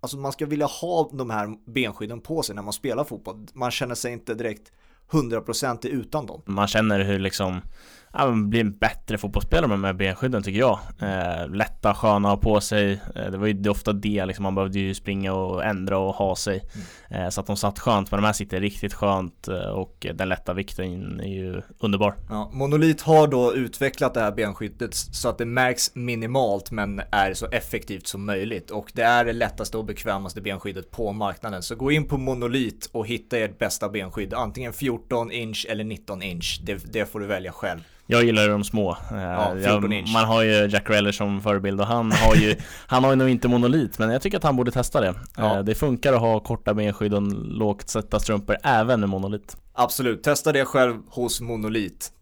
Alltså 0.00 0.16
man 0.16 0.32
ska 0.32 0.46
vilja 0.46 0.66
ha 0.66 1.10
de 1.12 1.30
här 1.30 1.70
benskydden 1.72 2.20
på 2.20 2.42
sig 2.42 2.54
när 2.54 2.62
man 2.62 2.72
spelar 2.72 3.04
fotboll. 3.04 3.46
Man 3.52 3.70
känner 3.70 3.94
sig 3.94 4.12
inte 4.12 4.34
direkt 4.34 4.72
100% 5.10 5.86
utan 5.86 6.26
dem. 6.26 6.42
Man 6.44 6.68
känner 6.68 7.00
hur 7.00 7.18
liksom 7.18 7.60
ja, 8.12 8.26
man 8.26 8.50
blir 8.50 8.60
en 8.60 8.78
bättre 8.78 9.18
fotbollsspelare 9.18 9.68
med 9.68 9.78
de 9.78 9.84
här 9.84 9.92
benskydden 9.92 10.42
tycker 10.42 10.58
jag. 10.58 10.78
Eh, 11.00 11.48
lätta, 11.48 11.94
sköna 11.94 12.28
att 12.28 12.44
ha 12.44 12.52
på 12.52 12.60
sig. 12.60 13.00
Eh, 13.14 13.30
det 13.30 13.38
var 13.38 13.46
ju 13.46 13.52
det 13.52 13.70
ofta 13.70 13.92
det 13.92 14.24
liksom, 14.26 14.42
man 14.42 14.54
behövde 14.54 14.78
ju 14.78 14.94
springa 14.94 15.32
och 15.32 15.64
ändra 15.64 15.98
och 15.98 16.14
ha 16.14 16.36
sig. 16.36 16.64
Eh, 17.10 17.28
så 17.28 17.40
att 17.40 17.46
de 17.46 17.56
satt 17.56 17.78
skönt, 17.78 18.10
men 18.10 18.20
de 18.20 18.26
här 18.26 18.32
sitter 18.32 18.60
riktigt 18.60 18.94
skönt 18.94 19.48
eh, 19.48 19.68
och 19.68 20.06
den 20.14 20.28
lätta 20.28 20.54
vikten 20.54 21.20
är 21.20 21.28
ju 21.28 21.62
underbar. 21.78 22.14
Ja, 22.28 22.50
Monolit 22.52 23.02
har 23.02 23.26
då 23.26 23.54
utvecklat 23.54 24.14
det 24.14 24.20
här 24.20 24.32
benskyddet 24.32 24.94
så 24.94 25.28
att 25.28 25.38
det 25.38 25.46
märks 25.46 25.94
minimalt 25.94 26.70
men 26.70 27.02
är 27.10 27.34
så 27.34 27.46
effektivt 27.46 28.06
som 28.06 28.26
möjligt 28.26 28.70
och 28.70 28.92
det 28.94 29.02
är 29.02 29.24
det 29.24 29.32
lättaste 29.32 29.78
och 29.78 29.84
bekvämaste 29.84 30.40
benskyddet 30.40 30.90
på 30.90 31.12
marknaden. 31.12 31.62
Så 31.62 31.74
gå 31.74 31.92
in 31.92 32.04
på 32.04 32.18
Monolit 32.18 32.88
och 32.92 33.06
hitta 33.06 33.38
ert 33.38 33.58
bästa 33.58 33.88
benskydd, 33.88 34.34
antingen 34.34 34.72
14 34.72 35.32
inch 35.32 35.66
eller 35.68 35.84
19 35.84 36.22
inch. 36.22 36.60
Det, 36.62 36.92
det 36.92 37.06
får 37.06 37.20
du 37.20 37.26
välja 37.26 37.52
själv. 37.52 37.80
Jag 38.10 38.24
gillar 38.24 38.48
de 38.48 38.64
små. 38.64 38.90
Eh, 38.90 39.22
Ja, 39.22 39.52
14 39.64 39.92
jag, 39.92 40.08
man 40.08 40.24
har 40.24 40.42
ju 40.42 40.68
Jack 40.68 40.90
Reller 40.90 41.12
som 41.12 41.40
förebild 41.40 41.80
och 41.80 41.86
han 41.86 42.12
har 42.12 42.34
ju 42.34 42.56
Han 42.86 43.04
har 43.04 43.10
ju 43.10 43.16
nog 43.16 43.28
inte 43.28 43.48
monolit 43.48 43.98
men 43.98 44.10
jag 44.10 44.22
tycker 44.22 44.36
att 44.36 44.44
han 44.44 44.56
borde 44.56 44.70
testa 44.70 45.00
det. 45.00 45.14
Ja. 45.36 45.56
Eh, 45.56 45.64
det 45.64 45.74
funkar 45.74 46.12
att 46.12 46.20
ha 46.20 46.40
korta 46.40 46.74
benskydd 46.74 47.14
och 47.14 47.22
lågt 47.32 47.88
sätta 47.88 48.20
strumpor 48.20 48.56
även 48.62 49.00
med 49.00 49.08
monolit. 49.08 49.56
Absolut, 49.72 50.22
testa 50.22 50.52
det 50.52 50.64
själv 50.64 50.96
hos 51.08 51.40
Monolit. 51.40 52.12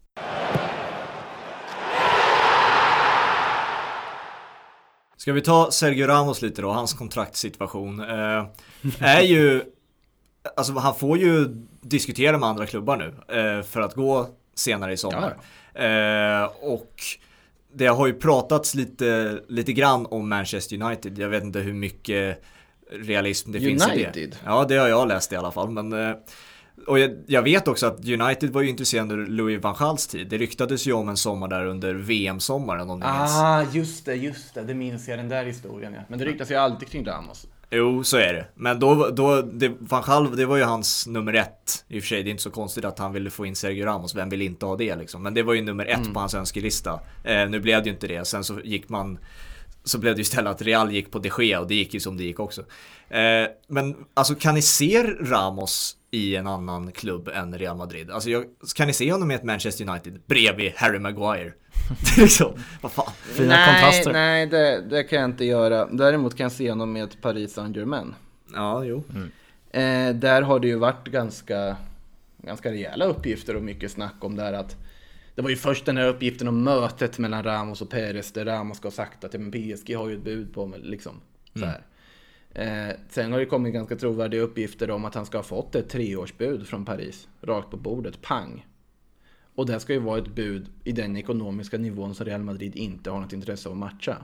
Ska 5.17 5.33
vi 5.33 5.41
ta 5.41 5.71
Sergio 5.71 6.07
Ramos 6.07 6.41
lite 6.41 6.61
då, 6.61 6.71
hans 6.71 6.93
kontraktssituation. 6.93 7.99
Eh, 7.99 8.45
är 8.99 9.21
ju, 9.21 9.61
alltså 10.57 10.73
han 10.73 10.95
får 10.95 11.17
ju 11.17 11.47
diskutera 11.81 12.37
med 12.37 12.49
andra 12.49 12.65
klubbar 12.65 12.97
nu 12.97 13.37
eh, 13.39 13.63
för 13.63 13.81
att 13.81 13.93
gå 13.95 14.27
senare 14.55 14.93
i 14.93 14.97
sommar. 14.97 15.37
Eh, 15.77 16.49
och 16.61 16.93
det 17.73 17.87
har 17.87 18.07
ju 18.07 18.13
pratats 18.13 18.75
lite, 18.75 19.39
lite 19.47 19.73
grann 19.73 20.05
om 20.05 20.29
Manchester 20.29 20.81
United. 20.81 21.17
Jag 21.19 21.29
vet 21.29 21.43
inte 21.43 21.59
hur 21.59 21.73
mycket 21.73 22.43
realism 22.91 23.51
det 23.51 23.59
finns 23.59 23.87
i 23.87 23.89
det. 23.89 24.03
United? 24.03 24.35
Ja, 24.45 24.65
det 24.69 24.77
har 24.77 24.87
jag 24.87 25.07
läst 25.07 25.33
i 25.33 25.35
alla 25.35 25.51
fall. 25.51 25.69
Men, 25.69 25.93
eh, 25.93 26.15
och 26.87 26.99
jag, 26.99 27.11
jag 27.27 27.41
vet 27.41 27.67
också 27.67 27.87
att 27.87 28.05
United 28.09 28.49
var 28.49 28.61
ju 28.61 28.69
intresserade 28.69 29.13
under 29.13 29.31
Louis 29.31 29.63
van 29.63 29.75
Gaals 29.79 30.07
tid. 30.07 30.29
Det 30.29 30.37
ryktades 30.37 30.87
ju 30.87 30.93
om 30.93 31.09
en 31.09 31.17
sommar 31.17 31.47
där 31.47 31.65
under 31.65 31.93
VM-sommaren 31.93 32.89
om 32.89 32.99
ni 32.99 33.05
minns. 33.05 33.37
Ah, 33.37 33.65
just 33.71 34.05
det, 34.05 34.15
just 34.15 34.53
det. 34.53 34.63
Det 34.63 34.73
minns 34.73 35.07
jag, 35.07 35.19
den 35.19 35.29
där 35.29 35.45
historien 35.45 35.93
ja. 35.93 36.01
Men 36.07 36.19
det 36.19 36.25
ryktas 36.25 36.51
ju 36.51 36.55
alltid 36.55 36.87
kring 36.87 37.05
Ramos. 37.05 37.47
Jo, 37.69 38.03
så 38.03 38.17
är 38.17 38.33
det. 38.33 38.47
Men 38.55 38.79
då, 38.79 39.09
då 39.09 39.41
det, 39.41 39.71
van 39.79 40.03
Gaal, 40.07 40.35
det 40.35 40.45
var 40.45 40.57
ju 40.57 40.63
hans 40.63 41.07
nummer 41.07 41.33
ett. 41.33 41.85
I 41.87 41.99
och 41.99 42.03
för 42.03 42.07
sig, 42.07 42.23
det 42.23 42.29
är 42.29 42.31
inte 42.31 42.43
så 42.43 42.51
konstigt 42.51 42.85
att 42.85 42.99
han 42.99 43.13
ville 43.13 43.29
få 43.29 43.45
in 43.45 43.55
Sergio 43.55 43.85
Ramos. 43.85 44.15
Vem 44.15 44.29
vill 44.29 44.41
inte 44.41 44.65
ha 44.65 44.75
det 44.75 44.95
liksom? 44.95 45.23
Men 45.23 45.33
det 45.33 45.43
var 45.43 45.53
ju 45.53 45.61
nummer 45.61 45.85
ett 45.85 46.13
på 46.13 46.19
hans 46.19 46.33
önskelista. 46.33 46.99
Eh, 47.23 47.49
nu 47.49 47.59
blev 47.59 47.83
det 47.83 47.89
ju 47.89 47.93
inte 47.93 48.07
det. 48.07 48.27
Sen 48.27 48.43
så 48.43 48.59
gick 48.63 48.89
man 48.89 49.19
så 49.83 49.97
blev 49.97 50.15
det 50.15 50.19
ju 50.19 50.21
istället 50.21 50.51
att 50.51 50.61
Real 50.61 50.91
gick 50.91 51.11
på 51.11 51.19
de 51.19 51.31
Gea 51.37 51.59
och 51.59 51.67
det 51.67 51.75
gick 51.75 51.93
ju 51.93 51.99
som 51.99 52.17
det 52.17 52.23
gick 52.23 52.39
också. 52.39 52.61
Eh, 53.09 53.47
men 53.67 53.95
alltså 54.13 54.35
kan 54.35 54.55
ni 54.55 54.61
se 54.61 55.03
Ramos 55.03 55.97
i 56.11 56.35
en 56.35 56.47
annan 56.47 56.91
klubb 56.91 57.27
än 57.27 57.57
Real 57.57 57.77
Madrid? 57.77 58.11
Alltså 58.11 58.29
jag, 58.29 58.43
kan 58.75 58.87
ni 58.87 58.93
se 58.93 59.11
honom 59.11 59.31
i 59.31 59.33
ett 59.33 59.43
Manchester 59.43 59.89
United 59.89 60.21
bredvid 60.27 60.71
Harry 60.75 60.99
Maguire? 60.99 61.53
liksom, 62.17 62.53
vad 62.81 62.91
fan. 62.91 63.11
Fina 63.23 63.49
nej, 63.49 63.81
kontraster. 63.81 64.13
nej 64.13 64.45
det, 64.47 64.81
det 64.89 65.03
kan 65.03 65.19
jag 65.19 65.29
inte 65.29 65.45
göra. 65.45 65.85
Däremot 65.85 66.37
kan 66.37 66.43
jag 66.43 66.51
se 66.51 66.69
honom 66.69 66.93
med 66.93 67.21
Paris 67.21 67.53
Saint-Germain. 67.53 68.15
Ja, 68.53 68.83
jo. 68.83 69.03
Eh, 69.71 70.15
där 70.15 70.41
har 70.41 70.59
det 70.59 70.67
ju 70.67 70.75
varit 70.75 71.07
ganska, 71.07 71.75
ganska 72.37 72.71
rejäla 72.71 73.05
uppgifter 73.05 73.55
och 73.55 73.63
mycket 73.63 73.91
snack 73.91 74.15
om 74.19 74.35
det 74.35 74.43
här 74.43 74.53
att 74.53 74.75
det 75.35 75.41
var 75.41 75.49
ju 75.49 75.55
först 75.55 75.85
den 75.85 75.97
här 75.97 76.07
uppgiften 76.07 76.47
om 76.47 76.63
mötet 76.63 77.19
mellan 77.19 77.43
Ramos 77.43 77.81
och 77.81 77.89
Perez 77.89 78.31
där 78.31 78.45
Ramos 78.45 78.77
ska 78.77 78.85
ha 78.85 78.91
sagt 78.91 79.23
att 79.23 79.33
ja, 79.33 79.39
men 79.39 79.51
PSG 79.51 79.95
har 79.95 80.09
ju 80.09 80.15
ett 80.15 80.23
bud 80.23 80.53
på 80.53 80.65
mig 80.65 80.79
liksom. 80.83 81.21
Så 81.53 81.65
här. 81.65 81.81
Eh, 82.53 82.95
sen 83.09 83.31
har 83.31 83.39
det 83.39 83.45
kommit 83.45 83.73
ganska 83.73 83.95
trovärdiga 83.95 84.41
uppgifter 84.41 84.91
om 84.91 85.05
att 85.05 85.15
han 85.15 85.25
ska 85.25 85.37
ha 85.37 85.43
fått 85.43 85.75
ett 85.75 85.89
treårsbud 85.89 86.67
från 86.67 86.85
Paris. 86.85 87.27
Rakt 87.41 87.71
på 87.71 87.77
bordet, 87.77 88.21
pang. 88.21 88.65
Och 89.57 89.65
det 89.65 89.79
ska 89.79 89.93
ju 89.93 89.99
vara 89.99 90.17
ett 90.17 90.27
bud 90.27 90.67
i 90.83 90.91
den 90.91 91.17
ekonomiska 91.17 91.77
nivån 91.77 92.15
som 92.15 92.25
Real 92.25 92.43
Madrid 92.43 92.75
inte 92.75 93.09
har 93.09 93.19
något 93.19 93.33
intresse 93.33 93.69
av 93.69 93.73
att 93.73 93.77
matcha. 93.77 94.17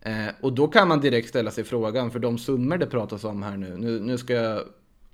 Eh, 0.00 0.34
och 0.40 0.52
då 0.52 0.68
kan 0.68 0.88
man 0.88 1.00
direkt 1.00 1.28
ställa 1.28 1.50
sig 1.50 1.64
frågan, 1.64 2.10
för 2.10 2.18
de 2.18 2.38
summor 2.38 2.78
det 2.78 2.86
pratas 2.86 3.24
om 3.24 3.42
här 3.42 3.56
nu. 3.56 3.76
Nu, 3.76 4.00
nu 4.00 4.18
ska 4.18 4.34
jag 4.34 4.62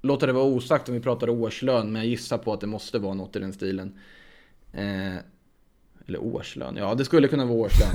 låta 0.01 0.27
det 0.27 0.33
vara 0.33 0.45
osagt 0.45 0.89
om 0.89 0.95
vi 0.95 1.01
pratar 1.01 1.29
årslön, 1.29 1.93
men 1.93 2.03
jag 2.03 2.09
gissar 2.09 2.39
på 2.39 2.53
att 2.53 2.61
det 2.61 2.67
måste 2.67 2.99
vara 2.99 3.15
något 3.15 3.37
i 3.37 3.39
den 3.39 3.53
stilen. 3.53 3.99
Eh, 4.73 5.15
eller 6.07 6.19
årslön, 6.23 6.77
ja 6.77 6.95
det 6.95 7.05
skulle 7.05 7.29
kunna 7.29 7.45
vara 7.45 7.59
årslön. 7.59 7.89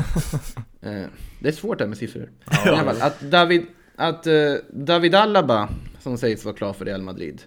eh, 0.82 1.08
det 1.39 1.48
är 1.48 1.52
svårt 1.52 1.78
det 1.78 1.84
här 1.84 1.89
med 1.89 1.98
siffror. 1.98 2.32
Fall, 2.45 3.02
att 3.02 3.21
David, 3.21 3.65
att, 3.95 4.28
eh, 4.28 4.54
David 4.69 5.15
Alaba, 5.15 5.69
som 6.00 6.17
sägs 6.17 6.45
vara 6.45 6.56
klar 6.56 6.74
för 6.74 6.86
Real 6.86 7.02
Madrid, 7.02 7.41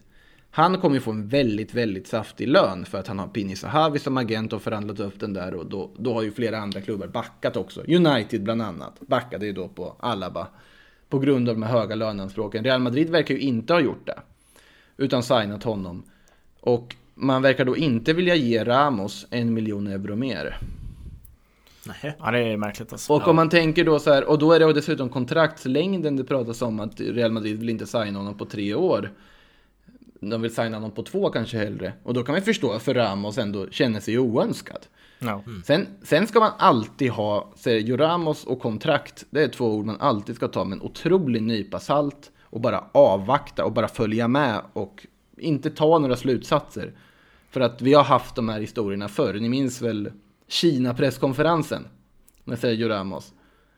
han 0.50 0.80
kommer 0.80 0.94
ju 0.94 1.00
få 1.00 1.11
en 1.11 1.28
väldigt, 1.28 1.74
väldigt 1.74 2.06
saftig 2.06 2.48
lön 2.48 2.84
för 2.84 2.98
att 2.98 3.06
han 3.06 3.18
har 3.18 3.28
Pini 3.28 3.56
Zahavi 3.56 3.98
som 3.98 4.16
agent 4.16 4.52
och 4.52 4.62
förhandlat 4.62 5.00
upp 5.00 5.20
den 5.20 5.32
där 5.32 5.54
och 5.54 5.66
då, 5.66 5.90
då 5.96 6.14
har 6.14 6.22
ju 6.22 6.32
flera 6.32 6.58
andra 6.58 6.80
klubbar 6.80 7.06
backat 7.06 7.56
också. 7.56 7.82
United 7.88 8.42
bland 8.42 8.62
annat 8.62 9.00
backade 9.00 9.46
ju 9.46 9.52
då 9.52 9.68
på 9.68 9.96
Alaba 10.00 10.46
på 11.08 11.18
grund 11.18 11.48
av 11.48 11.54
de 11.54 11.62
här 11.62 11.72
höga 11.72 11.94
löneanspråken. 11.94 12.64
Real 12.64 12.80
Madrid 12.80 13.11
verkar 13.11 13.34
ju 13.34 13.40
inte 13.40 13.72
ha 13.72 13.80
gjort 13.80 14.06
det 14.06 14.18
utan 14.96 15.22
signat 15.22 15.62
honom. 15.62 16.02
Och 16.61 16.96
man 17.14 17.42
verkar 17.42 17.64
då 17.64 17.76
inte 17.76 18.12
vilja 18.12 18.34
ge 18.34 18.64
Ramos 18.64 19.26
en 19.30 19.54
miljon 19.54 19.87
euro 19.87 20.16
mer. 20.16 20.58
Nej. 21.87 22.16
Ja, 22.18 22.30
det 22.30 22.38
är 22.38 22.56
märkligt 22.56 22.92
alltså. 22.92 23.12
Och 23.12 23.28
om 23.28 23.37
man 23.37 23.48
tänker 23.48 23.84
då 23.84 23.98
så 23.98 24.12
här, 24.12 24.24
och 24.24 24.38
då 24.38 24.52
är 24.52 24.61
det 24.61 24.72
dessutom 24.72 25.08
kontraktslängden 25.08 26.16
det 26.16 26.24
pratas 26.24 26.62
om 26.62 26.80
att 26.80 27.00
Real 27.00 27.32
Madrid 27.32 27.58
vill 27.58 27.68
inte 27.68 27.87
signa 27.87 28.18
honom 28.18 28.38
på 28.38 28.44
tre 28.44 28.74
år. 28.74 29.11
De 30.20 30.42
vill 30.42 30.54
signa 30.54 30.76
honom 30.76 30.90
på 30.90 31.02
två 31.02 31.31
kanske 31.31 31.59
hellre. 31.59 31.92
Och 32.02 32.14
då 32.14 32.22
kan 32.22 32.33
man 32.33 32.42
förstå 32.42 32.68
varför 32.68 32.94
Ramos 32.94 33.38
ändå 33.38 33.70
känner 33.70 34.00
sig 34.00 34.18
oönskad. 34.18 34.87
Ja. 35.18 35.42
Sen, 35.64 35.87
sen 36.02 36.26
ska 36.26 36.40
man 36.40 36.52
alltid 36.59 37.11
ha 37.11 37.52
Sergio 37.57 37.96
Ramos 37.96 38.44
och 38.44 38.61
kontrakt. 38.61 39.24
Det 39.31 39.42
är 39.42 39.48
två 39.48 39.74
ord 39.74 39.87
man 39.87 40.00
alltid 40.00 40.37
ska 40.37 40.48
ta 40.48 40.64
med 40.64 40.76
en 40.76 40.83
otrolig 40.83 41.42
nypa 41.42 41.81
salt. 41.81 42.31
Och 42.42 42.61
bara 42.61 42.85
avvakta 42.92 43.64
och 43.64 43.72
bara 43.72 43.88
följa 43.88 44.28
med 44.28 44.61
och 44.72 45.07
inte 45.37 45.70
ta 45.70 45.98
några 45.98 46.16
slutsatser. 46.16 46.92
För 47.50 47.61
att 47.61 47.83
vi 47.83 47.94
har 47.94 48.04
haft 48.04 48.35
de 48.35 48.48
här 48.48 48.61
historierna 48.61 49.09
förr. 49.09 49.35
Ni 49.35 49.48
minns 49.48 49.83
väl 49.83 50.12
Kina-presskonferensen 50.48 51.87
med 52.44 52.59
Sergio 52.59 52.88
Ramos? 52.88 53.33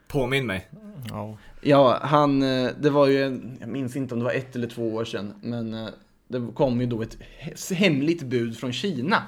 Påminn 0.08 0.46
mig. 0.46 0.68
Ja. 1.08 1.38
Ja, 1.62 1.98
han, 2.02 2.42
eh, 2.42 2.70
det 2.80 2.90
var 2.90 3.06
ju, 3.06 3.40
jag 3.60 3.68
minns 3.68 3.96
inte 3.96 4.14
om 4.14 4.20
det 4.20 4.24
var 4.24 4.32
ett 4.32 4.56
eller 4.56 4.68
två 4.68 4.94
år 4.94 5.04
sedan, 5.04 5.34
men 5.40 5.74
eh, 5.74 5.88
det 6.30 6.52
kom 6.54 6.80
ju 6.80 6.86
då 6.86 7.02
ett 7.02 7.18
he- 7.40 7.74
hemligt 7.74 8.22
bud 8.22 8.58
från 8.58 8.72
Kina 8.72 9.22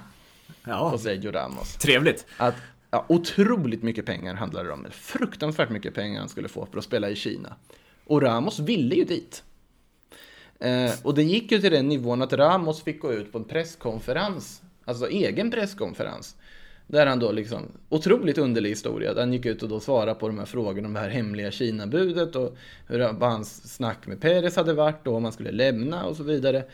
Ja, 0.64 0.90
på 0.90 0.98
Sergio 0.98 1.30
Ramos. 1.32 1.76
trevligt. 1.76 2.26
Att 2.36 2.54
ja, 2.90 3.04
otroligt 3.08 3.82
mycket 3.82 4.06
pengar 4.06 4.34
handlade 4.34 4.68
det 4.68 4.72
om. 4.72 4.86
Fruktansvärt 4.90 5.70
mycket 5.70 5.94
pengar 5.94 6.20
han 6.20 6.28
skulle 6.28 6.48
få 6.48 6.66
för 6.66 6.78
att 6.78 6.84
spela 6.84 7.10
i 7.10 7.16
Kina. 7.16 7.56
Och 8.04 8.22
Ramos 8.22 8.58
ville 8.58 8.94
ju 8.94 9.04
dit. 9.04 9.42
Eh, 10.60 10.90
och 11.02 11.14
det 11.14 11.22
gick 11.22 11.52
ju 11.52 11.60
till 11.60 11.70
den 11.72 11.88
nivån 11.88 12.22
att 12.22 12.32
Ramos 12.32 12.82
fick 12.82 13.00
gå 13.00 13.12
ut 13.12 13.32
på 13.32 13.38
en 13.38 13.44
presskonferens, 13.44 14.62
alltså 14.84 15.08
egen 15.08 15.50
presskonferens. 15.50 16.36
Där 16.86 17.06
han 17.06 17.18
då 17.18 17.32
liksom, 17.32 17.62
otroligt 17.88 18.38
underlig 18.38 18.70
historia, 18.70 19.14
där 19.14 19.20
han 19.20 19.32
gick 19.32 19.46
ut 19.46 19.62
och 19.62 19.68
då 19.68 19.80
svarade 19.80 20.14
på 20.14 20.28
de 20.28 20.38
här 20.38 20.46
frågorna 20.46 20.88
om 20.88 20.94
det 20.94 21.00
här 21.00 21.08
hemliga 21.08 21.50
Kina-budet 21.50 22.36
och 22.36 22.56
hur, 22.86 22.98
vad 22.98 23.30
hans 23.30 23.74
snack 23.74 24.06
med 24.06 24.20
Peres 24.20 24.56
hade 24.56 24.72
varit 24.72 25.06
och 25.06 25.14
om 25.14 25.24
han 25.24 25.32
skulle 25.32 25.52
lämna 25.52 26.04
och 26.04 26.16
så 26.16 26.22
vidare. 26.22 26.64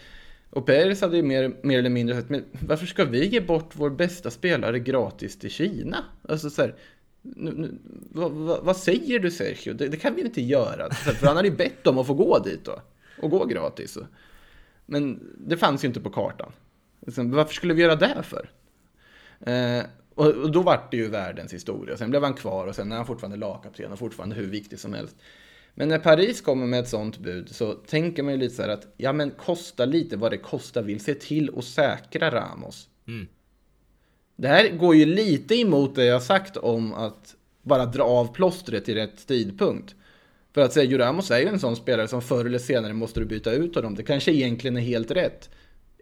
Och 0.50 0.66
Peres 0.66 1.00
hade 1.00 1.16
ju 1.16 1.22
mer, 1.22 1.56
mer 1.62 1.78
eller 1.78 1.90
mindre 1.90 2.16
sagt, 2.16 2.30
men 2.30 2.44
varför 2.66 2.86
ska 2.86 3.04
vi 3.04 3.26
ge 3.26 3.40
bort 3.40 3.70
vår 3.72 3.90
bästa 3.90 4.30
spelare 4.30 4.78
gratis 4.78 5.38
till 5.38 5.50
Kina? 5.50 6.04
Alltså 6.28 6.50
så 6.50 6.62
här, 6.62 6.74
nu, 7.22 7.52
nu, 7.52 7.78
vad, 8.10 8.32
vad, 8.32 8.64
vad 8.64 8.76
säger 8.76 9.18
du 9.18 9.30
Sergio? 9.30 9.72
Det, 9.72 9.88
det 9.88 9.96
kan 9.96 10.14
vi 10.14 10.20
inte 10.20 10.42
göra. 10.42 10.90
Så 10.90 11.04
här, 11.04 11.12
För 11.12 11.26
han 11.26 11.36
hade 11.36 11.48
ju 11.48 11.56
bett 11.56 11.86
om 11.86 11.98
att 11.98 12.06
få 12.06 12.14
gå 12.14 12.38
dit 12.38 12.64
då. 12.64 12.82
Och 13.22 13.30
gå 13.30 13.44
gratis. 13.44 13.98
Men 14.86 15.20
det 15.38 15.56
fanns 15.56 15.84
ju 15.84 15.88
inte 15.88 16.00
på 16.00 16.10
kartan. 16.10 16.52
Liksom, 17.06 17.30
varför 17.30 17.54
skulle 17.54 17.74
vi 17.74 17.82
göra 17.82 17.96
det 17.96 18.22
för? 18.22 18.50
Eh, 19.40 19.82
och, 20.14 20.52
då 20.52 20.62
vart 20.62 20.90
det 20.90 20.96
ju 20.96 21.08
världens 21.08 21.52
historia. 21.52 21.96
Sen 21.96 22.10
blev 22.10 22.22
han 22.22 22.34
kvar 22.34 22.66
och 22.66 22.74
sen 22.74 22.92
är 22.92 22.96
han 22.96 23.06
fortfarande 23.06 23.36
lagkapten 23.36 23.92
och 23.92 23.98
fortfarande 23.98 24.36
hur 24.36 24.46
viktig 24.46 24.78
som 24.78 24.94
helst. 24.94 25.16
Men 25.74 25.88
när 25.88 25.98
Paris 25.98 26.40
kommer 26.40 26.66
med 26.66 26.80
ett 26.80 26.88
sånt 26.88 27.18
bud 27.18 27.48
så 27.48 27.72
tänker 27.72 28.22
man 28.22 28.32
ju 28.32 28.38
lite 28.38 28.54
så 28.54 28.62
här 28.62 28.68
att 28.68 28.94
ja 28.96 29.12
men 29.12 29.30
kosta 29.30 29.84
lite 29.84 30.16
vad 30.16 30.30
det 30.30 30.38
kostar 30.38 30.82
vill 30.82 31.00
se 31.00 31.14
till 31.14 31.50
att 31.56 31.64
säkra 31.64 32.30
Ramos. 32.30 32.88
Det 34.36 34.48
här 34.48 34.68
går 34.68 34.94
ju 34.94 35.06
lite 35.06 35.54
emot 35.54 35.94
det 35.94 36.04
jag 36.04 36.22
sagt 36.22 36.56
om 36.56 36.94
att 36.94 37.34
bara 37.62 37.86
dra 37.86 38.02
av 38.02 38.34
plåstret 38.34 38.88
i 38.88 38.94
rätt 38.94 39.26
tidpunkt. 39.26 39.94
För 40.54 40.60
att 40.60 40.72
Sergio 40.72 40.98
Ramos 40.98 41.30
är 41.30 41.38
ju 41.38 41.46
en 41.46 41.60
sån 41.60 41.76
spelare 41.76 42.08
som 42.08 42.22
förr 42.22 42.44
eller 42.44 42.58
senare 42.58 42.92
måste 42.92 43.20
du 43.20 43.26
byta 43.26 43.52
ut 43.52 43.74
honom. 43.74 43.94
Det 43.94 44.02
kanske 44.02 44.32
egentligen 44.32 44.76
är 44.76 44.80
helt 44.80 45.10
rätt. 45.10 45.50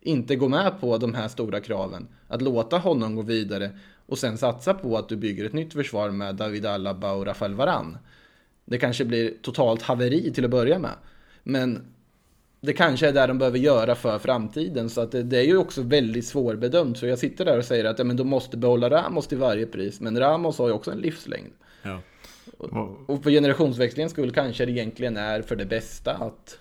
Inte 0.07 0.37
gå 0.37 0.49
med 0.49 0.81
på 0.81 0.99
de 0.99 1.14
här 1.14 1.29
stora 1.29 1.61
kraven. 1.61 2.09
Att 2.29 2.42
låta 2.42 2.79
honom 2.79 3.14
gå 3.16 3.23
vidare 3.23 3.71
och 4.07 4.19
sen 4.19 4.38
satsa 4.38 4.75
på 4.75 4.97
att 4.99 5.09
du 5.09 5.16
bygger 5.16 5.45
ett 5.45 5.53
nytt 5.53 5.73
försvar 5.73 6.11
med 6.11 6.35
David 6.35 6.66
Alaba 6.66 7.12
och 7.12 7.27
Rafael 7.27 7.55
Varan. 7.55 7.99
Det 8.64 8.79
kanske 8.79 9.05
blir 9.05 9.33
totalt 9.42 9.83
haveri 9.83 10.33
till 10.33 10.45
att 10.45 10.51
börja 10.51 10.79
med. 10.79 10.95
Men 11.42 11.83
det 12.61 12.73
kanske 12.73 13.09
är 13.09 13.13
det 13.13 13.27
de 13.27 13.38
behöver 13.38 13.59
göra 13.59 13.94
för 13.94 14.19
framtiden. 14.19 14.90
Så 14.90 15.00
att 15.00 15.13
det, 15.13 15.23
det 15.23 15.38
är 15.38 15.44
ju 15.44 15.57
också 15.57 15.83
väldigt 15.83 16.27
svårbedömt. 16.27 16.98
Så 16.98 17.07
jag 17.07 17.19
sitter 17.19 17.44
där 17.44 17.59
och 17.59 17.65
säger 17.65 17.85
att 17.85 17.98
ja, 17.98 18.04
men 18.04 18.17
de 18.17 18.29
måste 18.29 18.57
behålla 18.57 18.90
Ramos 18.90 19.27
till 19.27 19.38
varje 19.38 19.67
pris. 19.67 20.00
Men 20.00 20.19
Ramos 20.19 20.59
har 20.59 20.67
ju 20.69 20.73
också 20.73 20.90
en 20.90 20.98
livslängd. 20.98 21.52
Ja. 21.83 22.00
Och- 22.59 23.11
Och 23.11 23.23
för 23.23 23.31
generationsväxlingens 23.31 24.13
skull 24.13 24.33
kanske 24.33 24.67
det 24.67 24.73
egentligen 24.73 25.17
är 25.17 25.42
för 25.42 25.57
det 25.57 25.65
bästa 25.65 26.13
att 26.15 26.59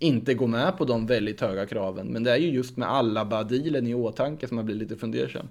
inte 0.00 0.34
gå 0.34 0.46
med 0.46 0.78
på 0.78 0.84
de 0.84 1.06
väldigt 1.06 1.40
höga 1.40 1.66
kraven. 1.66 2.06
Men 2.06 2.24
det 2.24 2.32
är 2.32 2.36
ju 2.36 2.50
just 2.50 2.76
med 2.76 2.88
Alaba-dealen 2.88 3.86
i 3.86 3.94
åtanke 3.94 4.48
som 4.48 4.56
man 4.56 4.66
blir 4.66 4.76
lite 4.76 4.96
fundersam. 4.96 5.48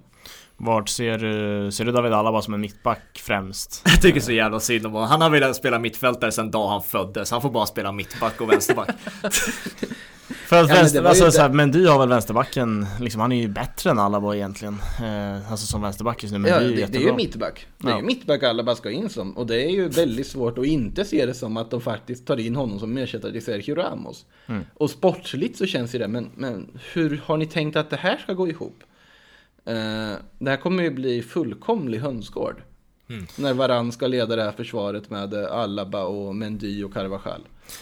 Vart 0.62 0.88
ser 0.88 1.18
du, 1.18 1.72
ser 1.72 1.84
du 1.84 1.92
David 1.92 2.12
Alaba 2.12 2.42
som 2.42 2.54
en 2.54 2.60
mittback 2.60 3.20
främst? 3.22 3.82
Jag 3.86 4.02
tycker 4.02 4.20
så 4.20 4.32
jävla 4.32 4.60
synd 4.60 4.86
om 4.86 4.92
honom. 4.92 5.08
Han 5.08 5.20
har 5.20 5.30
velat 5.30 5.56
spela 5.56 5.78
mittfältare 5.78 6.32
sedan 6.32 6.50
dag 6.50 6.68
han 6.68 6.82
föddes. 6.82 7.30
Han 7.30 7.42
får 7.42 7.50
bara 7.50 7.66
spela 7.66 7.92
mittback 7.92 8.40
och 8.40 8.50
vänsterback. 8.52 8.90
För 10.46 10.62
att 10.62 10.68
Ja, 10.68 10.74
men 10.74 10.76
det 10.76 10.80
vänster, 10.82 11.00
ju 11.02 11.08
alltså, 11.08 11.24
det- 11.24 11.32
så 11.32 11.40
här, 11.42 11.48
Mendy 11.48 11.86
har 11.86 11.98
väl 11.98 12.08
vänsterbacken, 12.08 12.86
liksom, 13.00 13.20
han 13.20 13.32
är 13.32 13.36
ju 13.40 13.48
bättre 13.48 13.90
än 13.90 13.98
Alaba 13.98 14.34
egentligen. 14.36 14.74
Eh, 15.02 15.50
alltså 15.50 15.66
som 15.66 15.82
vänsterback 15.82 16.22
just 16.22 16.32
nu, 16.32 16.38
men 16.38 16.50
Ja, 16.50 16.58
det 16.58 16.64
är 16.64 16.68
det, 16.68 16.70
ju 16.70 16.74
det 16.74 16.80
jättebra. 16.80 17.02
är 17.02 17.06
ju 17.10 17.16
mittback. 17.16 17.66
Det 17.78 17.86
är 17.86 17.90
Ja. 17.90 17.96
ju 17.98 18.04
mittback 18.06 18.42
Alaba 18.42 18.74
ska 18.74 18.90
in 18.90 19.08
som. 19.08 19.36
Och 19.36 19.46
det 19.46 19.64
är 19.64 19.70
ju 19.70 19.88
väldigt 19.88 20.26
svårt 20.26 20.58
att 20.58 20.66
inte 20.66 21.04
se 21.04 21.26
det 21.26 21.34
som 21.34 21.56
att 21.56 21.70
de 21.70 21.80
faktiskt 21.80 22.26
tar 22.26 22.36
in 22.40 22.56
honom 22.56 22.78
som 22.78 22.96
ersättare 22.98 23.32
till 23.32 23.44
Sergio 23.44 23.74
Ramos. 23.74 24.24
Mm. 24.46 24.64
Och 24.74 24.90
sportsligt 24.90 25.58
så 25.58 25.66
känns 25.66 25.94
ju 25.94 25.98
det, 25.98 26.08
men, 26.08 26.30
men 26.34 26.68
hur 26.92 27.20
har 27.24 27.36
ni 27.36 27.46
tänkt 27.46 27.76
att 27.76 27.90
det 27.90 27.96
här 27.96 28.16
ska 28.16 28.32
gå 28.32 28.48
ihop? 28.48 28.82
Eh, 29.64 30.12
det 30.38 30.50
här 30.50 30.56
kommer 30.56 30.82
ju 30.82 30.90
bli 30.90 31.22
fullkomlig 31.22 31.98
hönsgård. 31.98 32.62
Mm. 33.08 33.26
När 33.38 33.54
Varann 33.54 33.92
ska 33.92 34.06
leda 34.06 34.36
det 34.36 34.42
här 34.42 34.52
försvaret 34.52 35.10
med 35.10 35.34
Alaba 35.34 36.04
och 36.04 36.36
Mendy 36.36 36.84
och 36.84 36.92
Carvajal. 36.92 37.40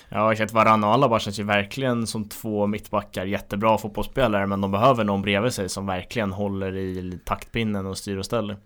Ja 0.09 0.33
exakt, 0.33 0.53
Varann 0.53 0.85
och 0.85 0.91
Alaba 0.91 1.19
känns 1.19 1.39
ju 1.39 1.43
verkligen 1.43 2.07
som 2.07 2.29
två 2.29 2.67
mittbackar, 2.67 3.27
jättebra 3.27 3.79
fotbollsspelare 3.79 4.47
men 4.47 4.61
de 4.61 4.71
behöver 4.71 5.05
någon 5.05 5.23
bredvid 5.23 5.53
sig 5.53 5.69
som 5.69 5.87
verkligen 5.87 6.33
håller 6.33 6.77
i 6.77 7.19
taktpinnen 7.25 7.87
och 7.87 7.99
styr 7.99 8.17
och 8.17 8.25
ställer. 8.25 8.57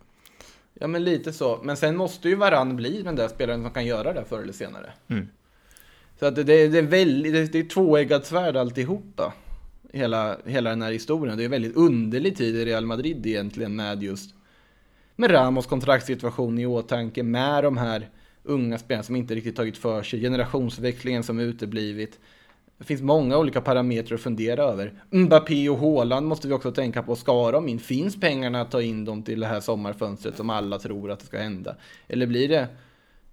Ja 0.73 0.87
men 0.87 1.03
lite 1.03 1.33
så, 1.33 1.59
men 1.63 1.77
sen 1.77 1.97
måste 1.97 2.29
ju 2.29 2.35
Varann 2.35 2.75
bli 2.75 3.01
den 3.01 3.15
där 3.15 3.27
spelaren 3.27 3.63
som 3.63 3.71
kan 3.71 3.85
göra 3.85 4.13
det 4.13 4.25
förr 4.29 4.41
eller 4.41 4.53
senare. 4.53 4.93
Mm. 5.07 5.27
Så 6.19 6.25
att 6.25 6.35
det, 6.35 6.43
det, 6.43 6.77
är 6.77 6.81
väldigt, 6.81 7.33
det, 7.33 7.45
det 7.51 7.59
är 7.59 7.69
tvåeggat 7.69 8.25
svärd 8.25 8.57
alltihopa. 8.57 9.33
Hela, 9.95 10.37
hela 10.45 10.69
den 10.69 10.81
här 10.81 10.91
historien. 10.91 11.37
Det 11.37 11.43
är 11.43 11.45
en 11.45 11.51
väldigt 11.51 11.75
underlig 11.75 12.37
tid 12.37 12.55
i 12.55 12.65
Real 12.65 12.85
Madrid 12.85 13.25
egentligen 13.25 13.75
med 13.75 14.03
just 14.03 14.35
med 15.15 15.31
Ramos 15.31 15.65
kontraktssituation 15.65 16.59
i 16.59 16.65
åtanke, 16.65 17.23
med 17.23 17.63
de 17.63 17.77
här 17.77 18.09
unga 18.43 18.77
spelarna 18.77 19.03
som 19.03 19.15
inte 19.15 19.35
riktigt 19.35 19.55
tagit 19.55 19.77
för 19.77 20.03
sig, 20.03 20.21
generationsväxlingen 20.21 21.23
som 21.23 21.39
uteblivit. 21.39 22.19
Det 22.77 22.83
finns 22.83 23.01
många 23.01 23.37
olika 23.37 23.61
parametrar 23.61 24.15
att 24.15 24.21
fundera 24.21 24.63
över. 24.63 24.93
Mbappé 25.09 25.69
och 25.69 25.77
Haaland 25.77 26.27
måste 26.27 26.47
vi 26.47 26.53
också 26.53 26.71
tänka 26.71 27.03
på. 27.03 27.15
Ska 27.15 27.51
de 27.51 27.69
in? 27.69 27.79
Finns 27.79 28.19
pengarna 28.19 28.61
att 28.61 28.71
ta 28.71 28.81
in 28.81 29.05
dem 29.05 29.23
till 29.23 29.39
det 29.39 29.47
här 29.47 29.59
sommarfönstret 29.59 30.37
som 30.37 30.49
alla 30.49 30.79
tror 30.79 31.11
att 31.11 31.19
det 31.19 31.25
ska 31.25 31.37
hända? 31.37 31.75
Eller 32.07 32.27
blir 32.27 32.47
det 32.47 32.67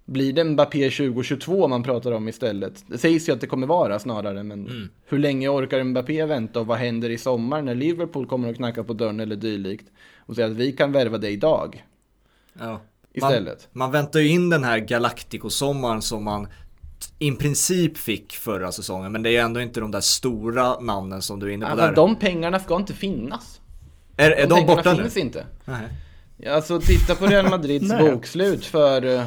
blir 0.04 0.32
det 0.32 0.44
Mbappé 0.44 0.90
2022 0.90 1.68
man 1.68 1.82
pratar 1.82 2.12
om 2.12 2.28
istället? 2.28 2.84
Det 2.86 2.98
sägs 2.98 3.28
ju 3.28 3.32
att 3.32 3.40
det 3.40 3.46
kommer 3.46 3.66
vara 3.66 3.98
snarare, 3.98 4.42
men 4.42 4.66
mm. 4.66 4.88
hur 5.06 5.18
länge 5.18 5.48
orkar 5.48 5.84
Mbappé 5.84 6.24
vänta 6.24 6.60
och 6.60 6.66
vad 6.66 6.78
händer 6.78 7.10
i 7.10 7.18
sommar 7.18 7.62
när 7.62 7.74
Liverpool 7.74 8.26
kommer 8.26 8.50
att 8.50 8.56
knacka 8.56 8.84
på 8.84 8.92
dörren 8.92 9.20
eller 9.20 9.36
dylikt 9.36 9.86
och 10.18 10.34
säga 10.34 10.46
att 10.46 10.56
vi 10.56 10.72
kan 10.72 10.92
värva 10.92 11.18
dig 11.18 11.32
idag? 11.32 11.84
Ja. 12.58 12.80
Istället. 13.12 13.68
Man, 13.72 13.86
man 13.86 13.92
väntar 13.92 14.20
ju 14.20 14.28
in 14.28 14.50
den 14.50 14.64
här 14.64 14.78
Galactico-sommaren 14.78 16.02
som 16.02 16.24
man 16.24 16.48
i 17.18 17.32
princip 17.32 17.98
fick 17.98 18.32
förra 18.32 18.72
säsongen, 18.72 19.12
men 19.12 19.22
det 19.22 19.28
är 19.28 19.32
ju 19.32 19.38
ändå 19.38 19.60
inte 19.60 19.80
de 19.80 19.90
där 19.90 20.00
stora 20.00 20.80
namnen 20.80 21.22
som 21.22 21.40
du 21.40 21.46
är 21.46 21.50
inne 21.50 21.64
på 21.64 21.70
alltså, 21.70 21.86
där. 21.86 21.94
De 21.94 22.16
pengarna 22.16 22.58
ska 22.58 22.76
inte 22.76 22.94
finnas. 22.94 23.60
Är, 24.16 24.30
är 24.30 24.48
de, 24.48 24.60
de 24.60 24.66
borta 24.66 24.92
nu? 24.92 25.02
finns 25.02 25.16
inte. 25.16 25.46
Nej. 25.64 25.88
Alltså 26.52 26.80
titta 26.80 27.14
på 27.14 27.26
Real 27.26 27.50
Madrids 27.50 27.88
bokslut 27.98 28.64
för 28.64 29.04
eh, 29.04 29.24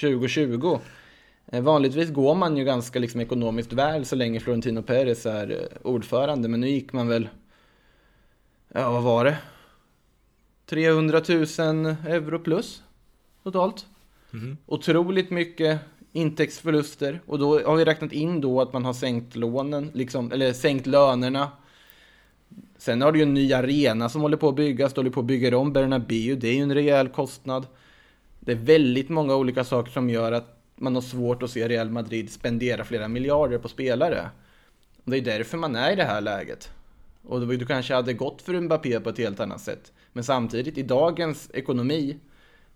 2020. 0.00 0.78
Eh, 1.46 1.62
vanligtvis 1.62 2.10
går 2.10 2.34
man 2.34 2.56
ju 2.56 2.64
ganska 2.64 2.98
liksom 2.98 3.20
ekonomiskt 3.20 3.72
väl 3.72 4.04
så 4.04 4.16
länge 4.16 4.40
Florentino 4.40 4.82
Perez 4.82 5.26
är 5.26 5.50
eh, 5.50 5.90
ordförande, 5.90 6.48
men 6.48 6.60
nu 6.60 6.68
gick 6.68 6.92
man 6.92 7.08
väl, 7.08 7.28
ja 8.68 8.92
vad 8.92 9.02
var 9.02 9.24
det? 9.24 9.38
300 10.66 11.22
000 11.28 11.36
euro 12.06 12.38
plus 12.38 12.82
totalt. 13.42 13.86
Mm. 14.32 14.56
Otroligt 14.66 15.30
mycket 15.30 15.80
intäktsförluster 16.12 17.20
och 17.26 17.38
då 17.38 17.60
har 17.66 17.76
vi 17.76 17.84
räknat 17.84 18.12
in 18.12 18.40
då 18.40 18.60
att 18.60 18.72
man 18.72 18.84
har 18.84 18.92
sänkt 18.92 19.36
lånen, 19.36 19.90
liksom, 19.94 20.32
eller 20.32 20.52
sänkt 20.52 20.86
lönerna. 20.86 21.50
Sen 22.78 23.02
har 23.02 23.12
du 23.12 23.18
ju 23.18 23.22
en 23.22 23.34
ny 23.34 23.52
arena 23.52 24.08
som 24.08 24.20
håller 24.20 24.36
på 24.36 24.48
att 24.48 24.56
byggas, 24.56 24.92
du 24.92 24.98
håller 24.98 25.10
på 25.10 25.20
att 25.20 25.26
bygga 25.26 25.58
om 25.58 25.72
Bernabéu, 25.72 26.36
det 26.36 26.48
är 26.48 26.54
ju 26.54 26.62
en 26.62 26.74
rejäl 26.74 27.08
kostnad. 27.08 27.66
Det 28.44 28.52
är 28.52 28.56
väldigt 28.56 29.08
många 29.08 29.36
olika 29.36 29.64
saker 29.64 29.92
som 29.92 30.10
gör 30.10 30.32
att 30.32 30.58
man 30.76 30.94
har 30.94 31.02
svårt 31.02 31.42
att 31.42 31.50
se 31.50 31.68
Real 31.68 31.90
Madrid 31.90 32.30
spendera 32.32 32.84
flera 32.84 33.08
miljarder 33.08 33.58
på 33.58 33.68
spelare. 33.68 34.30
Det 35.04 35.16
är 35.16 35.20
därför 35.20 35.58
man 35.58 35.76
är 35.76 35.92
i 35.92 35.96
det 35.96 36.04
här 36.04 36.20
läget. 36.20 36.70
Och 37.22 37.48
du 37.48 37.66
kanske 37.66 37.94
hade 37.94 38.12
gått 38.12 38.42
för 38.42 38.60
Mbappé 38.60 39.00
på 39.00 39.10
ett 39.10 39.18
helt 39.18 39.40
annat 39.40 39.60
sätt. 39.60 39.92
Men 40.12 40.24
samtidigt, 40.24 40.78
i 40.78 40.82
dagens 40.82 41.50
ekonomi, 41.54 42.18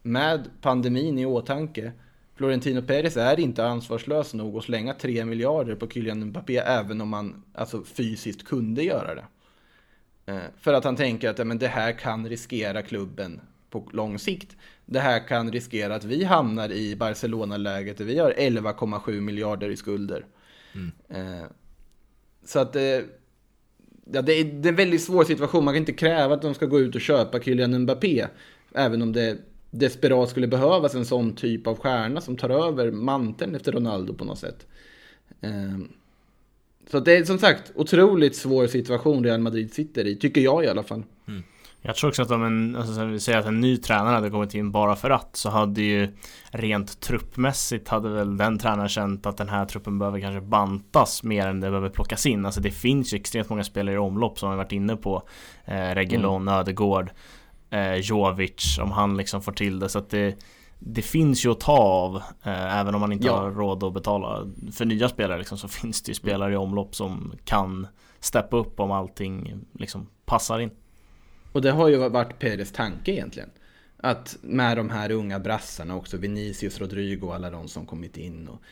med 0.03 0.51
pandemin 0.61 1.19
i 1.19 1.27
åtanke, 1.27 1.93
Florentino 2.35 2.83
Perez 2.83 3.17
är 3.17 3.41
inte 3.41 3.67
ansvarslös 3.67 4.35
nog 4.35 4.57
att 4.57 4.65
slänga 4.65 4.95
3 4.95 5.25
miljarder 5.25 5.75
på 5.75 5.89
Kylian 5.89 6.25
Mbappé, 6.25 6.57
även 6.57 7.01
om 7.01 7.09
man 7.09 7.43
alltså, 7.55 7.85
fysiskt 7.85 8.45
kunde 8.45 8.83
göra 8.83 9.15
det. 9.15 9.25
Eh, 10.33 10.43
för 10.61 10.75
att 10.75 10.85
han 10.85 10.97
tänker 10.97 11.31
att 11.31 11.47
men 11.47 11.59
det 11.59 11.69
här 11.69 11.93
kan 11.93 12.29
riskera 12.29 12.83
klubben 12.83 13.41
på 13.71 13.89
lång 13.93 14.19
sikt. 14.19 14.57
Det 14.85 15.01
här 15.01 15.29
kan 15.29 15.53
riskera 15.53 15.95
att 15.95 16.05
vi 16.05 16.25
hamnar 16.25 16.73
i 16.73 16.97
Barcelona-läget 16.97 17.99
där 17.99 18.05
vi 18.05 18.19
har 18.19 18.31
11,7 18.33 19.21
miljarder 19.21 19.71
i 19.71 19.77
skulder. 19.77 20.27
Mm. 20.75 20.93
Eh, 21.09 21.47
så 22.45 22.59
att 22.59 22.73
det, 22.73 23.05
ja, 24.13 24.23
det, 24.23 24.33
är, 24.33 24.45
det 24.45 24.69
är 24.69 24.73
en 24.73 24.77
väldigt 24.77 25.03
svår 25.03 25.25
situation. 25.25 25.65
Man 25.65 25.75
kan 25.75 25.83
inte 25.83 25.93
kräva 25.93 26.35
att 26.35 26.43
de 26.43 26.55
ska 26.55 26.67
gå 26.67 26.81
ut 26.81 26.95
och 26.95 27.01
köpa 27.01 27.41
Kylian 27.41 27.79
Mbappé. 27.83 28.27
Även 28.75 29.03
om 29.03 29.13
det 29.13 29.39
desperat 29.71 30.31
skulle 30.31 30.47
behövas 30.47 30.95
en 30.95 31.07
sån 31.07 31.35
typ 31.35 31.67
av 31.67 31.79
stjärna 31.79 32.21
som 32.21 32.37
tar 32.37 32.51
över 32.51 32.91
manteln 32.91 33.55
efter 33.55 33.73
Ronaldo 33.73 34.15
på 34.15 34.25
något 34.25 34.39
sätt. 34.39 34.67
Eh, 35.41 35.79
så 36.91 37.01
det 37.01 37.17
är 37.17 37.25
som 37.25 37.39
sagt 37.39 37.73
otroligt 37.75 38.37
svår 38.37 38.67
situation 38.67 39.25
Real 39.25 39.41
Madrid 39.41 39.73
sitter 39.73 40.07
i, 40.07 40.17
tycker 40.17 40.41
jag 40.41 40.65
i 40.65 40.69
alla 40.69 40.83
fall. 40.83 41.03
Mm. 41.29 41.43
Jag 41.87 41.97
tror 41.97 42.11
också 42.11 42.23
att 42.23 42.31
om 42.31 42.45
en, 42.45 42.77
alltså, 42.77 43.05
vi 43.05 43.21
säger 43.21 43.39
att 43.39 43.47
en 43.47 43.61
ny 43.61 43.77
tränare 43.77 44.15
hade 44.15 44.31
kommit 44.31 44.55
in 44.55 44.73
bara 44.73 44.97
för 44.97 45.11
att 45.11 45.37
så 45.37 45.51
hade 45.51 45.83
ju 45.83 46.17
rent 46.51 47.01
truppmässigt 47.01 47.89
hade 47.89 48.09
väl 48.09 48.37
den 48.37 48.59
tränaren 48.59 48.89
känt 48.89 49.27
att 49.27 49.37
den 49.37 49.49
här 49.49 49.65
truppen 49.65 49.99
behöver 49.99 50.21
kanske 50.21 50.41
bantas 50.41 51.23
mer 51.23 51.47
än 51.47 51.61
det 51.61 51.69
behöver 51.71 51.89
plockas 51.89 52.27
in. 52.27 52.47
Alltså 52.47 52.61
det 52.61 52.71
finns 52.71 53.15
ju 53.15 53.17
extremt 53.17 53.49
många 53.49 53.65
spelare 53.65 53.95
i 53.95 53.99
omlopp 53.99 54.39
som 54.39 54.49
har 54.49 54.57
varit 54.57 54.73
inne 54.73 54.97
på. 54.97 55.23
Eh, 55.65 55.95
Regelon, 55.95 56.43
mm. 56.43 56.55
Ödegård, 56.55 57.11
eh, 57.71 57.95
Jovic 57.95 58.79
om 58.83 58.91
han 58.91 59.17
liksom 59.17 59.43
får 59.43 59.53
till 59.53 59.79
det. 59.79 59.89
Så 59.89 59.99
att 59.99 60.11
det, 60.11 60.37
det 60.79 61.03
finns 61.03 61.45
ju 61.45 61.51
att 61.51 61.61
ta 61.61 61.79
av 61.79 62.17
eh, 62.43 62.79
Även 62.79 62.95
om 62.95 63.01
man 63.01 63.13
inte 63.13 63.27
ja. 63.27 63.37
har 63.37 63.51
råd 63.51 63.85
att 63.85 63.95
betala 63.95 64.47
för 64.73 64.85
nya 64.85 65.09
spelare 65.09 65.39
liksom, 65.39 65.59
så 65.59 65.69
finns 65.69 66.03
det 66.03 66.11
ju 66.11 66.15
spelare 66.15 66.53
i 66.53 66.57
omlopp 66.57 66.95
som 66.95 67.33
kan 67.45 67.87
steppa 68.21 68.57
upp 68.57 68.81
om 68.81 68.91
allting 68.91 69.55
liksom 69.73 70.07
passar 70.25 70.59
in. 70.59 70.71
Och 71.57 71.63
det 71.63 71.71
har 71.71 71.89
ju 71.89 72.09
varit 72.09 72.39
Peres 72.39 72.73
tanke 72.73 73.13
egentligen. 73.13 73.51
Att 73.97 74.39
med 74.43 74.77
de 74.77 74.91
här 74.91 75.11
unga 75.11 75.39
brassarna 75.39 75.97
också, 75.97 76.17
Vinicius, 76.17 76.81
Rodrigo 76.81 77.27
och 77.27 77.35
alla 77.35 77.51
de 77.51 77.69
som 77.69 77.87
kommit 77.87 78.17
in. 78.17 78.49
Och 78.49 78.63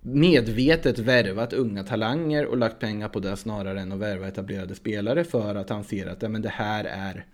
medvetet 0.00 0.98
värvat 0.98 1.52
unga 1.52 1.84
talanger 1.84 2.46
och 2.46 2.56
lagt 2.56 2.78
pengar 2.78 3.08
på 3.08 3.20
det 3.20 3.36
snarare 3.36 3.80
än 3.80 3.92
att 3.92 3.98
värva 3.98 4.28
etablerade 4.28 4.74
spelare 4.74 5.24
för 5.24 5.54
att 5.54 5.70
han 5.70 5.84
ser 5.84 6.06
att 6.06 6.22
ja, 6.22 6.28
men 6.28 6.42
det 6.42 6.48
här 6.48 6.84
är 6.84 7.26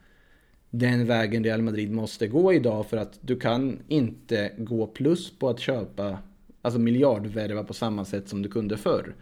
den 0.71 1.07
vägen 1.07 1.45
Real 1.45 1.63
Madrid 1.63 1.93
måste 1.93 2.27
gå 2.27 2.53
idag 2.53 2.87
för 2.87 2.97
att 2.97 3.19
du 3.21 3.37
kan 3.37 3.79
inte 3.89 4.53
gå 4.59 4.87
plus 4.87 5.39
på 5.39 5.49
att 5.49 5.61
köpa, 5.61 6.19
alltså 6.63 6.81
miljardvärva 6.81 7.65
på 7.65 7.75
samma 7.75 8.05
sätt 8.05 8.29
som 8.29 8.43
du 8.43 8.49
kunde 8.49 8.77
förr. 8.77 9.15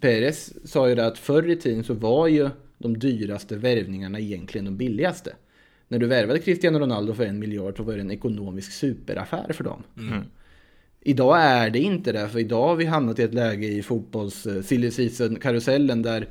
Perez 0.00 0.70
sa 0.70 0.88
ju 0.88 0.94
det 0.94 1.06
att 1.06 1.18
förr 1.18 1.50
i 1.50 1.56
tiden 1.56 1.84
så 1.84 1.94
var 1.94 2.26
ju 2.26 2.50
de 2.78 2.98
dyraste 2.98 3.56
värvningarna 3.56 4.20
egentligen 4.20 4.64
de 4.64 4.76
billigaste. 4.76 5.32
När 5.88 5.98
du 5.98 6.06
värvade 6.06 6.38
Cristiano 6.38 6.78
Ronaldo 6.78 7.14
för 7.14 7.24
en 7.24 7.38
miljard 7.38 7.76
så 7.76 7.82
var 7.82 7.94
det 7.94 8.00
en 8.00 8.10
ekonomisk 8.10 8.72
superaffär 8.72 9.52
för 9.52 9.64
dem. 9.64 9.82
Mm. 9.96 10.24
Idag 11.00 11.40
är 11.40 11.70
det 11.70 11.78
inte 11.78 12.12
det, 12.12 12.28
för 12.28 12.38
idag 12.38 12.68
har 12.68 12.76
vi 12.76 12.84
hamnat 12.84 13.18
i 13.18 13.22
ett 13.22 13.34
läge 13.34 13.66
i 13.66 13.82
fotbolls 13.82 14.46
uh, 14.46 14.62
silly 14.62 14.90
season-karusellen 14.90 16.02
där 16.02 16.28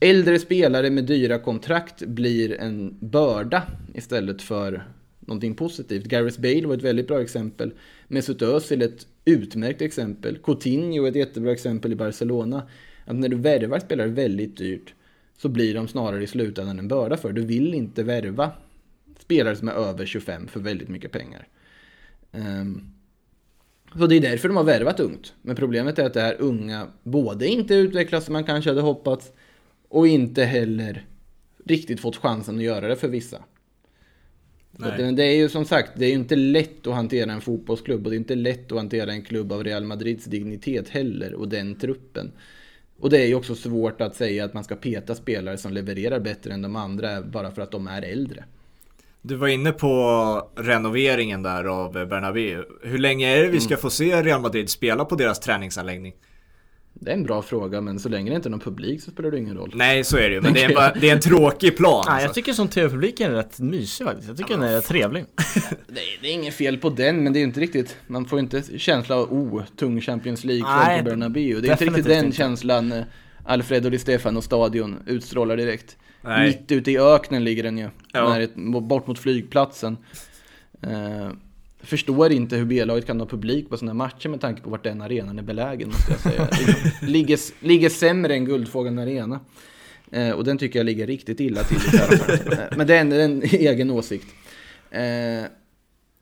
äldre 0.00 0.38
spelare 0.38 0.90
med 0.90 1.04
dyra 1.04 1.38
kontrakt 1.38 2.06
blir 2.06 2.60
en 2.60 2.98
börda 3.00 3.62
istället 3.94 4.42
för 4.42 4.84
någonting 5.20 5.54
positivt. 5.54 6.04
Gareth 6.04 6.40
Bale 6.40 6.66
var 6.66 6.74
ett 6.74 6.82
väldigt 6.82 7.08
bra 7.08 7.22
exempel. 7.22 7.72
Mesut 8.08 8.42
Özil 8.42 8.82
ett 8.82 9.06
utmärkt 9.24 9.82
exempel. 9.82 10.38
Coutinho 10.38 11.06
ett 11.06 11.16
jättebra 11.16 11.52
exempel 11.52 11.92
i 11.92 11.96
Barcelona. 11.96 12.62
Att 13.04 13.16
när 13.16 13.28
du 13.28 13.36
värvar 13.36 13.78
spelare 13.78 14.08
väldigt 14.08 14.56
dyrt 14.56 14.94
så 15.38 15.48
blir 15.48 15.74
de 15.74 15.88
snarare 15.88 16.22
i 16.22 16.26
slutändan 16.26 16.78
en 16.78 16.88
börda 16.88 17.16
för. 17.16 17.32
Du 17.32 17.42
vill 17.42 17.74
inte 17.74 18.02
värva 18.02 18.52
spelare 19.18 19.56
som 19.56 19.68
är 19.68 19.72
över 19.72 20.06
25 20.06 20.48
för 20.48 20.60
väldigt 20.60 20.88
mycket 20.88 21.12
pengar. 21.12 21.48
Um, 22.32 22.92
så 23.98 24.06
det 24.06 24.16
är 24.16 24.20
därför 24.20 24.48
de 24.48 24.56
har 24.56 24.64
värvat 24.64 25.00
ungt. 25.00 25.34
Men 25.42 25.56
problemet 25.56 25.98
är 25.98 26.06
att 26.06 26.14
det 26.14 26.20
här 26.20 26.36
unga 26.38 26.86
både 27.02 27.48
inte 27.48 27.74
utvecklas 27.74 28.24
som 28.24 28.32
man 28.32 28.44
kanske 28.44 28.70
hade 28.70 28.80
hoppats 28.80 29.32
och 29.88 30.06
inte 30.08 30.44
heller 30.44 31.06
riktigt 31.64 32.00
fått 32.00 32.16
chansen 32.16 32.56
att 32.56 32.62
göra 32.62 32.88
det 32.88 32.96
för 32.96 33.08
vissa. 33.08 33.42
Det, 34.70 35.10
det, 35.10 35.22
är 35.22 35.36
ju 35.36 35.48
som 35.48 35.64
sagt, 35.64 35.92
det 35.96 36.04
är 36.04 36.08
ju 36.08 36.14
inte 36.14 36.36
lätt 36.36 36.86
att 36.86 36.94
hantera 36.94 37.32
en 37.32 37.40
fotbollsklubb 37.40 38.06
och 38.06 38.10
det 38.10 38.16
är 38.16 38.18
inte 38.18 38.34
lätt 38.34 38.72
att 38.72 38.78
hantera 38.78 39.12
en 39.12 39.22
klubb 39.22 39.52
av 39.52 39.64
Real 39.64 39.84
Madrids 39.84 40.24
dignitet 40.24 40.88
heller 40.88 41.34
och 41.34 41.48
den 41.48 41.74
truppen. 41.74 42.32
Och 43.02 43.10
det 43.10 43.22
är 43.22 43.26
ju 43.26 43.34
också 43.34 43.54
svårt 43.54 44.00
att 44.00 44.16
säga 44.16 44.44
att 44.44 44.54
man 44.54 44.64
ska 44.64 44.74
peta 44.76 45.14
spelare 45.14 45.58
som 45.58 45.72
levererar 45.72 46.20
bättre 46.20 46.52
än 46.52 46.62
de 46.62 46.76
andra 46.76 47.22
bara 47.22 47.50
för 47.50 47.62
att 47.62 47.70
de 47.70 47.86
är 47.86 48.02
äldre. 48.02 48.44
Du 49.22 49.34
var 49.34 49.48
inne 49.48 49.72
på 49.72 50.48
renoveringen 50.56 51.42
där 51.42 51.64
av 51.64 51.92
Bernabéu. 51.92 52.64
Hur 52.82 52.98
länge 52.98 53.36
är 53.36 53.42
det 53.42 53.48
vi 53.48 53.60
ska 53.60 53.74
mm. 53.74 53.80
få 53.80 53.90
se 53.90 54.22
Real 54.22 54.40
Madrid 54.40 54.70
spela 54.70 55.04
på 55.04 55.14
deras 55.14 55.40
träningsanläggning? 55.40 56.14
Det 56.94 57.10
är 57.10 57.14
en 57.14 57.22
bra 57.22 57.42
fråga, 57.42 57.80
men 57.80 57.98
så 58.00 58.08
länge 58.08 58.30
det 58.30 58.36
inte 58.36 58.48
är 58.48 58.50
någon 58.50 58.60
publik 58.60 59.02
så 59.02 59.10
spelar 59.10 59.30
det 59.30 59.38
ingen 59.38 59.56
roll. 59.56 59.72
Nej, 59.74 60.04
så 60.04 60.16
är 60.16 60.28
det 60.28 60.34
ju. 60.34 60.40
Men 60.40 60.52
det 60.52 60.62
är, 60.62 60.68
en, 60.68 60.74
bara- 60.74 60.92
det 60.94 61.08
är 61.08 61.12
en 61.12 61.20
tråkig 61.20 61.76
plan. 61.76 62.04
Nej, 62.08 62.22
jag 62.24 62.34
tycker 62.34 62.52
som 62.52 62.68
tv-publiken 62.68 63.30
är 63.32 63.34
rätt 63.36 63.58
mysig 63.60 64.06
faktiskt. 64.06 64.28
Jag 64.28 64.36
tycker 64.36 64.54
den 64.58 64.62
är 64.68 64.80
trevlig. 64.80 65.24
Det 65.86 66.00
är, 66.00 66.18
det 66.22 66.28
är 66.28 66.32
inget 66.32 66.54
fel 66.54 66.78
på 66.78 66.90
den, 66.90 67.24
men 67.24 67.32
det 67.32 67.38
är 67.38 67.42
inte 67.42 67.60
riktigt, 67.60 67.96
man 68.06 68.24
får 68.24 68.38
inte 68.38 68.62
känsla 68.78 69.16
av 69.16 69.32
oh, 69.32 69.62
tung 69.76 70.00
Champions 70.00 70.44
League 70.44 70.76
Nej, 70.76 70.98
på 70.98 71.04
Bernabéu. 71.04 71.60
Det 71.60 71.68
är 71.68 71.72
inte 71.72 71.84
riktigt 71.84 72.04
den 72.04 72.24
inte. 72.24 72.36
känslan 72.36 72.92
eh, 72.92 73.02
Alfredo 73.44 73.90
Di 73.90 73.98
Stefano 73.98 74.42
stadion 74.42 74.98
utstrålar 75.06 75.56
direkt. 75.56 75.96
Nej. 76.20 76.46
Mitt 76.46 76.72
ute 76.72 76.90
i 76.90 76.98
öknen 76.98 77.44
ligger 77.44 77.62
den 77.62 77.78
ju, 77.78 77.88
Ja. 78.12 78.28
när 78.28 78.40
ett, 78.40 78.54
bort 78.82 79.06
mot 79.06 79.18
flygplatsen. 79.18 79.96
Eh, 80.82 81.30
förstår 81.82 82.32
inte 82.32 82.56
hur 82.56 82.64
B-laget 82.64 83.06
kan 83.06 83.20
ha 83.20 83.26
publik 83.26 83.68
på 83.68 83.76
sådana 83.76 83.94
matcher 83.94 84.28
med 84.28 84.40
tanke 84.40 84.62
på 84.62 84.70
vart 84.70 84.84
den 84.84 85.00
arenan 85.02 85.38
är 85.38 85.42
belägen, 85.42 85.88
måste 85.88 86.12
jag 86.12 86.20
säga. 86.20 86.48
Det 87.00 87.06
ligger, 87.06 87.38
ligger 87.64 87.88
sämre 87.88 88.34
än 88.34 88.44
Guldfågeln 88.44 88.98
Arena. 88.98 89.40
Eh, 90.10 90.30
och 90.30 90.44
den 90.44 90.58
tycker 90.58 90.78
jag 90.78 90.86
ligger 90.86 91.06
riktigt 91.06 91.40
illa 91.40 91.62
till. 91.64 91.78
Eh, 92.52 92.58
Men 92.76 92.86
det 92.86 92.96
är 92.96 93.00
en, 93.00 93.12
en 93.12 93.42
egen 93.52 93.90
åsikt. 93.90 94.26
Eh, 94.90 95.44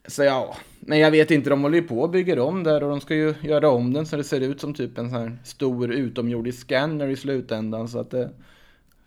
så 0.06 0.22
ja, 0.24 0.56
men 0.80 0.98
jag 0.98 1.10
vet 1.10 1.30
inte, 1.30 1.50
de 1.50 1.62
håller 1.62 1.78
ju 1.78 1.82
på 1.88 2.00
och 2.00 2.10
bygger 2.10 2.38
om 2.38 2.64
där 2.64 2.82
och 2.82 2.90
de 2.90 3.00
ska 3.00 3.14
ju 3.14 3.34
göra 3.42 3.68
om 3.70 3.92
den 3.92 4.06
så 4.06 4.16
det 4.16 4.24
ser 4.24 4.40
ut 4.40 4.60
som 4.60 4.74
typ 4.74 4.98
en 4.98 5.10
sån 5.10 5.18
här 5.20 5.38
stor 5.44 5.92
utomjordisk 5.92 6.58
scanner 6.60 7.08
i 7.08 7.16
slutändan. 7.16 7.88
Så 7.88 7.98
att 7.98 8.10
det, 8.10 8.30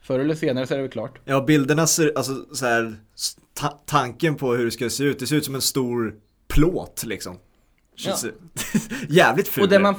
förr 0.01 0.20
eller 0.20 0.36
senare 0.36 0.68
så 0.68 0.74
är 0.74 0.78
det 0.78 0.84
väl 0.84 0.91
klart. 0.91 1.20
Ja, 1.26 1.41
bilderna 1.47 1.88
ser, 1.88 2.12
alltså 2.16 2.34
så 2.54 2.66
här, 2.66 2.95
ta- 3.54 3.82
tanken 3.86 4.36
på 4.36 4.54
hur 4.54 4.66
det 4.66 4.72
ska 4.72 4.89
se 4.89 5.04
ut, 5.04 5.20
det 5.20 5.28
ser 5.28 5.36
ut 5.36 5.45
som 5.45 5.56
en 5.56 5.62
stor 5.62 6.16
plåt 6.54 7.04
liksom. 7.06 7.38
Känns 7.95 8.26
jävligt 9.10 9.47
ful. 9.47 9.64
Och 9.64 9.70
det 9.70 9.80
man, 9.80 9.95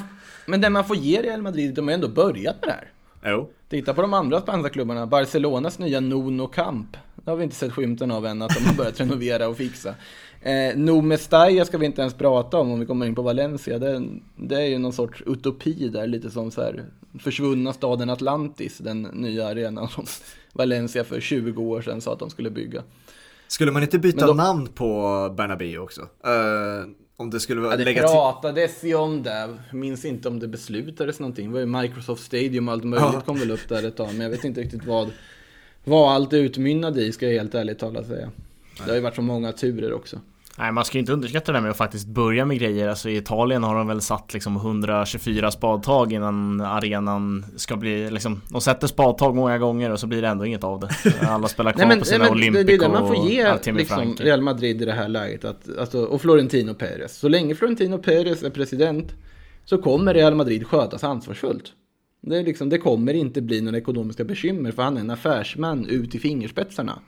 men 0.47 0.61
det 0.61 0.71
man 0.71 0.85
får 0.85 0.97
ge 0.97 1.23
Real 1.23 1.43
Madrid, 1.43 1.75
de 1.75 1.89
har 1.89 1.95
ändå 1.95 2.09
börjat 2.09 2.57
med 2.61 2.69
det 2.69 2.73
här. 2.73 2.93
Jo. 3.33 3.51
Titta 3.69 3.95
på 3.95 4.03
de 4.03 4.15
andra 4.15 4.41
spanska 4.41 4.71
klubbarna, 4.71 5.07
Barcelonas 5.07 5.79
nya 5.79 6.01
Nuno 6.01 6.47
Camp. 6.47 6.97
Det 7.15 7.31
har 7.31 7.37
vi 7.37 7.45
inte 7.45 7.57
sett 7.57 7.73
skymten 7.73 8.11
av 8.11 8.27
än, 8.27 8.43
att 8.43 8.55
de 8.55 8.65
har 8.65 8.75
börjat 8.75 9.01
renovera 9.01 9.49
och 9.49 9.57
fixa. 9.57 9.95
Eh, 10.43 10.77
no 10.77 11.01
Mestalla 11.01 11.65
ska 11.65 11.79
vi 11.79 11.87
inte 11.87 12.01
ens 12.01 12.15
prata 12.15 12.59
om 12.59 12.71
om 12.71 12.81
vi 12.81 12.87
kommer 12.87 13.07
in 13.07 13.15
på 13.15 13.23
Valencia. 13.23 13.79
Det, 13.79 14.03
det 14.37 14.57
är 14.57 14.67
ju 14.67 14.79
någon 14.79 14.93
sorts 14.93 15.23
utopi 15.27 15.89
där, 15.89 16.07
lite 16.07 16.31
som 16.31 16.51
så 16.51 16.61
här 16.61 16.85
försvunna 17.19 17.73
staden 17.73 18.11
Atlantis, 18.11 18.79
den 18.79 19.03
nya 19.03 19.47
arenan 19.49 19.89
som 19.89 20.07
Valencia 20.53 21.05
för 21.05 21.21
20 21.21 21.63
år 21.63 21.83
sedan 21.83 22.01
sa 22.01 22.13
att 22.13 22.19
de 22.19 22.31
skulle 22.31 22.51
bygga. 22.51 22.83
Skulle 23.49 23.73
man 23.73 23.83
inte 23.83 23.99
byta 23.99 24.27
då- 24.27 24.35
namn 24.35 24.67
på 24.67 24.85
Bernabéu 25.37 25.79
också? 25.79 26.01
Eh, 26.01 26.89
om 27.17 27.31
det 27.31 27.41
skulle 27.41 27.61
vara 27.61 27.71
Ja, 27.73 27.77
det 27.77 27.85
lägga 27.85 28.01
till... 28.03 28.09
pratades 28.11 28.85
ju 28.85 28.95
om 28.95 29.23
det. 29.23 29.49
Minns 29.73 30.05
inte 30.05 30.29
om 30.29 30.39
det 30.39 30.49
beslutades 30.49 31.21
någonting. 31.21 31.47
Det 31.47 31.53
var 31.53 31.61
ju 31.61 31.67
Microsoft 31.67 32.23
Stadium 32.25 32.69
och 32.69 32.75
allt 32.75 32.85
möjligt 32.85 33.11
Ja. 33.13 33.21
kom 33.21 33.39
väl 33.39 33.51
upp 33.51 33.69
där 33.69 33.83
ett 33.87 33.97
tag. 33.97 34.07
Men 34.09 34.21
jag 34.21 34.31
vet 34.31 34.45
inte 34.45 34.61
riktigt 34.61 34.87
vad, 34.87 35.11
vad 35.85 36.13
allt 36.13 36.33
utmynnade 36.33 37.03
i, 37.03 37.13
ska 37.13 37.27
jag 37.27 37.33
helt 37.33 37.55
ärligt 37.55 37.79
talat 37.79 38.07
säga. 38.07 38.31
Det 38.85 38.91
har 38.91 38.95
ju 38.95 39.01
varit 39.01 39.15
så 39.17 39.23
många 39.23 39.53
turer 39.53 39.93
också. 39.93 40.21
Nej, 40.59 40.73
man 40.73 40.85
ska 40.85 40.99
ju 40.99 41.01
inte 41.01 41.13
underskatta 41.13 41.53
det 41.53 41.61
med 41.61 41.71
att 41.71 41.77
faktiskt 41.77 42.07
börja 42.07 42.45
med 42.45 42.59
grejer. 42.59 42.89
Alltså 42.89 43.09
i 43.09 43.17
Italien 43.17 43.65
har 43.65 43.75
de 43.75 43.87
väl 43.87 44.01
satt 44.01 44.35
liksom 44.35 44.57
124 44.57 45.51
spadtag 45.51 46.13
innan 46.13 46.61
arenan 46.61 47.45
ska 47.57 47.77
bli 47.77 48.11
liksom 48.11 48.41
De 48.49 48.61
sätter 48.61 48.87
spadtag 48.87 49.35
många 49.35 49.59
gånger 49.59 49.91
och 49.91 50.01
så 50.01 50.07
blir 50.07 50.23
det 50.23 50.29
ändå 50.29 50.47
inget 50.47 50.65
av 50.65 50.81
det. 50.81 50.89
Alla 51.29 51.49
spelar 51.49 51.73
kvar 51.73 51.97
på 51.97 52.05
sina 52.05 52.25
det, 52.25 52.31
Olympico 52.31 52.67
det 52.67 52.75
är 52.75 52.79
det 52.79 52.89
man 52.89 53.09
får 53.09 53.31
ge 53.31 53.73
liksom. 53.73 54.17
Real 54.19 54.41
Madrid 54.41 54.83
i 54.83 54.85
det 54.85 54.93
här 54.93 55.09
läget. 55.09 55.45
Att, 55.45 55.79
alltså, 55.79 56.05
och 56.05 56.21
Florentino 56.21 56.75
Perez. 56.75 57.17
Så 57.19 57.29
länge 57.29 57.55
Florentino 57.55 57.99
Perez 57.99 58.43
är 58.43 58.51
president 58.51 59.15
så 59.65 59.79
kommer 59.79 60.15
Real 60.15 60.35
Madrid 60.35 60.67
skötas 60.67 61.05
ansvarsfullt. 61.05 61.73
Det, 62.21 62.39
är 62.39 62.43
liksom, 62.43 62.69
det 62.69 62.79
kommer 62.79 63.15
inte 63.15 63.43
bli 63.43 63.61
några 63.61 63.79
ekonomiska 63.79 64.25
bekymmer 64.25 64.73
för 64.73 64.83
han 64.83 64.97
är 64.97 65.01
en 65.01 65.11
affärsman 65.11 65.87
ut 65.87 66.15
i 66.15 66.19
fingerspetsarna. 66.19 66.99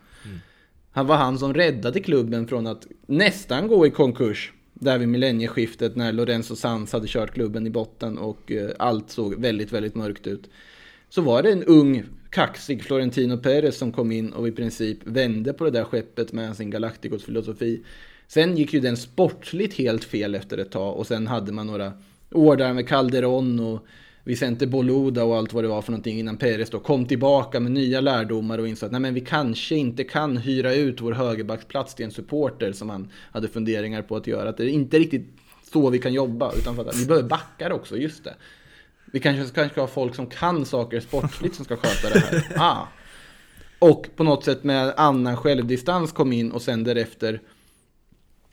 Han 0.96 1.06
var 1.06 1.16
han 1.16 1.38
som 1.38 1.54
räddade 1.54 2.00
klubben 2.00 2.46
från 2.46 2.66
att 2.66 2.86
nästan 3.06 3.68
gå 3.68 3.86
i 3.86 3.90
konkurs. 3.90 4.52
Där 4.74 4.98
vid 4.98 5.08
millennieskiftet 5.08 5.96
när 5.96 6.12
Lorenzo 6.12 6.56
Sanz 6.56 6.92
hade 6.92 7.06
kört 7.06 7.34
klubben 7.34 7.66
i 7.66 7.70
botten 7.70 8.18
och 8.18 8.52
eh, 8.52 8.70
allt 8.78 9.10
såg 9.10 9.40
väldigt, 9.40 9.72
väldigt 9.72 9.94
mörkt 9.94 10.26
ut. 10.26 10.50
Så 11.08 11.22
var 11.22 11.42
det 11.42 11.52
en 11.52 11.64
ung, 11.64 12.04
kaxig 12.30 12.84
Florentino 12.84 13.38
Perez 13.38 13.76
som 13.76 13.92
kom 13.92 14.12
in 14.12 14.32
och 14.32 14.48
i 14.48 14.52
princip 14.52 14.98
vände 15.04 15.52
på 15.52 15.64
det 15.64 15.70
där 15.70 15.84
skeppet 15.84 16.32
med 16.32 16.56
sin 16.56 16.70
Galacticos 16.70 17.24
filosofi. 17.24 17.82
Sen 18.28 18.56
gick 18.56 18.72
ju 18.72 18.80
den 18.80 18.96
sportsligt 18.96 19.74
helt 19.74 20.04
fel 20.04 20.34
efter 20.34 20.58
ett 20.58 20.70
tag 20.70 20.96
och 20.96 21.06
sen 21.06 21.26
hade 21.26 21.52
man 21.52 21.66
några 21.66 21.92
år 22.32 22.56
där 22.56 22.72
med 22.72 22.88
Calderon 22.88 23.60
och 23.60 23.86
Vicente 24.26 24.66
Boluda 24.66 25.24
och 25.24 25.36
allt 25.36 25.52
vad 25.52 25.64
det 25.64 25.68
var 25.68 25.82
för 25.82 25.92
någonting 25.92 26.18
innan 26.18 26.36
Perez 26.36 26.70
då 26.70 26.78
kom 26.78 27.06
tillbaka 27.06 27.60
med 27.60 27.72
nya 27.72 28.00
lärdomar 28.00 28.58
och 28.58 28.68
insåg 28.68 28.86
att 28.86 28.92
nej 28.92 29.00
men 29.00 29.14
vi 29.14 29.20
kanske 29.20 29.76
inte 29.76 30.04
kan 30.04 30.36
hyra 30.36 30.74
ut 30.74 31.00
vår 31.00 31.12
högerbacksplats 31.12 31.94
till 31.94 32.04
en 32.04 32.10
supporter 32.10 32.72
som 32.72 32.90
han 32.90 33.10
hade 33.32 33.48
funderingar 33.48 34.02
på 34.02 34.16
att 34.16 34.26
göra. 34.26 34.48
Att 34.48 34.56
det 34.56 34.64
är 34.64 34.68
inte 34.68 34.98
riktigt 34.98 35.26
så 35.72 35.90
vi 35.90 35.98
kan 35.98 36.12
jobba 36.12 36.52
utan 36.52 36.76
för 36.76 36.84
att 36.84 36.96
vi 36.96 37.06
behöver 37.06 37.28
backar 37.28 37.70
också, 37.70 37.96
just 37.96 38.24
det. 38.24 38.34
Vi 39.12 39.20
kanske 39.20 39.54
kanske 39.54 39.72
ska 39.72 39.80
ha 39.80 39.88
folk 39.88 40.14
som 40.14 40.26
kan 40.26 40.66
saker 40.66 41.00
sportsligt 41.00 41.54
som 41.54 41.64
ska 41.64 41.76
sköta 41.76 42.14
det 42.14 42.18
här. 42.18 42.46
Ah. 42.56 42.88
Och 43.78 44.08
på 44.16 44.24
något 44.24 44.44
sätt 44.44 44.64
med 44.64 44.94
annan 44.96 45.36
självdistans 45.36 46.12
kom 46.12 46.32
in 46.32 46.52
och 46.52 46.62
sen 46.62 46.84
därefter 46.84 47.40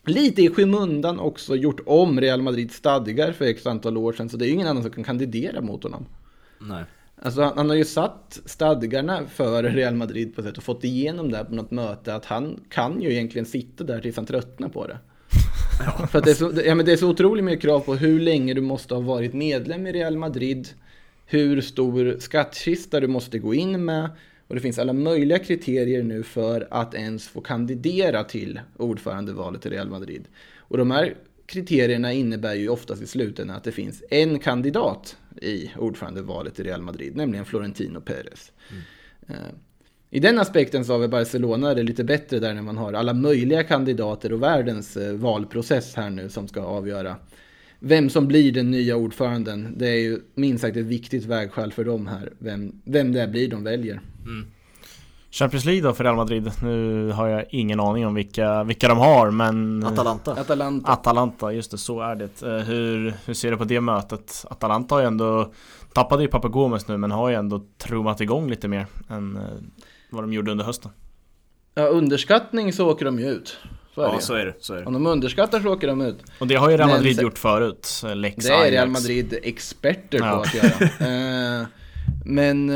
lite 0.05 0.41
i 0.41 0.49
skymundan 0.49 1.19
också 1.19 1.55
gjort 1.55 1.79
om 1.85 2.21
Real 2.21 2.41
Madrids 2.41 2.75
stadgar 2.75 3.31
för 3.31 3.45
x 3.45 3.67
antal 3.67 3.97
år 3.97 4.13
sedan. 4.13 4.29
Så 4.29 4.37
det 4.37 4.45
är 4.45 4.47
ju 4.47 4.53
ingen 4.53 4.67
annan 4.67 4.83
som 4.83 4.91
kan 4.91 5.03
kandidera 5.03 5.61
mot 5.61 5.83
honom. 5.83 6.05
Nej. 6.59 6.83
Alltså 7.21 7.41
han, 7.41 7.57
han 7.57 7.69
har 7.69 7.75
ju 7.75 7.85
satt 7.85 8.39
stadgarna 8.45 9.25
för 9.27 9.63
Real 9.63 9.95
Madrid 9.95 10.35
på 10.35 10.43
sätt 10.43 10.57
och 10.57 10.63
fått 10.63 10.83
igenom 10.83 11.31
det 11.31 11.45
på 11.45 11.55
något 11.55 11.71
möte 11.71 12.15
att 12.15 12.25
han 12.25 12.59
kan 12.69 13.01
ju 13.01 13.11
egentligen 13.11 13.45
sitta 13.45 13.83
där 13.83 14.01
tills 14.01 14.15
han 14.15 14.25
tröttnar 14.25 14.69
på 14.69 14.87
det. 14.87 14.97
För 16.07 16.19
att 16.19 16.25
det 16.25 16.31
är, 16.31 16.35
så, 16.35 16.51
ja, 16.65 16.75
men 16.75 16.85
det 16.85 16.91
är 16.91 16.97
så 16.97 17.09
otroligt 17.09 17.43
mycket 17.43 17.61
krav 17.61 17.79
på 17.79 17.95
hur 17.95 18.19
länge 18.19 18.53
du 18.53 18.61
måste 18.61 18.93
ha 18.93 19.01
varit 19.01 19.33
medlem 19.33 19.87
i 19.87 19.91
Real 19.91 20.17
Madrid, 20.17 20.67
hur 21.25 21.61
stor 21.61 22.15
skattkista 22.19 22.99
du 22.99 23.07
måste 23.07 23.39
gå 23.39 23.53
in 23.53 23.85
med 23.85 24.09
och 24.47 24.55
det 24.55 24.61
finns 24.61 24.79
alla 24.79 24.93
möjliga 24.93 25.39
kriterier 25.39 26.03
nu 26.03 26.23
för 26.23 26.67
att 26.71 26.95
ens 26.95 27.27
få 27.27 27.41
kandidera 27.41 28.23
till 28.23 28.59
ordförandevalet 28.77 29.65
i 29.65 29.69
Real 29.69 29.89
Madrid. 29.89 30.27
Och 30.57 30.77
de 30.77 30.91
här 30.91 31.15
kriterierna 31.45 32.13
innebär 32.13 32.53
ju 32.53 32.69
oftast 32.69 33.01
i 33.01 33.07
slutändan 33.07 33.57
att 33.57 33.63
det 33.63 33.71
finns 33.71 34.03
en 34.09 34.39
kandidat 34.39 35.17
i 35.41 35.71
ordförandevalet 35.77 36.59
i 36.59 36.63
Real 36.63 36.81
Madrid, 36.81 37.15
nämligen 37.15 37.45
Florentino 37.45 38.01
Perez. 38.01 38.51
Eh, 39.27 39.35
I 40.09 40.19
den 40.19 40.39
aspekten 40.39 40.85
så 40.85 40.91
har 40.91 40.99
väl 40.99 41.09
Barcelona 41.09 41.73
det 41.73 41.83
lite 41.83 42.03
bättre 42.03 42.39
där 42.39 42.53
när 42.53 42.61
man 42.61 42.77
har 42.77 42.93
alla 42.93 43.13
möjliga 43.13 43.63
kandidater 43.63 44.33
och 44.33 44.43
världens 44.43 44.97
eh, 44.97 45.13
valprocess 45.13 45.95
här 45.95 46.09
nu 46.09 46.29
som 46.29 46.47
ska 46.47 46.61
avgöra 46.61 47.15
vem 47.85 48.09
som 48.09 48.27
blir 48.27 48.51
den 48.51 48.71
nya 48.71 48.95
ordföranden. 48.95 49.73
Det 49.77 49.87
är 49.87 49.99
ju 49.99 50.19
minst 50.35 50.61
sagt 50.61 50.77
ett 50.77 50.85
viktigt 50.85 51.25
vägskäl 51.25 51.71
för 51.71 51.85
dem 51.85 52.07
här, 52.07 52.33
vem, 52.39 52.81
vem 52.83 53.11
det 53.11 53.27
blir 53.27 53.47
de 53.47 53.63
väljer. 53.63 54.01
Champions 55.31 55.65
League 55.65 55.81
då 55.81 55.93
för 55.93 56.03
Real 56.03 56.15
Madrid. 56.15 56.51
Nu 56.63 57.09
har 57.11 57.27
jag 57.27 57.45
ingen 57.49 57.79
aning 57.79 58.07
om 58.07 58.13
vilka, 58.13 58.63
vilka 58.63 58.87
de 58.87 58.97
har 58.97 59.31
men 59.31 59.83
Atalanta. 59.85 60.31
Atalanta. 60.31 60.91
Atalanta, 60.91 61.51
just 61.53 61.71
det, 61.71 61.77
så 61.77 62.01
är 62.01 62.15
det. 62.15 62.41
Eh, 62.41 62.57
Hur, 62.57 63.13
hur 63.25 63.33
ser 63.33 63.51
du 63.51 63.57
på 63.57 63.63
det 63.63 63.81
mötet? 63.81 64.45
Atalanta 64.49 64.95
har 64.95 64.99
ju 65.01 65.07
ändå 65.07 65.53
Tappade 65.93 66.21
ju 66.23 66.27
Papa 66.29 66.47
Gomes 66.47 66.87
nu 66.87 66.97
men 66.97 67.11
har 67.11 67.29
ju 67.29 67.35
ändå 67.35 67.61
trummat 67.77 68.21
igång 68.21 68.49
lite 68.49 68.67
mer 68.67 68.85
än 69.09 69.35
eh, 69.37 69.41
vad 70.09 70.23
de 70.23 70.33
gjorde 70.33 70.51
under 70.51 70.65
hösten. 70.65 70.91
Ja, 71.75 71.83
underskattning 71.87 72.73
så 72.73 72.89
åker 72.91 73.05
de 73.05 73.19
ju 73.19 73.29
ut. 73.29 73.57
Så 73.95 74.01
är 74.01 74.05
Ja, 74.07 74.15
det. 74.15 74.21
så 74.21 74.33
är 74.33 74.45
det. 74.45 74.53
Så 74.59 74.73
är 74.73 74.79
det. 74.79 74.85
Om 74.85 74.93
de 74.93 75.07
underskattar 75.07 75.59
så 75.59 75.73
åker 75.73 75.87
de 75.87 76.01
ut. 76.01 76.17
Och 76.39 76.47
det 76.47 76.55
har 76.55 76.69
ju 76.69 76.77
Real 76.77 76.87
Men 76.89 76.97
Madrid 76.97 77.15
sen- 77.15 77.23
gjort 77.23 77.37
förut. 77.37 78.01
eh, 78.05 78.15
Lex 78.15 78.45
Det 78.45 78.53
är 78.53 78.71
Real. 78.71 78.89
Madrid 78.89 79.37
experter 79.43 80.19
på 80.19 80.25
Ja. 80.25 80.41
att 80.41 80.53
göra. 80.53 80.69
Eh, 81.61 81.67
men 82.25 82.69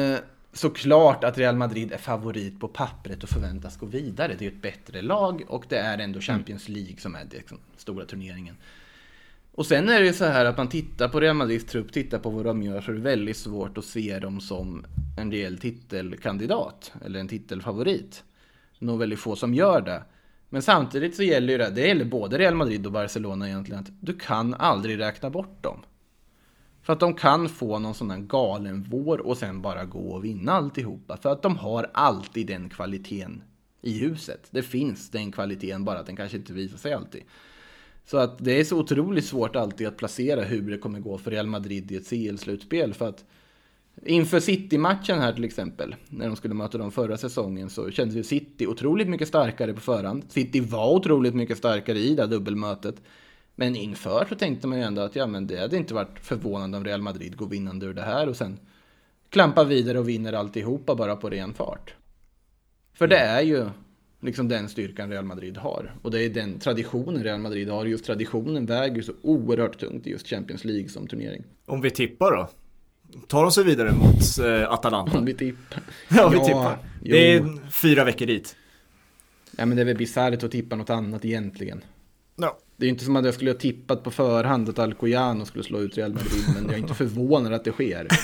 såklart 0.57 1.23
att 1.23 1.37
Real 1.37 1.55
Madrid 1.55 1.91
är 1.91 1.97
favorit 1.97 2.59
på 2.59 2.67
pappret 2.67 3.23
och 3.23 3.29
förväntas 3.29 3.77
gå 3.77 3.85
vidare. 3.85 4.35
Det 4.39 4.45
är 4.45 4.49
ett 4.49 4.61
bättre 4.61 5.01
lag 5.01 5.43
och 5.47 5.65
det 5.69 5.77
är 5.77 5.97
ändå 5.97 6.19
Champions 6.19 6.69
League 6.69 6.97
som 6.97 7.15
är 7.15 7.19
den 7.19 7.29
liksom, 7.29 7.57
stora 7.77 8.05
turneringen. 8.05 8.55
Och 9.51 9.65
sen 9.65 9.89
är 9.89 9.99
det 9.99 10.05
ju 10.05 10.13
så 10.13 10.25
här 10.25 10.45
att 10.45 10.57
man 10.57 10.69
tittar 10.69 11.09
på 11.09 11.19
Real 11.19 11.35
Madrids 11.35 11.65
trupp, 11.65 11.93
tittar 11.93 12.19
på 12.19 12.29
vad 12.29 12.45
de 12.45 12.63
gör, 12.63 12.81
så 12.81 12.91
är 12.91 12.95
det 12.95 13.01
väldigt 13.01 13.37
svårt 13.37 13.77
att 13.77 13.85
se 13.85 14.19
dem 14.19 14.41
som 14.41 14.85
en 15.17 15.31
reell 15.31 15.57
titelkandidat 15.57 16.91
eller 17.05 17.19
en 17.19 17.27
titelfavorit. 17.27 18.23
Nog 18.79 18.99
väldigt 18.99 19.19
få 19.19 19.35
som 19.35 19.53
gör 19.53 19.81
det. 19.81 20.03
Men 20.49 20.61
samtidigt 20.61 21.15
så 21.15 21.23
gäller 21.23 21.53
ju 21.53 21.57
det, 21.57 21.69
det 21.69 21.87
gäller 21.87 22.05
både 22.05 22.37
Real 22.37 22.55
Madrid 22.55 22.85
och 22.85 22.91
Barcelona 22.91 23.47
egentligen, 23.47 23.81
att 23.81 23.89
du 23.99 24.13
kan 24.13 24.53
aldrig 24.53 24.99
räkna 24.99 25.29
bort 25.29 25.63
dem. 25.63 25.83
För 26.87 26.93
att 26.93 26.99
de 26.99 27.13
kan 27.13 27.49
få 27.49 27.79
någon 27.79 27.93
sån 27.93 28.11
här 28.11 28.19
galen 28.19 28.85
vår 28.89 29.17
och 29.17 29.37
sen 29.37 29.61
bara 29.61 29.85
gå 29.85 29.99
och 29.99 30.25
vinna 30.25 30.51
alltihopa. 30.51 31.17
För 31.17 31.29
att 31.29 31.41
de 31.41 31.57
har 31.57 31.89
alltid 31.93 32.47
den 32.47 32.69
kvaliteten 32.69 33.43
i 33.81 33.99
huset. 33.99 34.47
Det 34.51 34.63
finns 34.63 35.09
den 35.09 35.31
kvaliteten, 35.31 35.85
bara 35.85 35.99
att 35.99 36.05
den 36.05 36.15
kanske 36.15 36.37
inte 36.37 36.53
visar 36.53 36.77
sig 36.77 36.93
alltid. 36.93 37.23
Så 38.05 38.17
att 38.17 38.37
det 38.37 38.59
är 38.59 38.63
så 38.63 38.79
otroligt 38.79 39.25
svårt 39.25 39.55
alltid 39.55 39.87
att 39.87 39.97
placera 39.97 40.43
hur 40.43 40.71
det 40.71 40.77
kommer 40.77 40.99
gå 40.99 41.17
för 41.17 41.31
Real 41.31 41.47
Madrid 41.47 41.91
i 41.91 41.95
ett 41.95 42.09
CL-slutspel. 42.09 42.93
För 42.93 43.09
att 43.09 43.25
inför 44.05 44.39
City-matchen 44.39 45.19
här 45.19 45.33
till 45.33 45.43
exempel, 45.43 45.95
när 46.09 46.27
de 46.27 46.35
skulle 46.35 46.53
möta 46.53 46.77
dem 46.77 46.91
förra 46.91 47.17
säsongen, 47.17 47.69
så 47.69 47.91
kändes 47.91 48.17
ju 48.17 48.23
City 48.23 48.67
otroligt 48.67 49.09
mycket 49.09 49.27
starkare 49.27 49.73
på 49.73 49.81
förhand. 49.81 50.23
City 50.29 50.59
var 50.59 50.93
otroligt 50.93 51.35
mycket 51.35 51.57
starkare 51.57 51.99
i 51.99 52.15
det 52.15 52.21
här 52.21 52.29
dubbelmötet. 52.29 53.01
Men 53.59 53.75
inför 53.75 54.25
så 54.29 54.35
tänkte 54.35 54.67
man 54.67 54.77
ju 54.77 54.83
ändå 54.83 55.01
att 55.01 55.15
ja, 55.15 55.27
men 55.27 55.47
det 55.47 55.59
hade 55.59 55.77
inte 55.77 55.93
varit 55.93 56.19
förvånande 56.21 56.77
om 56.77 56.83
Real 56.83 57.01
Madrid 57.01 57.37
går 57.37 57.47
vinnande 57.47 57.85
ur 57.85 57.93
det 57.93 58.01
här 58.01 58.29
och 58.29 58.35
sen 58.35 58.59
klampar 59.29 59.65
vidare 59.65 59.99
och 59.99 60.09
vinner 60.09 60.33
alltihopa 60.33 60.95
bara 60.95 61.15
på 61.15 61.29
ren 61.29 61.53
fart. 61.53 61.93
För 62.93 63.07
det 63.07 63.17
är 63.17 63.41
ju 63.41 63.69
liksom 64.21 64.47
den 64.47 64.69
styrkan 64.69 65.09
Real 65.09 65.25
Madrid 65.25 65.57
har. 65.57 65.95
Och 66.01 66.11
det 66.11 66.23
är 66.23 66.29
den 66.29 66.59
traditionen 66.59 67.23
Real 67.23 67.39
Madrid 67.39 67.69
har. 67.69 67.85
Just 67.85 68.05
traditionen 68.05 68.65
väger 68.65 69.01
så 69.01 69.13
oerhört 69.21 69.79
tungt 69.79 70.07
i 70.07 70.09
just 70.09 70.27
Champions 70.27 70.65
League 70.65 70.89
som 70.89 71.07
turnering. 71.07 71.43
Om 71.65 71.81
vi 71.81 71.91
tippar 71.91 72.31
då? 72.31 72.49
Tar 73.27 73.41
de 73.41 73.51
sig 73.51 73.63
vidare 73.63 73.91
mot 73.91 74.39
eh, 74.45 74.73
Atalanta? 74.73 75.17
Om 75.17 75.25
vi 75.25 75.33
tippar. 75.33 75.83
ja, 76.09 76.29
vi 76.29 76.39
tippar. 76.39 76.77
jo. 77.03 77.11
Det 77.11 77.35
är 77.35 77.69
fyra 77.71 78.03
veckor 78.03 78.25
dit. 78.25 78.55
Ja 79.57 79.65
men 79.65 79.75
det 79.75 79.83
är 79.83 79.85
väl 79.85 79.97
bisarrt 79.97 80.43
att 80.43 80.51
tippa 80.51 80.75
något 80.75 80.89
annat 80.89 81.25
egentligen. 81.25 81.83
Ja. 82.35 82.57
Det 82.77 82.83
är 82.83 82.87
ju 82.87 82.91
inte 82.91 83.05
som 83.05 83.15
att 83.15 83.25
jag 83.25 83.33
skulle 83.33 83.51
ha 83.51 83.57
tippat 83.57 84.03
på 84.03 84.11
förhand 84.11 84.69
att 84.69 84.79
Alcoyano 84.79 85.45
skulle 85.45 85.63
slå 85.63 85.79
ut 85.79 85.97
Real 85.97 86.13
Madrid. 86.13 86.43
men 86.55 86.65
jag 86.65 86.73
är 86.73 86.77
inte 86.77 86.93
förvånad 86.93 87.53
att 87.53 87.63
det 87.63 87.71
sker. 87.71 88.07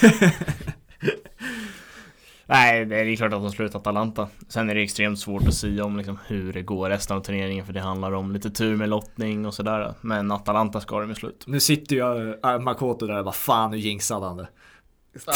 Nej, 2.45 2.86
det 2.86 2.95
är 2.95 3.16
klart 3.16 3.34
att 3.34 3.41
de 3.41 3.51
slutar 3.51 3.80
Atalanta. 3.80 4.28
Sen 4.47 4.70
är 4.70 4.76
det 4.76 4.82
extremt 4.82 5.20
svårt 5.20 5.47
att 5.47 5.54
säga 5.54 5.86
om 5.86 5.97
liksom 5.97 6.20
hur 6.28 6.54
det 6.54 6.62
går 6.62 6.89
resten 6.89 7.18
av 7.18 7.22
turneringen 7.22 7.66
för 7.66 7.74
det 7.74 7.80
handlar 7.80 8.12
om 8.12 8.32
lite 8.32 8.49
tur 8.49 8.76
med 8.76 8.89
lottning 8.89 9.45
och 9.45 9.54
sådär. 9.54 9.93
Men 10.01 10.32
Atalanta 10.32 10.82
ska 10.82 10.99
de 10.99 11.12
i 11.12 11.16
slut. 11.16 11.43
Nu 11.47 11.60
sitter 11.60 11.95
ju 11.95 12.34
äh, 12.43 12.60
Makoto 12.60 13.08
där 13.08 13.18
och 13.18 13.26
bara 13.26 13.34
fan 13.34 13.72
nu 13.72 13.78
jinxade 13.78 14.26
han 14.26 14.38
det. 14.38 14.47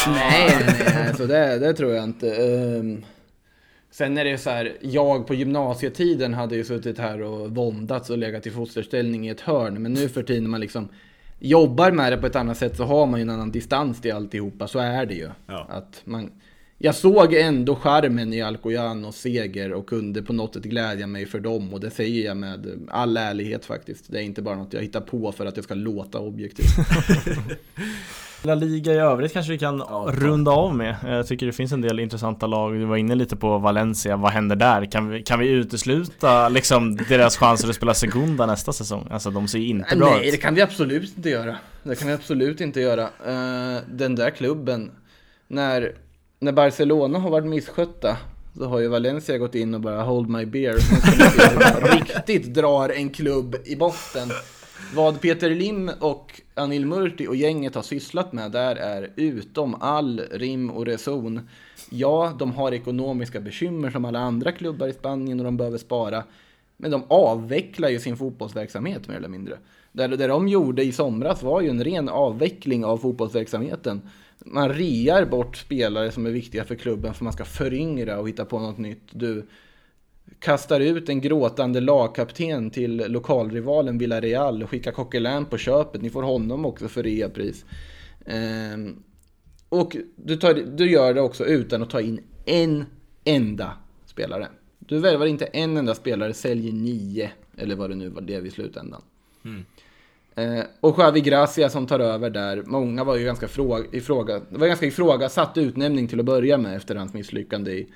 nej, 0.07 0.57
nej, 0.65 0.91
nej, 0.95 1.13
så 1.15 1.26
det, 1.26 1.59
det 1.59 1.74
tror 1.74 1.91
jag 1.91 2.03
inte. 2.03 2.36
Ehm, 2.36 3.05
sen 3.97 4.17
är 4.17 4.25
det 4.25 4.37
så 4.37 4.49
här, 4.49 4.77
jag 4.81 5.27
på 5.27 5.33
gymnasietiden 5.33 6.33
hade 6.33 6.55
ju 6.55 6.63
suttit 6.63 6.97
här 6.97 7.21
och 7.21 7.55
våndats 7.55 8.09
och 8.09 8.17
legat 8.17 8.47
i 8.47 8.51
fosterställning 8.51 9.27
i 9.27 9.29
ett 9.29 9.41
hörn. 9.41 9.81
Men 9.81 9.93
nu 9.93 10.09
för 10.09 10.23
tiden 10.23 10.43
när 10.43 10.49
man 10.49 10.59
liksom 10.59 10.89
jobbar 11.39 11.91
med 11.91 12.13
det 12.13 12.17
på 12.17 12.27
ett 12.27 12.35
annat 12.35 12.57
sätt 12.57 12.77
så 12.77 12.83
har 12.83 13.05
man 13.05 13.19
ju 13.19 13.21
en 13.21 13.29
annan 13.29 13.51
distans 13.51 14.01
till 14.01 14.13
alltihopa. 14.13 14.67
Så 14.67 14.79
är 14.79 15.05
det 15.05 15.13
ju. 15.13 15.29
Ja. 15.47 15.67
Att 15.69 16.01
man, 16.03 16.31
jag 16.77 16.95
såg 16.95 17.33
ändå 17.33 17.75
charmen 17.75 18.33
i 18.33 18.41
Alcoyanos 18.41 19.17
seger 19.17 19.73
och 19.73 19.89
kunde 19.89 20.21
på 20.21 20.33
något 20.33 20.53
sätt 20.53 20.63
glädja 20.63 21.07
mig 21.07 21.25
för 21.25 21.39
dem. 21.39 21.73
Och 21.73 21.79
det 21.79 21.89
säger 21.89 22.25
jag 22.25 22.37
med 22.37 22.87
all 22.89 23.17
ärlighet 23.17 23.65
faktiskt. 23.65 24.11
Det 24.11 24.17
är 24.17 24.23
inte 24.23 24.41
bara 24.41 24.55
något 24.55 24.73
jag 24.73 24.81
hittar 24.81 25.01
på 25.01 25.31
för 25.31 25.45
att 25.45 25.55
jag 25.55 25.63
ska 25.63 25.73
låta 25.73 26.19
objektivt. 26.19 26.67
La 28.47 28.55
Liga 28.55 28.93
i 28.93 28.97
övrigt 28.97 29.33
kanske 29.33 29.51
vi 29.51 29.57
kan 29.57 29.77
Ja, 29.89 30.09
runda 30.13 30.51
av 30.51 30.75
med. 30.75 30.95
Jag 31.05 31.27
tycker 31.27 31.45
det 31.45 31.51
finns 31.51 31.71
en 31.71 31.81
del 31.81 31.99
intressanta 31.99 32.47
lag. 32.47 32.73
Du 32.73 32.85
var 32.85 32.97
inne 32.97 33.15
lite 33.15 33.35
på 33.35 33.57
Valencia. 33.57 34.17
Vad 34.17 34.31
händer 34.31 34.55
där? 34.55 34.91
Kan 34.91 35.09
vi, 35.09 35.23
kan 35.23 35.39
vi 35.39 35.47
utesluta 35.49 36.49
liksom 36.49 36.95
deras 36.95 37.37
chanser 37.37 37.69
att 37.69 37.75
spela 37.75 37.93
Segunda 37.93 38.45
nästa 38.45 38.73
säsong? 38.73 39.07
Alltså 39.11 39.31
de 39.31 39.47
ser 39.47 39.59
ju 39.59 39.67
inte 39.67 39.95
bra 39.95 40.09
Nej, 40.09 40.19
det 40.21 40.35
ut. 40.35 40.41
kan 40.41 40.55
vi 40.55 40.61
absolut 40.61 41.17
inte 41.17 41.29
göra. 41.29 41.55
Det 41.83 41.95
kan 41.95 42.07
vi 42.07 42.13
absolut 42.13 42.61
inte 42.61 42.79
göra. 42.81 43.01
Eh, 43.03 43.81
den 43.91 44.15
där 44.15 44.29
klubben, 44.29 44.91
när, 45.47 45.91
när 46.39 46.51
Barcelona 46.51 47.19
har 47.19 47.29
varit 47.29 47.47
misskötta, 47.47 48.17
så 48.57 48.65
har 48.65 48.79
ju 48.79 48.87
Valencia 48.87 49.37
gått 49.37 49.55
in 49.55 49.73
och 49.73 49.81
bara 49.81 50.01
hold 50.01 50.29
my 50.29 50.45
beer. 50.45 50.75
Riktigt 51.95 52.53
drar 52.53 52.89
en 52.89 53.09
klubb 53.09 53.55
i 53.65 53.75
botten. 53.75 54.29
Vad 54.95 55.21
Peter 55.21 55.49
Lim 55.49 55.91
och 55.99 56.41
Anil 56.53 56.85
Murti 56.85 57.27
och 57.27 57.35
gänget 57.35 57.75
har 57.75 57.81
sysslat 57.81 58.33
med 58.33 58.51
där 58.51 58.75
är 58.75 59.11
utom 59.15 59.75
all 59.79 60.21
rim 60.31 60.69
och 60.69 60.85
reson. 60.85 61.49
Ja, 61.89 62.35
de 62.39 62.51
har 62.51 62.71
ekonomiska 62.71 63.39
bekymmer 63.39 63.91
som 63.91 64.05
alla 64.05 64.19
andra 64.19 64.51
klubbar 64.51 64.88
i 64.88 64.93
Spanien 64.93 65.39
och 65.39 65.45
de 65.45 65.57
behöver 65.57 65.77
spara. 65.77 66.23
Men 66.77 66.91
de 66.91 67.03
avvecklar 67.07 67.89
ju 67.89 67.99
sin 67.99 68.17
fotbollsverksamhet 68.17 69.07
mer 69.07 69.15
eller 69.15 69.27
mindre. 69.27 69.57
Det, 69.91 70.07
det 70.07 70.27
de 70.27 70.47
gjorde 70.47 70.83
i 70.83 70.91
somras 70.91 71.43
var 71.43 71.61
ju 71.61 71.69
en 71.69 71.83
ren 71.83 72.09
avveckling 72.09 72.85
av 72.85 72.97
fotbollsverksamheten. 72.97 74.01
Man 74.39 74.69
rear 74.69 75.25
bort 75.25 75.57
spelare 75.57 76.11
som 76.11 76.25
är 76.25 76.31
viktiga 76.31 76.63
för 76.63 76.75
klubben 76.75 77.13
för 77.13 77.23
man 77.23 77.33
ska 77.33 77.45
föryngra 77.45 78.19
och 78.19 78.29
hitta 78.29 78.45
på 78.45 78.59
något 78.59 78.77
nytt. 78.77 79.03
Du 79.11 79.47
kastar 80.39 80.80
ut 80.80 81.09
en 81.09 81.21
gråtande 81.21 81.82
lagkapten 81.82 82.69
till 82.69 82.97
lokalrivalen 83.07 83.97
Villarreal 83.97 84.63
och 84.63 84.69
skickar 84.69 84.91
Coquelin 84.91 85.45
på 85.45 85.57
köpet. 85.57 86.01
Ni 86.01 86.09
får 86.09 86.23
honom 86.23 86.65
också 86.65 86.88
för 86.88 87.03
reapris. 87.03 87.65
Ehm, 88.25 89.03
och 89.69 89.97
du, 90.15 90.38
tar, 90.38 90.53
du 90.53 90.91
gör 90.91 91.13
det 91.13 91.21
också 91.21 91.45
utan 91.45 91.84
att 91.84 91.89
ta 91.89 92.01
in 92.01 92.19
en 92.45 92.86
enda 93.23 93.73
spelare. 94.05 94.47
Du 94.80 94.99
värvar 94.99 95.25
inte 95.25 95.45
en 95.45 95.78
enda 95.78 95.95
spelare, 95.95 96.34
säljer 96.34 96.73
nio. 96.73 97.32
Eller 97.57 97.75
vad 97.75 97.89
det 97.89 97.95
nu 97.95 98.09
var 98.09 98.21
det 98.21 98.34
i 98.34 98.51
slutändan. 98.51 99.01
Eh, 100.36 100.63
och 100.80 100.95
Xavi 100.95 101.21
Gracia 101.21 101.69
som 101.69 101.88
tar 101.88 101.99
över 101.99 102.30
där. 102.30 102.63
Många 102.65 103.03
var 103.03 103.15
ju 103.15 103.25
ganska 103.25 103.47
fråga, 103.47 103.86
ifråga, 103.91 104.34
det 104.49 104.57
var 104.57 104.65
en 104.65 104.69
ganska 104.69 104.86
ifrågasatt 104.86 105.57
utnämning 105.57 106.07
till 106.07 106.19
att 106.19 106.25
börja 106.25 106.57
med 106.57 106.75
efter 106.75 106.95
hans 106.95 107.13
misslyckande 107.13 107.71
i, 107.71 107.88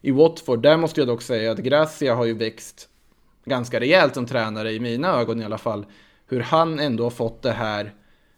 i 0.00 0.10
Watford. 0.10 0.62
Där 0.62 0.76
måste 0.76 1.00
jag 1.00 1.08
dock 1.08 1.22
säga 1.22 1.52
att 1.52 1.58
Gracia 1.58 2.14
har 2.14 2.24
ju 2.24 2.34
växt 2.34 2.88
ganska 3.44 3.80
rejält 3.80 4.14
som 4.14 4.26
tränare 4.26 4.72
i 4.72 4.80
mina 4.80 5.08
ögon 5.08 5.42
i 5.42 5.44
alla 5.44 5.58
fall. 5.58 5.86
Hur 6.26 6.40
han 6.40 6.78
ändå 6.78 7.04
har 7.04 7.10
fått 7.10 7.42
det 7.42 7.52
här 7.52 7.94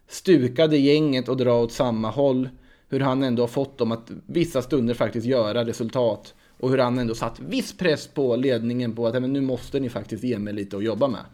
stukade 0.09 0.77
gänget 0.77 1.29
att 1.29 1.39
dra 1.39 1.63
åt 1.63 1.73
samma 1.73 2.11
håll. 2.11 2.49
Hur 2.89 3.01
han 3.01 3.23
ändå 3.23 3.43
har 3.43 3.49
fått 3.49 3.79
dem 3.79 3.93
att 3.93 4.11
vissa 4.27 4.63
stunder 4.63 4.95
faktiskt 4.95 5.27
göra 5.27 5.65
resultat. 5.65 6.35
Och 6.59 6.71
hur 6.71 6.79
han 6.79 6.99
ändå 6.99 7.15
satt 7.15 7.41
viss 7.41 7.77
press 7.77 8.07
på 8.07 8.37
ledningen 8.37 8.95
på 8.95 9.07
att 9.07 9.23
men 9.23 9.33
nu 9.33 9.41
måste 9.41 9.81
ni 9.81 9.89
faktiskt 9.89 10.25
ge 10.25 10.39
mig 10.39 10.55
lite 10.55 10.77
att 10.77 10.85
jobba 10.85 11.09
med. 11.09 11.25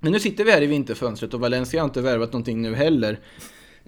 Men 0.00 0.12
nu 0.12 0.20
sitter 0.20 0.44
vi 0.44 0.50
här 0.50 0.62
i 0.62 0.66
vinterfönstret 0.66 1.34
och 1.34 1.40
Valencia 1.40 1.80
har 1.80 1.84
inte 1.84 2.00
värvat 2.00 2.32
någonting 2.32 2.62
nu 2.62 2.74
heller. 2.74 3.20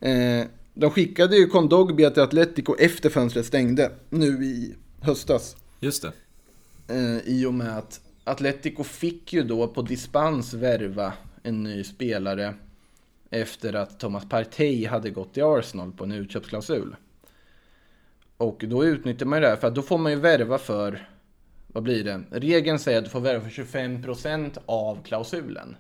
Eh, 0.01 0.47
de 0.75 0.91
skickade 0.91 1.37
ju 1.37 1.47
Kondogbia 1.47 2.11
till 2.11 2.23
Atletico 2.23 2.77
efter 2.79 3.11
fönstret 3.11 3.47
stängde 3.47 3.93
nu 4.11 4.27
i 4.27 4.75
höstas. 5.01 5.57
Just 5.81 6.03
det. 6.03 6.13
Eh, 6.95 7.19
I 7.19 7.47
och 7.47 7.55
med 7.55 7.79
att 7.79 8.01
Atletico 8.25 8.85
fick 8.85 9.33
ju 9.33 9.43
då 9.43 9.69
på 9.69 9.83
dispens 9.83 10.55
värva 10.55 11.13
en 11.43 11.63
ny 11.63 11.85
spelare 11.85 12.55
efter 13.31 13.75
att 13.75 14.01
Thomas 14.01 14.29
Partey 14.29 14.87
hade 14.87 15.11
gått 15.11 15.35
till 15.35 15.43
Arsenal 15.43 15.93
på 15.93 16.05
en 16.05 16.13
utköpsklausul. 16.13 16.97
Och 18.37 18.65
då 18.67 18.85
utnyttjar 18.85 19.27
man 19.27 19.39
ju 19.39 19.43
det 19.43 19.49
här 19.49 19.57
för 19.57 19.69
att 19.69 19.75
då 19.75 19.83
får 19.83 19.99
man 19.99 20.13
ju 20.13 20.19
värva 20.19 20.59
för, 20.59 21.09
vad 21.67 21.83
blir 21.83 22.05
det? 22.05 22.23
Regeln 22.31 22.79
säger 22.79 22.99
att 22.99 23.05
du 23.05 23.11
får 23.11 23.21
värva 23.21 23.41
för 23.41 23.63
25% 23.65 24.59
av 24.67 25.03
klausulen. 25.03 25.77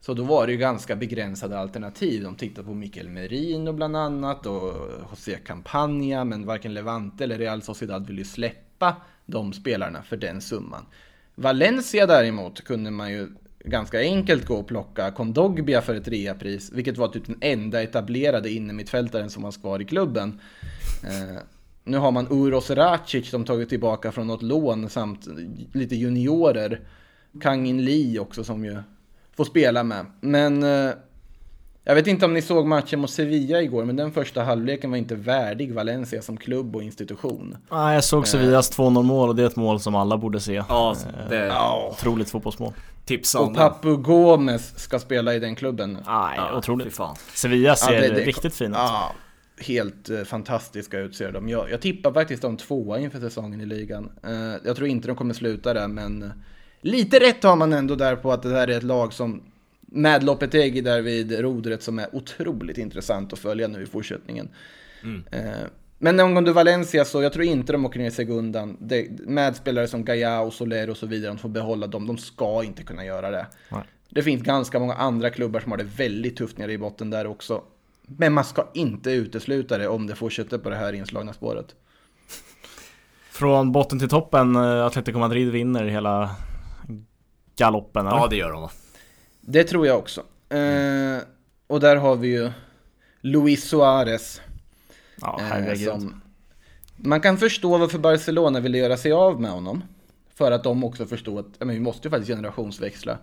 Så 0.00 0.14
då 0.14 0.22
var 0.22 0.46
det 0.46 0.52
ju 0.52 0.58
ganska 0.58 0.96
begränsade 0.96 1.58
alternativ. 1.58 2.22
De 2.22 2.34
tittade 2.34 2.66
på 2.66 2.74
Mikael 2.74 3.08
Merino 3.08 3.72
bland 3.72 3.96
annat 3.96 4.46
och 4.46 4.72
José 5.10 5.36
Campagna, 5.36 6.24
men 6.24 6.46
varken 6.46 6.74
Levante 6.74 7.24
eller 7.24 7.38
Real 7.38 7.62
Sociedad 7.62 8.06
ville 8.06 8.20
ju 8.20 8.24
släppa 8.24 8.96
de 9.26 9.52
spelarna 9.52 10.02
för 10.02 10.16
den 10.16 10.40
summan. 10.40 10.86
Valencia 11.34 12.06
däremot 12.06 12.64
kunde 12.64 12.90
man 12.90 13.12
ju 13.12 13.28
ganska 13.64 14.00
enkelt 14.00 14.46
gå 14.46 14.54
och 14.54 14.66
plocka 14.66 15.10
Kondogbia 15.10 15.82
för 15.82 15.94
ett 15.94 16.08
reapris, 16.08 16.72
vilket 16.72 16.98
var 16.98 17.08
typ 17.08 17.26
den 17.26 17.38
enda 17.40 17.82
etablerade 17.82 18.50
innermittfältaren 18.50 19.30
som 19.30 19.42
var 19.42 19.52
kvar 19.52 19.80
i 19.80 19.84
klubben. 19.84 20.40
Eh, 21.04 21.42
nu 21.84 21.98
har 21.98 22.10
man 22.10 22.26
Uros 22.30 22.70
Racic 22.70 23.30
som 23.30 23.44
tagit 23.44 23.68
tillbaka 23.68 24.12
från 24.12 24.26
något 24.26 24.42
lån 24.42 24.90
samt 24.90 25.28
lite 25.72 25.96
juniorer. 25.96 26.80
Kangin 27.40 27.84
Lee 27.84 28.18
också 28.18 28.44
som 28.44 28.64
ju 28.64 28.78
får 29.44 29.50
spela 29.50 29.82
med. 29.82 30.06
Men 30.20 30.62
eh, 30.62 30.90
jag 31.84 31.94
vet 31.94 32.06
inte 32.06 32.24
om 32.26 32.34
ni 32.34 32.42
såg 32.42 32.66
matchen 32.66 33.00
mot 33.00 33.10
Sevilla 33.10 33.62
igår, 33.62 33.84
men 33.84 33.96
den 33.96 34.12
första 34.12 34.42
halvleken 34.42 34.90
var 34.90 34.96
inte 34.98 35.14
värdig 35.14 35.74
Valencia 35.74 36.22
som 36.22 36.36
klubb 36.36 36.76
och 36.76 36.82
institution. 36.82 37.56
Nej, 37.70 37.94
jag 37.94 38.04
såg 38.04 38.26
Sevillas 38.28 38.78
2-0 38.78 39.02
mål 39.02 39.28
och 39.28 39.36
det 39.36 39.42
är 39.42 39.46
ett 39.46 39.56
mål 39.56 39.80
som 39.80 39.94
alla 39.94 40.16
borde 40.18 40.40
se. 40.40 40.62
Ja, 40.68 40.96
det 41.28 41.36
är 41.38 41.46
Ja. 41.46 41.88
Otroligt 41.92 42.30
fotbollsmål. 42.30 42.72
tips 43.04 43.34
om 43.34 43.48
Och 43.48 43.56
Papu 43.56 43.96
Gomez 43.96 44.78
ska 44.78 44.98
spela 44.98 45.34
i 45.34 45.38
den 45.38 45.54
klubben. 45.54 45.92
Nej, 45.92 46.34
Ja, 46.36 46.48
fy 46.52 46.56
otroligt. 46.58 46.94
fan. 46.94 47.16
Sevilla 47.34 47.76
ser 47.76 47.92
Ja, 47.92 48.00
det- 48.00 48.08
det- 48.08 48.20
riktigt 48.24 48.54
fina 48.54 48.70
ut. 48.76 48.90
Ja, 48.90 49.12
helt 49.66 50.10
eh, 50.10 50.22
fantastiska 50.22 50.98
ut 50.98 51.14
ser 51.16 51.32
de. 51.32 51.48
Jag, 51.48 51.70
jag 51.70 51.80
tippar 51.80 52.12
faktiskt 52.12 52.42
de 52.42 52.56
tvåa 52.56 52.98
inför 52.98 53.20
säsongen 53.20 53.60
i 53.60 53.66
ligan. 53.66 54.10
Eh, 54.24 54.54
jag 54.64 54.76
tror 54.76 54.88
inte 54.88 55.08
de 55.08 55.16
kommer 55.16 55.34
sluta 55.34 55.74
där, 55.74 55.88
men 55.88 56.22
eh, 56.22 56.28
lite 56.80 57.20
rätt 57.20 57.42
har 57.42 57.56
man 57.56 57.72
ändå 57.72 57.94
där 57.94 58.16
på 58.16 58.32
att 58.32 58.42
det 58.42 58.48
här 58.48 58.68
är 58.68 58.76
ett 58.76 58.82
lag 58.82 59.12
som 59.12 59.42
med 59.80 60.24
Lopetegui 60.24 60.80
där 60.80 61.00
vid 61.02 61.40
rodret 61.40 61.82
som 61.82 61.98
är 61.98 62.14
otroligt 62.14 62.78
intressant 62.78 63.32
att 63.32 63.38
följa 63.38 63.68
nu 63.68 63.82
i 63.82 63.86
fortsättningen. 63.86 64.48
Mm. 65.02 65.24
Eh, 65.30 65.66
Men 65.98 66.20
angående 66.20 66.52
Valencia 66.52 67.04
så 67.04 67.22
jag 67.22 67.32
tror 67.32 67.44
inte 67.44 67.72
de 67.72 67.84
åker 67.84 68.00
ner 68.00 68.08
i 68.08 68.10
segundan. 68.10 68.76
Det, 68.80 69.08
med 69.10 69.56
spelare 69.56 69.88
som 69.88 70.04
Gaia 70.04 70.40
och 70.40 70.52
Soler 70.52 70.90
och 70.90 70.96
så 70.96 71.06
vidare, 71.06 71.30
de 71.30 71.38
får 71.38 71.48
behålla 71.48 71.86
dem. 71.86 72.06
De 72.06 72.18
ska 72.18 72.64
inte 72.64 72.82
kunna 72.82 73.04
göra 73.04 73.30
det. 73.30 73.46
Nej. 73.68 73.82
Det 74.08 74.22
finns 74.22 74.42
ganska 74.42 74.78
många 74.78 74.94
andra 74.94 75.30
klubbar 75.30 75.60
som 75.60 75.70
har 75.70 75.78
det 75.78 75.84
väldigt 75.96 76.36
tufft 76.36 76.58
nere 76.58 76.72
i 76.72 76.78
botten 76.78 77.10
där 77.10 77.26
också. 77.26 77.62
Men 78.06 78.32
man 78.32 78.44
ska 78.44 78.68
inte 78.74 79.10
utesluta 79.10 79.78
det 79.78 79.88
om 79.88 80.06
det 80.06 80.14
fortsätter 80.14 80.58
på 80.58 80.70
det 80.70 80.76
här 80.76 80.92
inslagna 80.92 81.32
spåret. 81.32 81.74
Från 83.30 83.72
botten 83.72 83.98
till 83.98 84.08
toppen, 84.08 84.56
eh, 84.56 84.86
Atletico 84.86 85.18
Madrid 85.18 85.50
vinner 85.50 85.84
hela 85.84 86.30
galoppen 87.60 88.06
eller? 88.06 88.16
Ja, 88.16 88.26
det 88.26 88.36
gör 88.36 88.52
de 88.52 88.62
va? 88.62 88.70
Det 89.40 89.64
tror 89.64 89.86
jag 89.86 89.98
också. 89.98 90.20
Eh, 90.48 91.18
och 91.66 91.80
där 91.80 91.96
har 91.96 92.16
vi 92.16 92.28
ju 92.28 92.50
Luis 93.20 93.68
Suarez. 93.68 94.40
Ja, 95.20 95.40
eh, 95.40 95.46
herregud. 95.46 95.88
som, 95.88 96.22
man 96.96 97.20
kan 97.20 97.38
förstå 97.38 97.78
varför 97.78 97.98
Barcelona 97.98 98.60
ville 98.60 98.78
göra 98.78 98.96
sig 98.96 99.12
av 99.12 99.40
med 99.40 99.50
honom. 99.50 99.82
För 100.34 100.52
att 100.52 100.64
de 100.64 100.84
också 100.84 101.06
förstod 101.06 101.38
att 101.38 101.46
ja, 101.58 101.66
men 101.66 101.74
vi 101.74 101.80
måste 101.80 102.08
ju 102.08 102.10
faktiskt 102.10 102.30
generationsväxla. 102.30 103.18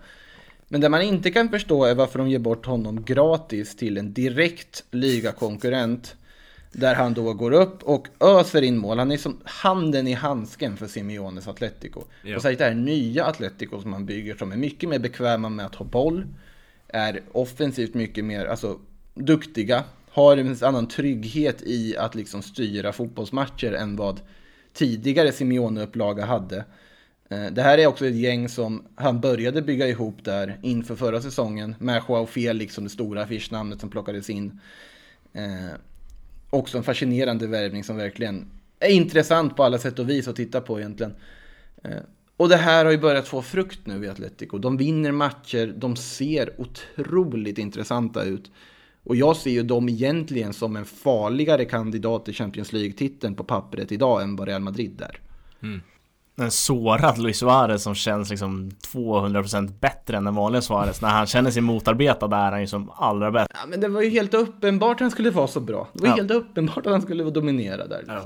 Men 0.68 0.80
det 0.80 0.88
man 0.88 1.02
inte 1.02 1.30
kan 1.30 1.48
förstå 1.48 1.84
är 1.84 1.94
varför 1.94 2.18
de 2.18 2.28
ger 2.28 2.38
bort 2.38 2.66
honom 2.66 3.04
gratis 3.04 3.76
till 3.76 3.98
en 3.98 4.12
direkt 4.12 4.84
ligakonkurrent. 4.90 6.16
Där 6.72 6.94
han 6.94 7.14
då 7.14 7.32
går 7.34 7.52
upp 7.52 7.82
och 7.82 8.08
öser 8.20 8.62
in 8.62 8.78
mål. 8.78 8.98
Han 8.98 9.12
är 9.12 9.16
som 9.16 9.40
handen 9.44 10.06
i 10.06 10.12
handsken 10.12 10.76
för 10.76 10.86
Simeones 10.86 11.48
Atletico. 11.48 12.02
Ja. 12.22 12.36
Och 12.36 12.42
särskilt 12.42 12.58
det 12.58 12.64
här 12.64 12.74
nya 12.74 13.24
Atletico 13.24 13.80
som 13.80 13.92
han 13.92 14.06
bygger 14.06 14.34
som 14.34 14.52
är 14.52 14.56
mycket 14.56 14.88
mer 14.88 14.98
bekväma 14.98 15.48
med 15.48 15.66
att 15.66 15.74
ha 15.74 15.86
boll. 15.86 16.26
Är 16.88 17.20
offensivt 17.32 17.94
mycket 17.94 18.24
mer 18.24 18.46
alltså, 18.46 18.78
duktiga. 19.14 19.84
Har 20.10 20.36
en 20.36 20.56
annan 20.62 20.88
trygghet 20.88 21.62
i 21.62 21.96
att 21.96 22.14
liksom 22.14 22.42
styra 22.42 22.92
fotbollsmatcher 22.92 23.72
än 23.72 23.96
vad 23.96 24.20
tidigare 24.72 25.30
Simeone-upplaga 25.30 26.24
hade. 26.24 26.64
Eh, 27.30 27.46
Det 27.46 27.62
här 27.62 27.78
är 27.78 27.86
också 27.86 28.06
ett 28.06 28.14
gäng 28.14 28.48
som 28.48 28.84
han 28.94 29.20
började 29.20 29.62
bygga 29.62 29.88
ihop 29.88 30.24
där 30.24 30.58
inför 30.62 30.96
förra 30.96 31.20
säsongen 31.20 31.74
med 31.78 32.02
Joao 32.08 32.26
Felix 32.26 32.74
som 32.74 32.84
det 32.84 32.90
stora 32.90 33.22
affischnamnet 33.22 33.80
som 33.80 33.90
plockades 33.90 34.30
in. 34.30 34.60
Också 36.50 36.78
en 36.78 36.84
fascinerande 36.84 37.46
värvning 37.46 37.84
som 37.84 37.96
verkligen 37.96 38.46
är 38.80 38.90
intressant 38.90 39.56
på 39.56 39.64
alla 39.64 39.78
sätt 39.78 39.98
och 39.98 40.10
vis 40.10 40.28
att 40.28 40.36
titta 40.36 40.60
på 40.60 40.78
egentligen. 40.78 41.14
Eh, 41.84 41.98
och 42.36 42.48
det 42.48 42.56
här 42.56 42.84
har 42.84 42.92
ju 42.92 42.98
börjat 42.98 43.28
få 43.28 43.42
frukt 43.42 43.86
nu 43.86 44.04
i 44.04 44.08
Atletico. 44.08 44.58
De 44.58 44.76
vinner 44.76 45.12
matcher, 45.12 45.74
de 45.76 45.96
ser 45.96 46.60
otroligt 46.60 47.58
intressanta 47.58 48.24
ut. 48.24 48.50
Och 49.04 49.16
jag 49.16 49.36
ser 49.36 49.50
ju 49.50 49.62
dem 49.62 49.88
egentligen 49.88 50.52
som 50.52 50.76
en 50.76 50.84
farligare 50.84 51.64
kandidat 51.64 52.24
till 52.24 52.34
Champions 52.34 52.72
League-titeln 52.72 53.34
på 53.34 53.44
pappret 53.44 53.92
idag 53.92 54.22
än 54.22 54.36
vad 54.36 54.48
Real 54.48 54.62
Madrid 54.62 55.00
är. 55.00 55.20
Mm. 55.62 55.80
En 56.38 56.50
sårad 56.50 57.18
Luis 57.18 57.38
Suarez 57.38 57.82
som 57.82 57.94
känns 57.94 58.30
liksom 58.30 58.70
200% 58.70 59.72
bättre 59.80 60.16
än 60.16 60.24
den 60.24 60.34
vanliga 60.34 60.62
Suarez. 60.62 61.00
När 61.02 61.08
han 61.08 61.26
känner 61.26 61.50
sig 61.50 61.62
motarbetad 61.62 62.26
är 62.36 62.50
han 62.52 62.60
ju 62.60 62.66
som 62.66 62.90
allra 62.96 63.30
bäst. 63.30 63.50
Ja, 63.54 63.66
men 63.68 63.80
det 63.80 63.88
var 63.88 64.02
ju 64.02 64.10
helt 64.10 64.34
uppenbart 64.34 64.94
att 64.96 65.00
han 65.00 65.10
skulle 65.10 65.30
vara 65.30 65.46
så 65.46 65.60
bra. 65.60 65.88
Det 65.92 66.00
var 66.02 66.08
Ja. 66.08 66.14
helt 66.14 66.30
uppenbart 66.30 66.86
att 66.86 66.92
han 66.92 67.02
skulle 67.02 67.24
dominera 67.24 67.86
där. 67.86 68.04
Ja. 68.06 68.20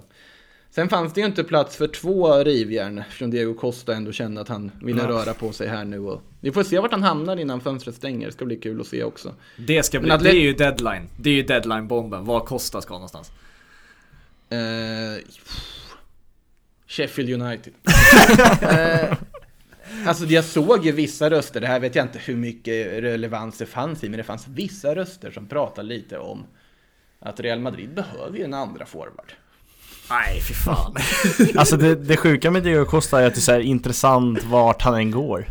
Sen 0.71 0.89
fanns 0.89 1.13
det 1.13 1.21
ju 1.21 1.27
inte 1.27 1.45
plats 1.45 1.77
för 1.77 1.87
två 1.87 2.35
rivjärn 2.45 2.99
eftersom 2.99 3.31
Diego 3.31 3.55
Costa 3.55 3.95
ändå 3.95 4.13
kände 4.13 4.41
att 4.41 4.49
han 4.49 4.71
ville 4.83 5.03
Ja. 5.03 5.09
röra 5.09 5.35
på 5.35 5.53
sig 5.53 5.69
här 5.69 5.85
nu. 5.85 5.99
Och 6.01 6.23
vi 6.41 6.53
får 6.53 6.63
se 6.63 6.79
vart 6.79 6.93
han 6.93 7.03
hamnar 7.03 7.37
innan 7.37 7.61
fönstret 7.61 7.95
stänger. 7.97 8.27
Det 8.27 8.33
ska 8.33 8.45
bli 8.45 8.57
kul 8.57 8.81
att 8.81 8.87
se 8.87 9.05
också. 9.05 9.35
Det 9.57 9.83
ska 9.83 10.01
bli, 10.01 10.11
det 10.21 10.31
är 10.31 10.35
ju 10.41 10.53
deadline. 10.53 11.09
Det 11.17 11.31
är 11.31 11.35
ju 11.35 11.43
deadline-bomben. 11.43 12.25
Var 12.25 12.41
Costa 12.41 12.81
ska 12.81 12.95
någonstans. 12.95 13.33
Eh, 14.49 14.59
Sheffield 16.93 17.43
United. 17.43 17.73
eh, 18.63 19.17
alltså 20.07 20.25
jag 20.25 20.45
såg 20.45 20.87
ju 20.87 20.93
vissa 20.93 21.31
röster, 21.31 21.61
det 21.61 21.67
här 21.67 21.81
vet 21.81 21.95
jag 21.95 22.05
inte 22.05 22.19
hur 22.19 22.37
mycket 22.37 23.03
relevans 23.03 23.59
det 23.59 23.67
fanns 23.67 24.05
i, 24.05 24.09
men 24.09 24.19
det 24.19 24.25
fanns 24.25 24.49
vissa 24.49 24.95
röster 24.95 25.31
som 25.31 25.47
pratade 25.47 25.89
lite 25.89 26.19
om 26.19 26.47
att 27.21 27.41
Real 27.41 27.61
Madrid 27.61 27.95
behöver 27.95 28.39
ju 28.39 28.45
en 28.45 28.55
andra 28.55 28.87
forward. 28.87 29.33
Nej, 30.11 30.41
fy 30.41 30.55
fan. 30.55 30.97
Alltså 31.57 31.77
det, 31.77 31.95
det 31.95 32.17
sjuka 32.17 32.51
med 32.51 32.63
Diego 32.63 32.85
Costa 32.85 33.21
är 33.21 33.27
att 33.27 33.35
det 33.35 33.39
är 33.39 33.43
så 33.43 33.53
här 33.53 33.61
intressant 33.61 34.45
vart 34.45 34.83
han 34.83 34.95
än 34.95 35.11
går. 35.11 35.47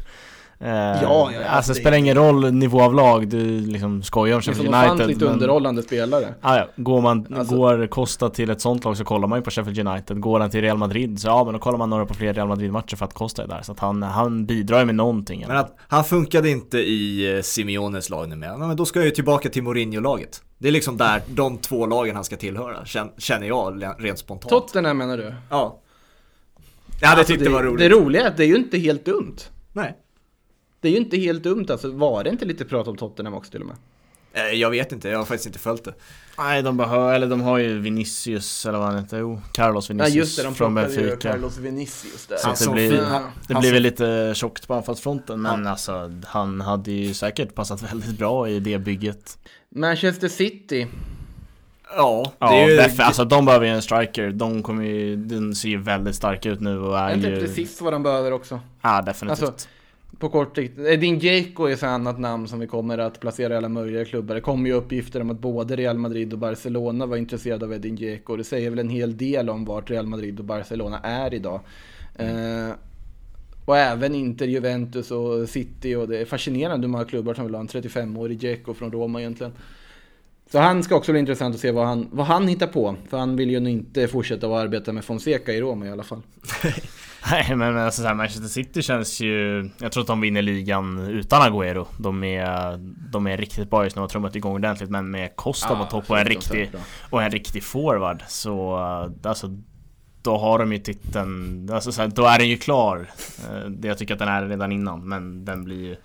Eh, 0.63 0.69
ja, 0.69 1.31
ja, 1.33 1.43
alltså 1.49 1.71
det 1.73 1.77
det- 1.79 1.81
spelar 1.81 1.97
ingen 1.97 2.15
roll 2.15 2.53
nivå 2.53 2.81
av 2.81 2.93
lag, 2.95 3.27
du 3.27 3.59
liksom 3.61 4.03
skojar 4.03 4.35
om 4.35 4.41
Det 4.45 4.47
är 4.47 4.51
en 4.51 4.55
Sheffield 4.55 4.75
United. 4.75 4.91
ofantligt 4.93 5.19
men- 5.19 5.29
underhållande 5.29 5.81
spelare. 5.83 6.33
Ah, 6.41 6.57
ja. 6.57 6.67
Går, 6.75 7.01
man, 7.01 7.27
Alltså- 7.37 7.55
går 7.55 7.87
Costa 7.87 8.29
till 8.29 8.49
ett 8.49 8.61
sånt 8.61 8.83
lag 8.83 8.97
så 8.97 9.03
kollar 9.03 9.27
man 9.27 9.39
ju 9.39 9.43
på 9.43 9.51
Sheffield 9.51 9.87
United. 9.87 10.19
Går 10.21 10.39
han 10.39 10.49
till 10.49 10.61
Real 10.61 10.77
Madrid 10.77 11.19
så 11.21 11.27
ja 11.27 11.43
men 11.43 11.53
då 11.53 11.59
kollar 11.59 11.77
man 11.77 11.89
några 11.89 12.05
på 12.05 12.13
fler 12.13 12.33
Real 12.33 12.47
Madrid-matcher 12.47 12.95
för 12.95 13.05
att 13.05 13.13
Costa 13.13 13.43
är 13.43 13.47
där. 13.47 13.61
Så 13.61 13.71
att 13.71 13.79
han, 13.79 14.03
han 14.03 14.45
bidrar 14.45 14.79
ju 14.79 14.85
med 14.85 14.95
någonting. 14.95 15.45
Men 15.47 15.57
att 15.57 15.75
han 15.87 16.03
funkade 16.03 16.49
inte 16.49 16.77
i 16.77 17.35
eh, 17.35 17.41
Simeones 17.41 18.09
lag 18.09 18.29
nu 18.29 18.35
med. 18.35 18.49
Ja, 18.49 18.57
men 18.57 18.75
då 18.77 18.85
ska 18.85 18.99
jag 18.99 19.05
ju 19.05 19.11
tillbaka 19.11 19.49
till 19.49 19.63
Mourinho-laget. 19.63 20.41
Det 20.57 20.67
är 20.67 20.71
liksom 20.71 20.97
där, 20.97 21.21
de 21.27 21.57
två 21.57 21.85
lagen 21.85 22.15
han 22.15 22.23
ska 22.23 22.35
tillhöra, 22.37 22.83
kän- 22.83 23.11
känner 23.17 23.47
jag 23.47 23.83
rent 23.99 24.19
spontant. 24.19 24.49
Tottenham 24.49 24.97
menar 24.97 25.17
du? 25.17 25.33
Ja. 25.49 25.77
Jag 27.01 27.07
hade 27.07 27.19
Alltså, 27.19 27.33
tyckt 27.33 27.43
det, 27.45 27.49
var 27.49 27.63
roligt. 27.63 27.79
Det 27.79 27.89
roliga 27.95 28.23
är 28.23 28.27
att 28.27 28.37
det 28.37 28.43
är 28.43 28.47
ju 28.47 28.55
inte 28.55 28.77
helt 28.77 29.05
dumt. 29.05 29.35
Nej. 29.73 29.97
Det 30.81 30.87
är 30.87 30.91
ju 30.91 30.97
inte 30.97 31.17
helt 31.17 31.43
dumt 31.43 31.65
alltså. 31.69 31.91
Var 31.91 32.23
det 32.23 32.29
inte 32.29 32.45
lite 32.45 32.65
prat 32.65 32.87
om 32.87 32.97
Tottenham 32.97 33.33
också 33.33 33.51
till 33.51 33.61
och 33.61 33.67
med? 33.67 33.75
Eh, 34.33 34.43
Jag 34.59 34.69
vet 34.69 34.91
inte, 34.91 35.09
jag 35.09 35.17
har 35.17 35.25
faktiskt 35.25 35.45
inte 35.45 35.59
följt 35.59 35.83
det. 35.83 35.93
Nej 36.37 36.61
de 36.61 36.77
behöver, 36.77 37.13
eller 37.13 37.27
de 37.27 37.41
har 37.41 37.57
ju 37.57 37.79
Vinicius 37.79 38.65
eller 38.65 38.77
vad 38.79 38.87
han 38.87 38.99
heter. 39.03 39.19
Jo, 39.19 39.41
Carlos 39.53 39.89
Ja 39.89 39.93
Vinicius 39.93 40.15
just 40.15 40.37
det, 40.37 40.43
de 40.43 40.55
från 40.55 40.75
Benfica. 40.75 41.15
Carlos 41.31 41.57
Vinicius 41.57 42.25
där. 42.27 42.37
Så 42.37 42.49
att 42.49 42.59
det 42.59 42.69
blir, 42.69 42.89
fin- 42.91 42.99
Ja. 43.11 43.21
det 43.47 43.53
han 43.53 43.61
blir 43.61 43.73
väl 43.73 43.83
lite 43.83 44.31
tjockt 44.35 44.67
på 44.67 44.73
anfallsfronten 44.73 45.41
men 45.41 45.67
alltså 45.67 46.11
han 46.25 46.61
hade 46.61 46.91
ju 46.91 47.13
säkert 47.13 47.55
passat 47.55 47.81
väldigt 47.93 48.17
bra 48.17 48.49
i 48.49 48.59
det 48.59 48.77
bygget. 48.79 49.37
Manchester 49.69 50.27
City. 50.27 50.87
Ja, 51.95 52.31
Ja, 52.39 52.51
det 52.51 52.61
är 52.61 52.69
ju... 52.69 52.77
Beff, 52.77 52.99
alltså 52.99 53.25
de 53.25 53.45
behöver 53.45 53.65
ju 53.65 53.71
en 53.71 53.81
striker. 53.81 54.31
De 54.31 54.63
kommer 54.63 54.83
ju, 54.83 55.15
den 55.15 55.55
ser 55.55 55.69
ju 55.69 55.77
väldigt 55.77 56.15
stark 56.15 56.45
ut 56.45 56.61
nu 56.61 56.79
och 56.79 56.99
är 56.99 57.09
Är 57.09 57.15
inte 57.15 57.27
ju... 57.27 57.39
precis 57.41 57.81
vad 57.81 57.93
de 57.93 58.03
behöver 58.03 58.31
också? 58.33 58.59
Ja, 58.81 59.01
definitivt. 59.01 59.49
Alltså, 59.49 59.67
på 60.21 60.29
kort 60.29 60.55
sikt. 60.55 60.79
Eh, 60.79 60.85
Edin 60.85 61.19
Dzeko 61.19 61.65
är 61.65 61.73
ett 61.73 61.83
annat 61.83 62.19
namn 62.19 62.47
som 62.47 62.59
vi 62.59 62.67
kommer 62.67 62.97
att 62.97 63.19
placera 63.19 63.53
i 63.53 63.57
alla 63.57 63.69
möjliga 63.69 64.05
klubbar. 64.05 64.35
Det 64.35 64.41
kom 64.41 64.65
ju 64.65 64.73
uppgifter 64.73 65.21
om 65.21 65.29
att 65.29 65.39
både 65.39 65.75
Real 65.75 65.97
Madrid 65.97 66.33
och 66.33 66.39
Barcelona 66.39 67.05
var 67.05 67.17
intresserade 67.17 67.65
av 67.65 67.73
Edin 67.73 67.95
Dzeko. 67.95 68.35
Det 68.35 68.43
säger 68.43 68.69
väl 68.69 68.79
en 68.79 68.89
hel 68.89 69.17
del 69.17 69.49
om 69.49 69.65
vart 69.65 69.89
Real 69.89 70.05
Madrid 70.05 70.39
och 70.39 70.45
Barcelona 70.45 70.99
är 70.99 71.33
idag. 71.33 71.59
Eh, 72.15 72.69
och 73.65 73.77
även 73.77 74.15
Inter, 74.15 74.47
Juventus 74.47 75.11
och 75.11 75.49
City 75.49 75.95
och 75.95 76.07
det 76.07 76.17
är 76.17 76.25
fascinerande 76.25 76.87
hur 76.87 76.91
många 76.91 77.05
klubbar 77.05 77.33
som 77.33 77.45
vill 77.45 77.55
ha 77.55 77.61
en 77.61 77.67
35-årig 77.67 78.37
Dzeko 78.37 78.73
från 78.73 78.91
Roma 78.91 79.19
egentligen. 79.19 79.53
Så 80.51 80.59
han 80.59 80.83
ska 80.83 80.95
också 80.95 81.11
bli 81.11 81.19
intressant 81.19 81.55
att 81.55 81.61
se 81.61 81.71
vad 81.71 81.85
han, 81.85 82.07
vad 82.11 82.25
han 82.25 82.47
hittar 82.47 82.67
på. 82.67 82.95
För 83.09 83.17
han 83.17 83.35
vill 83.35 83.51
ju 83.51 83.59
nog 83.59 83.71
inte 83.71 84.07
fortsätta 84.07 84.47
att 84.47 84.53
arbeta 84.53 84.93
med 84.93 85.05
Fonseca 85.05 85.53
i 85.53 85.61
Roma 85.61 85.85
i 85.85 85.89
alla 85.89 86.03
fall. 86.03 86.21
Nej 87.31 87.45
men 87.49 87.73
men 87.73 87.77
alltså 87.77 88.01
så 88.01 88.07
här, 88.07 88.15
Manchester 88.15 88.47
City 88.47 88.81
känns 88.81 89.19
ju... 89.19 89.69
Jag 89.77 89.91
tror 89.91 90.01
att 90.01 90.07
de 90.07 90.21
vinner 90.21 90.41
ligan 90.41 91.07
utan 91.07 91.41
Agüero. 91.41 91.85
De 91.97 92.23
är, 92.23 92.77
de 93.11 93.27
är 93.27 93.37
riktigt 93.37 93.69
bra 93.69 93.83
just 93.83 93.95
nu 93.95 93.99
och 93.99 94.03
har 94.03 94.09
trummat 94.09 94.35
igång 94.35 94.55
ordentligt 94.55 94.89
men 94.89 95.11
med 95.11 95.35
Costa 95.35 95.75
på 95.75 95.85
topp 95.85 96.09
och 96.09 96.19
en 96.19 96.25
riktig, 96.25 96.71
och 97.09 97.23
en 97.23 97.31
riktig 97.31 97.63
forward 97.63 98.23
så 98.27 98.75
alltså 99.23 99.47
då 100.21 100.37
har 100.37 100.59
de 100.59 100.71
ju 100.73 100.77
titeln, 100.79 101.69
alltså 101.73 101.91
så 101.91 102.01
här, 102.01 102.07
då 102.07 102.25
är 102.25 102.39
den 102.39 102.49
ju 102.49 102.57
klar. 102.57 103.09
Eh, 103.51 103.69
det 103.69 103.87
Jag 103.87 103.97
tycker 103.97 104.13
att 104.13 104.19
den 104.19 104.27
är 104.27 104.45
redan 104.45 104.71
innan 104.71 105.09
men 105.09 105.45
den 105.45 105.63
blir 105.63 105.81
ju 105.81 105.95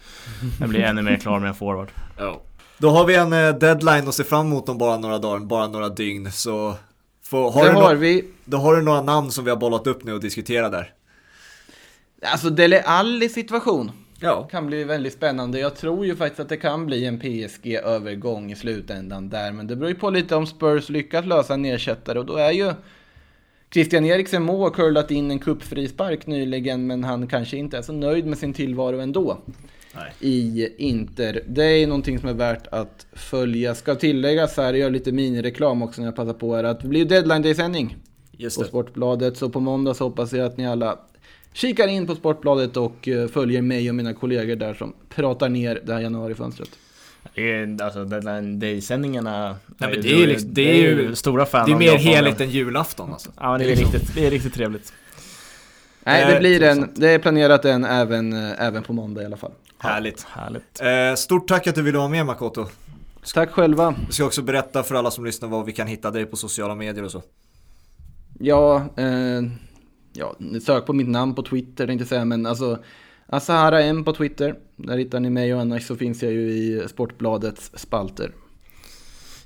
Den 0.59 0.69
blir 0.69 0.81
ännu 0.81 1.03
mer 1.03 1.17
klar 1.17 1.39
med 1.39 1.49
en 1.49 1.55
forward. 1.55 1.89
Ja. 2.19 2.41
Då 2.79 2.91
har 2.91 3.05
vi 3.05 3.15
en 3.17 3.33
eh, 3.33 3.55
deadline 3.55 4.09
att 4.09 4.15
se 4.15 4.25
fram 4.25 4.47
emot 4.47 4.69
om 4.69 4.79
bara 4.79 4.99
några 4.99 5.19
dagar, 5.19 5.41
bara 5.47 5.67
några 5.67 5.89
dygn. 5.89 6.33
Så 6.33 6.75
får, 7.25 7.51
har 7.53 7.65
det 7.65 7.71
du 7.71 7.77
har 7.77 7.95
nå- 7.95 8.01
vi. 8.01 8.25
då 8.45 8.57
har 8.57 8.77
du 8.77 8.83
några 8.83 9.03
namn 9.03 9.31
som 9.31 9.45
vi 9.45 9.51
har 9.51 9.57
bollat 9.57 9.87
upp 9.87 10.05
nu 10.05 10.13
och 10.13 10.21
diskuterat 10.21 10.73
där. 10.73 10.93
Alltså 12.23 12.51
Dele 12.51 12.83
Alli 12.83 13.29
situation 13.29 13.91
Ja. 14.21 14.49
kan 14.51 14.67
bli 14.67 14.85
väldigt 14.85 15.13
spännande. 15.13 15.59
Jag 15.59 15.77
tror 15.77 16.07
ju 16.07 16.17
faktiskt 16.17 16.41
att 16.41 16.49
det 16.49 16.57
kan 16.57 16.87
bli 16.87 17.05
en 17.07 17.19
PSG-övergång 17.21 18.53
i 18.53 18.57
slutändan 18.57 19.29
där. 19.29 19.53
Men 19.53 19.67
det 19.67 19.77
beror 19.77 19.89
ju 19.89 19.95
på 19.95 20.11
lite 20.11 20.37
om 20.37 20.47
Spurs 20.47 20.89
lyckas 20.89 21.27
lösa 21.27 21.55
en 21.55 21.65
ersättare 21.65 22.19
och 22.19 22.27
då 22.27 22.37
är 22.37 22.51
ju 22.53 22.73
Christian 23.73 24.05
Eriksen 24.05 24.43
må 24.43 24.57
ha 24.59 24.71
curlat 24.71 25.11
in 25.11 25.31
en 25.31 25.39
cupfrispark 25.39 26.27
nyligen 26.27 26.87
men 26.87 27.05
han 27.05 27.27
kanske 27.27 27.57
inte 27.57 27.79
är 27.79 27.83
så 27.83 27.93
nöjd 27.93 28.27
med 28.27 28.39
sin 28.39 28.53
tillvaro 28.53 28.99
ändå. 29.01 29.39
Nej. 29.95 30.13
i 30.21 30.69
Inter. 30.77 31.43
Det 31.49 31.65
är 31.65 31.87
någonting 31.87 32.19
som 32.19 32.29
är 32.29 32.35
värt 32.35 32.67
att 32.67 33.07
följa. 33.13 33.75
Ska 33.75 33.95
tilläggas 33.95 34.57
här, 34.57 34.65
jag 34.65 34.79
gör 34.79 34.91
lite 34.91 35.13
minireklam 35.13 35.83
också 35.83 36.01
när 36.01 36.09
jag 36.09 36.17
passar 36.17 36.33
på 36.33 36.57
här, 36.57 36.65
att 36.65 36.81
det 36.81 36.89
blir 36.89 37.05
deadline 37.05 37.43
day-sändning 37.43 37.97
på 38.31 38.37
det. 38.43 38.51
Sportbladet. 38.51 39.37
Så 39.37 39.49
på 39.51 39.61
måndag 39.61 39.95
så 39.95 40.05
hoppas 40.05 40.33
jag 40.33 40.47
att 40.47 40.57
ni 40.57 40.67
alla 40.67 40.99
kikar 41.57 41.89
in 41.89 42.07
på 42.07 42.15
Sportbladet 42.15 42.77
och 42.77 43.09
eh, 43.09 43.29
följer 43.29 43.63
mig 43.63 43.89
och 43.89 43.95
mina 43.95 44.15
kollegor 44.15 44.57
där 44.57 44.75
som 44.75 44.95
pratar 45.09 45.49
ner 45.49 45.81
det 45.87 45.93
här 45.95 46.01
januarifönstret. 46.01 46.69
Det 47.35 47.53
är, 47.53 47.83
alltså 47.83 48.05
Deadline 48.05 48.59
Day-sändningarna 48.59 49.57
men 49.79 49.91
ju- 49.95 50.01
det 50.01 50.09
är 50.13 50.17
ju 50.19 50.27
liksom- 50.27 50.55
det 50.55 50.71
är 50.71 50.75
ju- 50.75 51.15
stora 51.15 51.47
fan 51.47 51.67
Det 51.67 51.73
är 51.75 51.79
mer 51.79 51.87
jag 51.87 51.99
heligt 51.99 52.41
än 52.41 52.51
julafton 52.51 53.13
alltså. 53.13 53.31
Ja, 53.41 53.59
det 53.59 53.65
är, 53.73 53.77
riktigt, 53.77 54.15
det 54.15 54.27
är 54.27 54.31
riktigt 54.31 54.55
trevligt. 54.55 54.93
Nej, 56.05 56.23
Eh, 56.23 56.29
det 56.29 56.39
blir 56.41 56.63
en, 56.63 56.91
det 56.95 57.11
är 57.11 57.19
planerat 57.19 57.65
en 57.65 57.85
även, 57.85 58.33
eh, 58.33 58.53
även 58.67 58.83
på 58.83 58.93
måndag 58.93 59.23
i 59.23 59.25
alla 59.25 59.37
fall. 59.37 59.53
Härligt. 59.79 60.23
Härligt. 60.23 60.81
Eh, 60.81 61.15
stort 61.17 61.49
tack 61.49 61.67
att 61.67 61.75
du 61.75 61.83
ville 61.83 61.99
vara 61.99 62.09
med 62.09 62.27
Makoto. 62.27 62.67
Tack 63.35 63.51
själva. 63.51 63.95
Vi 64.07 64.13
ska 64.13 64.25
också 64.25 64.43
berätta 64.43 64.83
för 64.83 64.95
alla 64.95 65.11
som 65.11 65.25
lyssnar 65.25 65.49
var 65.49 65.65
vi 65.65 65.73
kan 65.73 65.87
hitta 65.87 66.11
dig 66.11 66.27
på 66.27 66.37
sociala 66.37 66.75
medier 66.75 67.05
och 67.05 67.11
så. 67.11 67.23
Ja, 68.39 68.77
eh, 68.97 69.43
ja, 70.17 70.37
sök 70.63 70.87
på 70.87 70.93
mitt 70.93 71.09
namn 71.09 71.35
på 71.35 71.43
Twitter, 71.43 71.87
tänkte 71.87 72.03
jag 72.03 72.09
säga, 72.09 72.25
men 72.25 72.47
alltså 72.47 72.79
Asahara 73.27 73.83
M 73.83 74.05
på 74.05 74.13
Twitter. 74.13 74.55
Där 74.77 74.99
hittar 74.99 75.21
ni 75.21 75.31
mig 75.31 75.55
och 75.55 75.61
annars 75.61 75.87
så 75.87 75.97
finns 75.97 76.23
jag 76.23 76.33
ju 76.33 76.51
i 76.51 76.85
Sportbladets 76.89 77.71
spalter. 77.75 78.33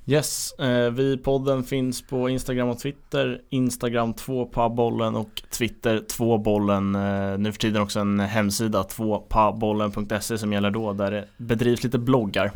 Yes, 0.06 0.52
eh, 0.52 0.90
vi 0.90 1.16
podden 1.16 1.64
finns 1.64 2.02
på 2.02 2.28
Instagram 2.28 2.68
och 2.68 2.78
Twitter. 2.78 3.42
Instagram 3.50 4.14
2 4.14 4.50
bollen 4.68 5.16
och 5.16 5.42
Twitter 5.50 6.04
2 6.08 6.38
bollen. 6.38 6.94
Eh, 6.94 7.38
nu 7.38 7.52
för 7.52 7.58
tiden 7.58 7.82
också 7.82 8.00
en 8.00 8.20
hemsida 8.20 8.82
2pabollen.se 8.82 10.38
som 10.38 10.52
gäller 10.52 10.70
då 10.70 10.92
där 10.92 11.10
det 11.10 11.28
bedrivs 11.36 11.84
lite 11.84 11.98
bloggar. 11.98 12.52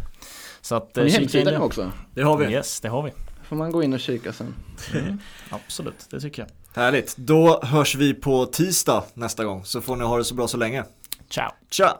Så 0.60 0.74
att 0.74 0.96
Har 0.96 1.04
ni 1.04 1.10
eh, 1.10 1.18
hemsida 1.18 1.50
nu 1.50 1.58
också? 1.58 1.92
Det 2.14 2.22
har 2.22 2.36
vi. 2.36 2.52
Yes, 2.52 2.80
det 2.80 2.88
har 2.88 3.02
vi. 3.02 3.10
får 3.42 3.56
man 3.56 3.72
gå 3.72 3.82
in 3.82 3.92
och 3.92 4.00
kika 4.00 4.32
sen. 4.32 4.54
Mm, 4.94 5.18
absolut, 5.50 6.06
det 6.10 6.20
tycker 6.20 6.42
jag. 6.42 6.63
Härligt. 6.74 7.16
Då 7.16 7.60
hörs 7.62 7.94
vi 7.94 8.14
på 8.14 8.46
tisdag 8.46 9.04
nästa 9.14 9.44
gång 9.44 9.64
så 9.64 9.80
får 9.80 9.96
ni 9.96 10.04
ha 10.04 10.18
det 10.18 10.24
så 10.24 10.34
bra 10.34 10.48
så 10.48 10.56
länge. 10.56 10.84
Ciao! 11.30 11.50
Tja! 11.70 11.98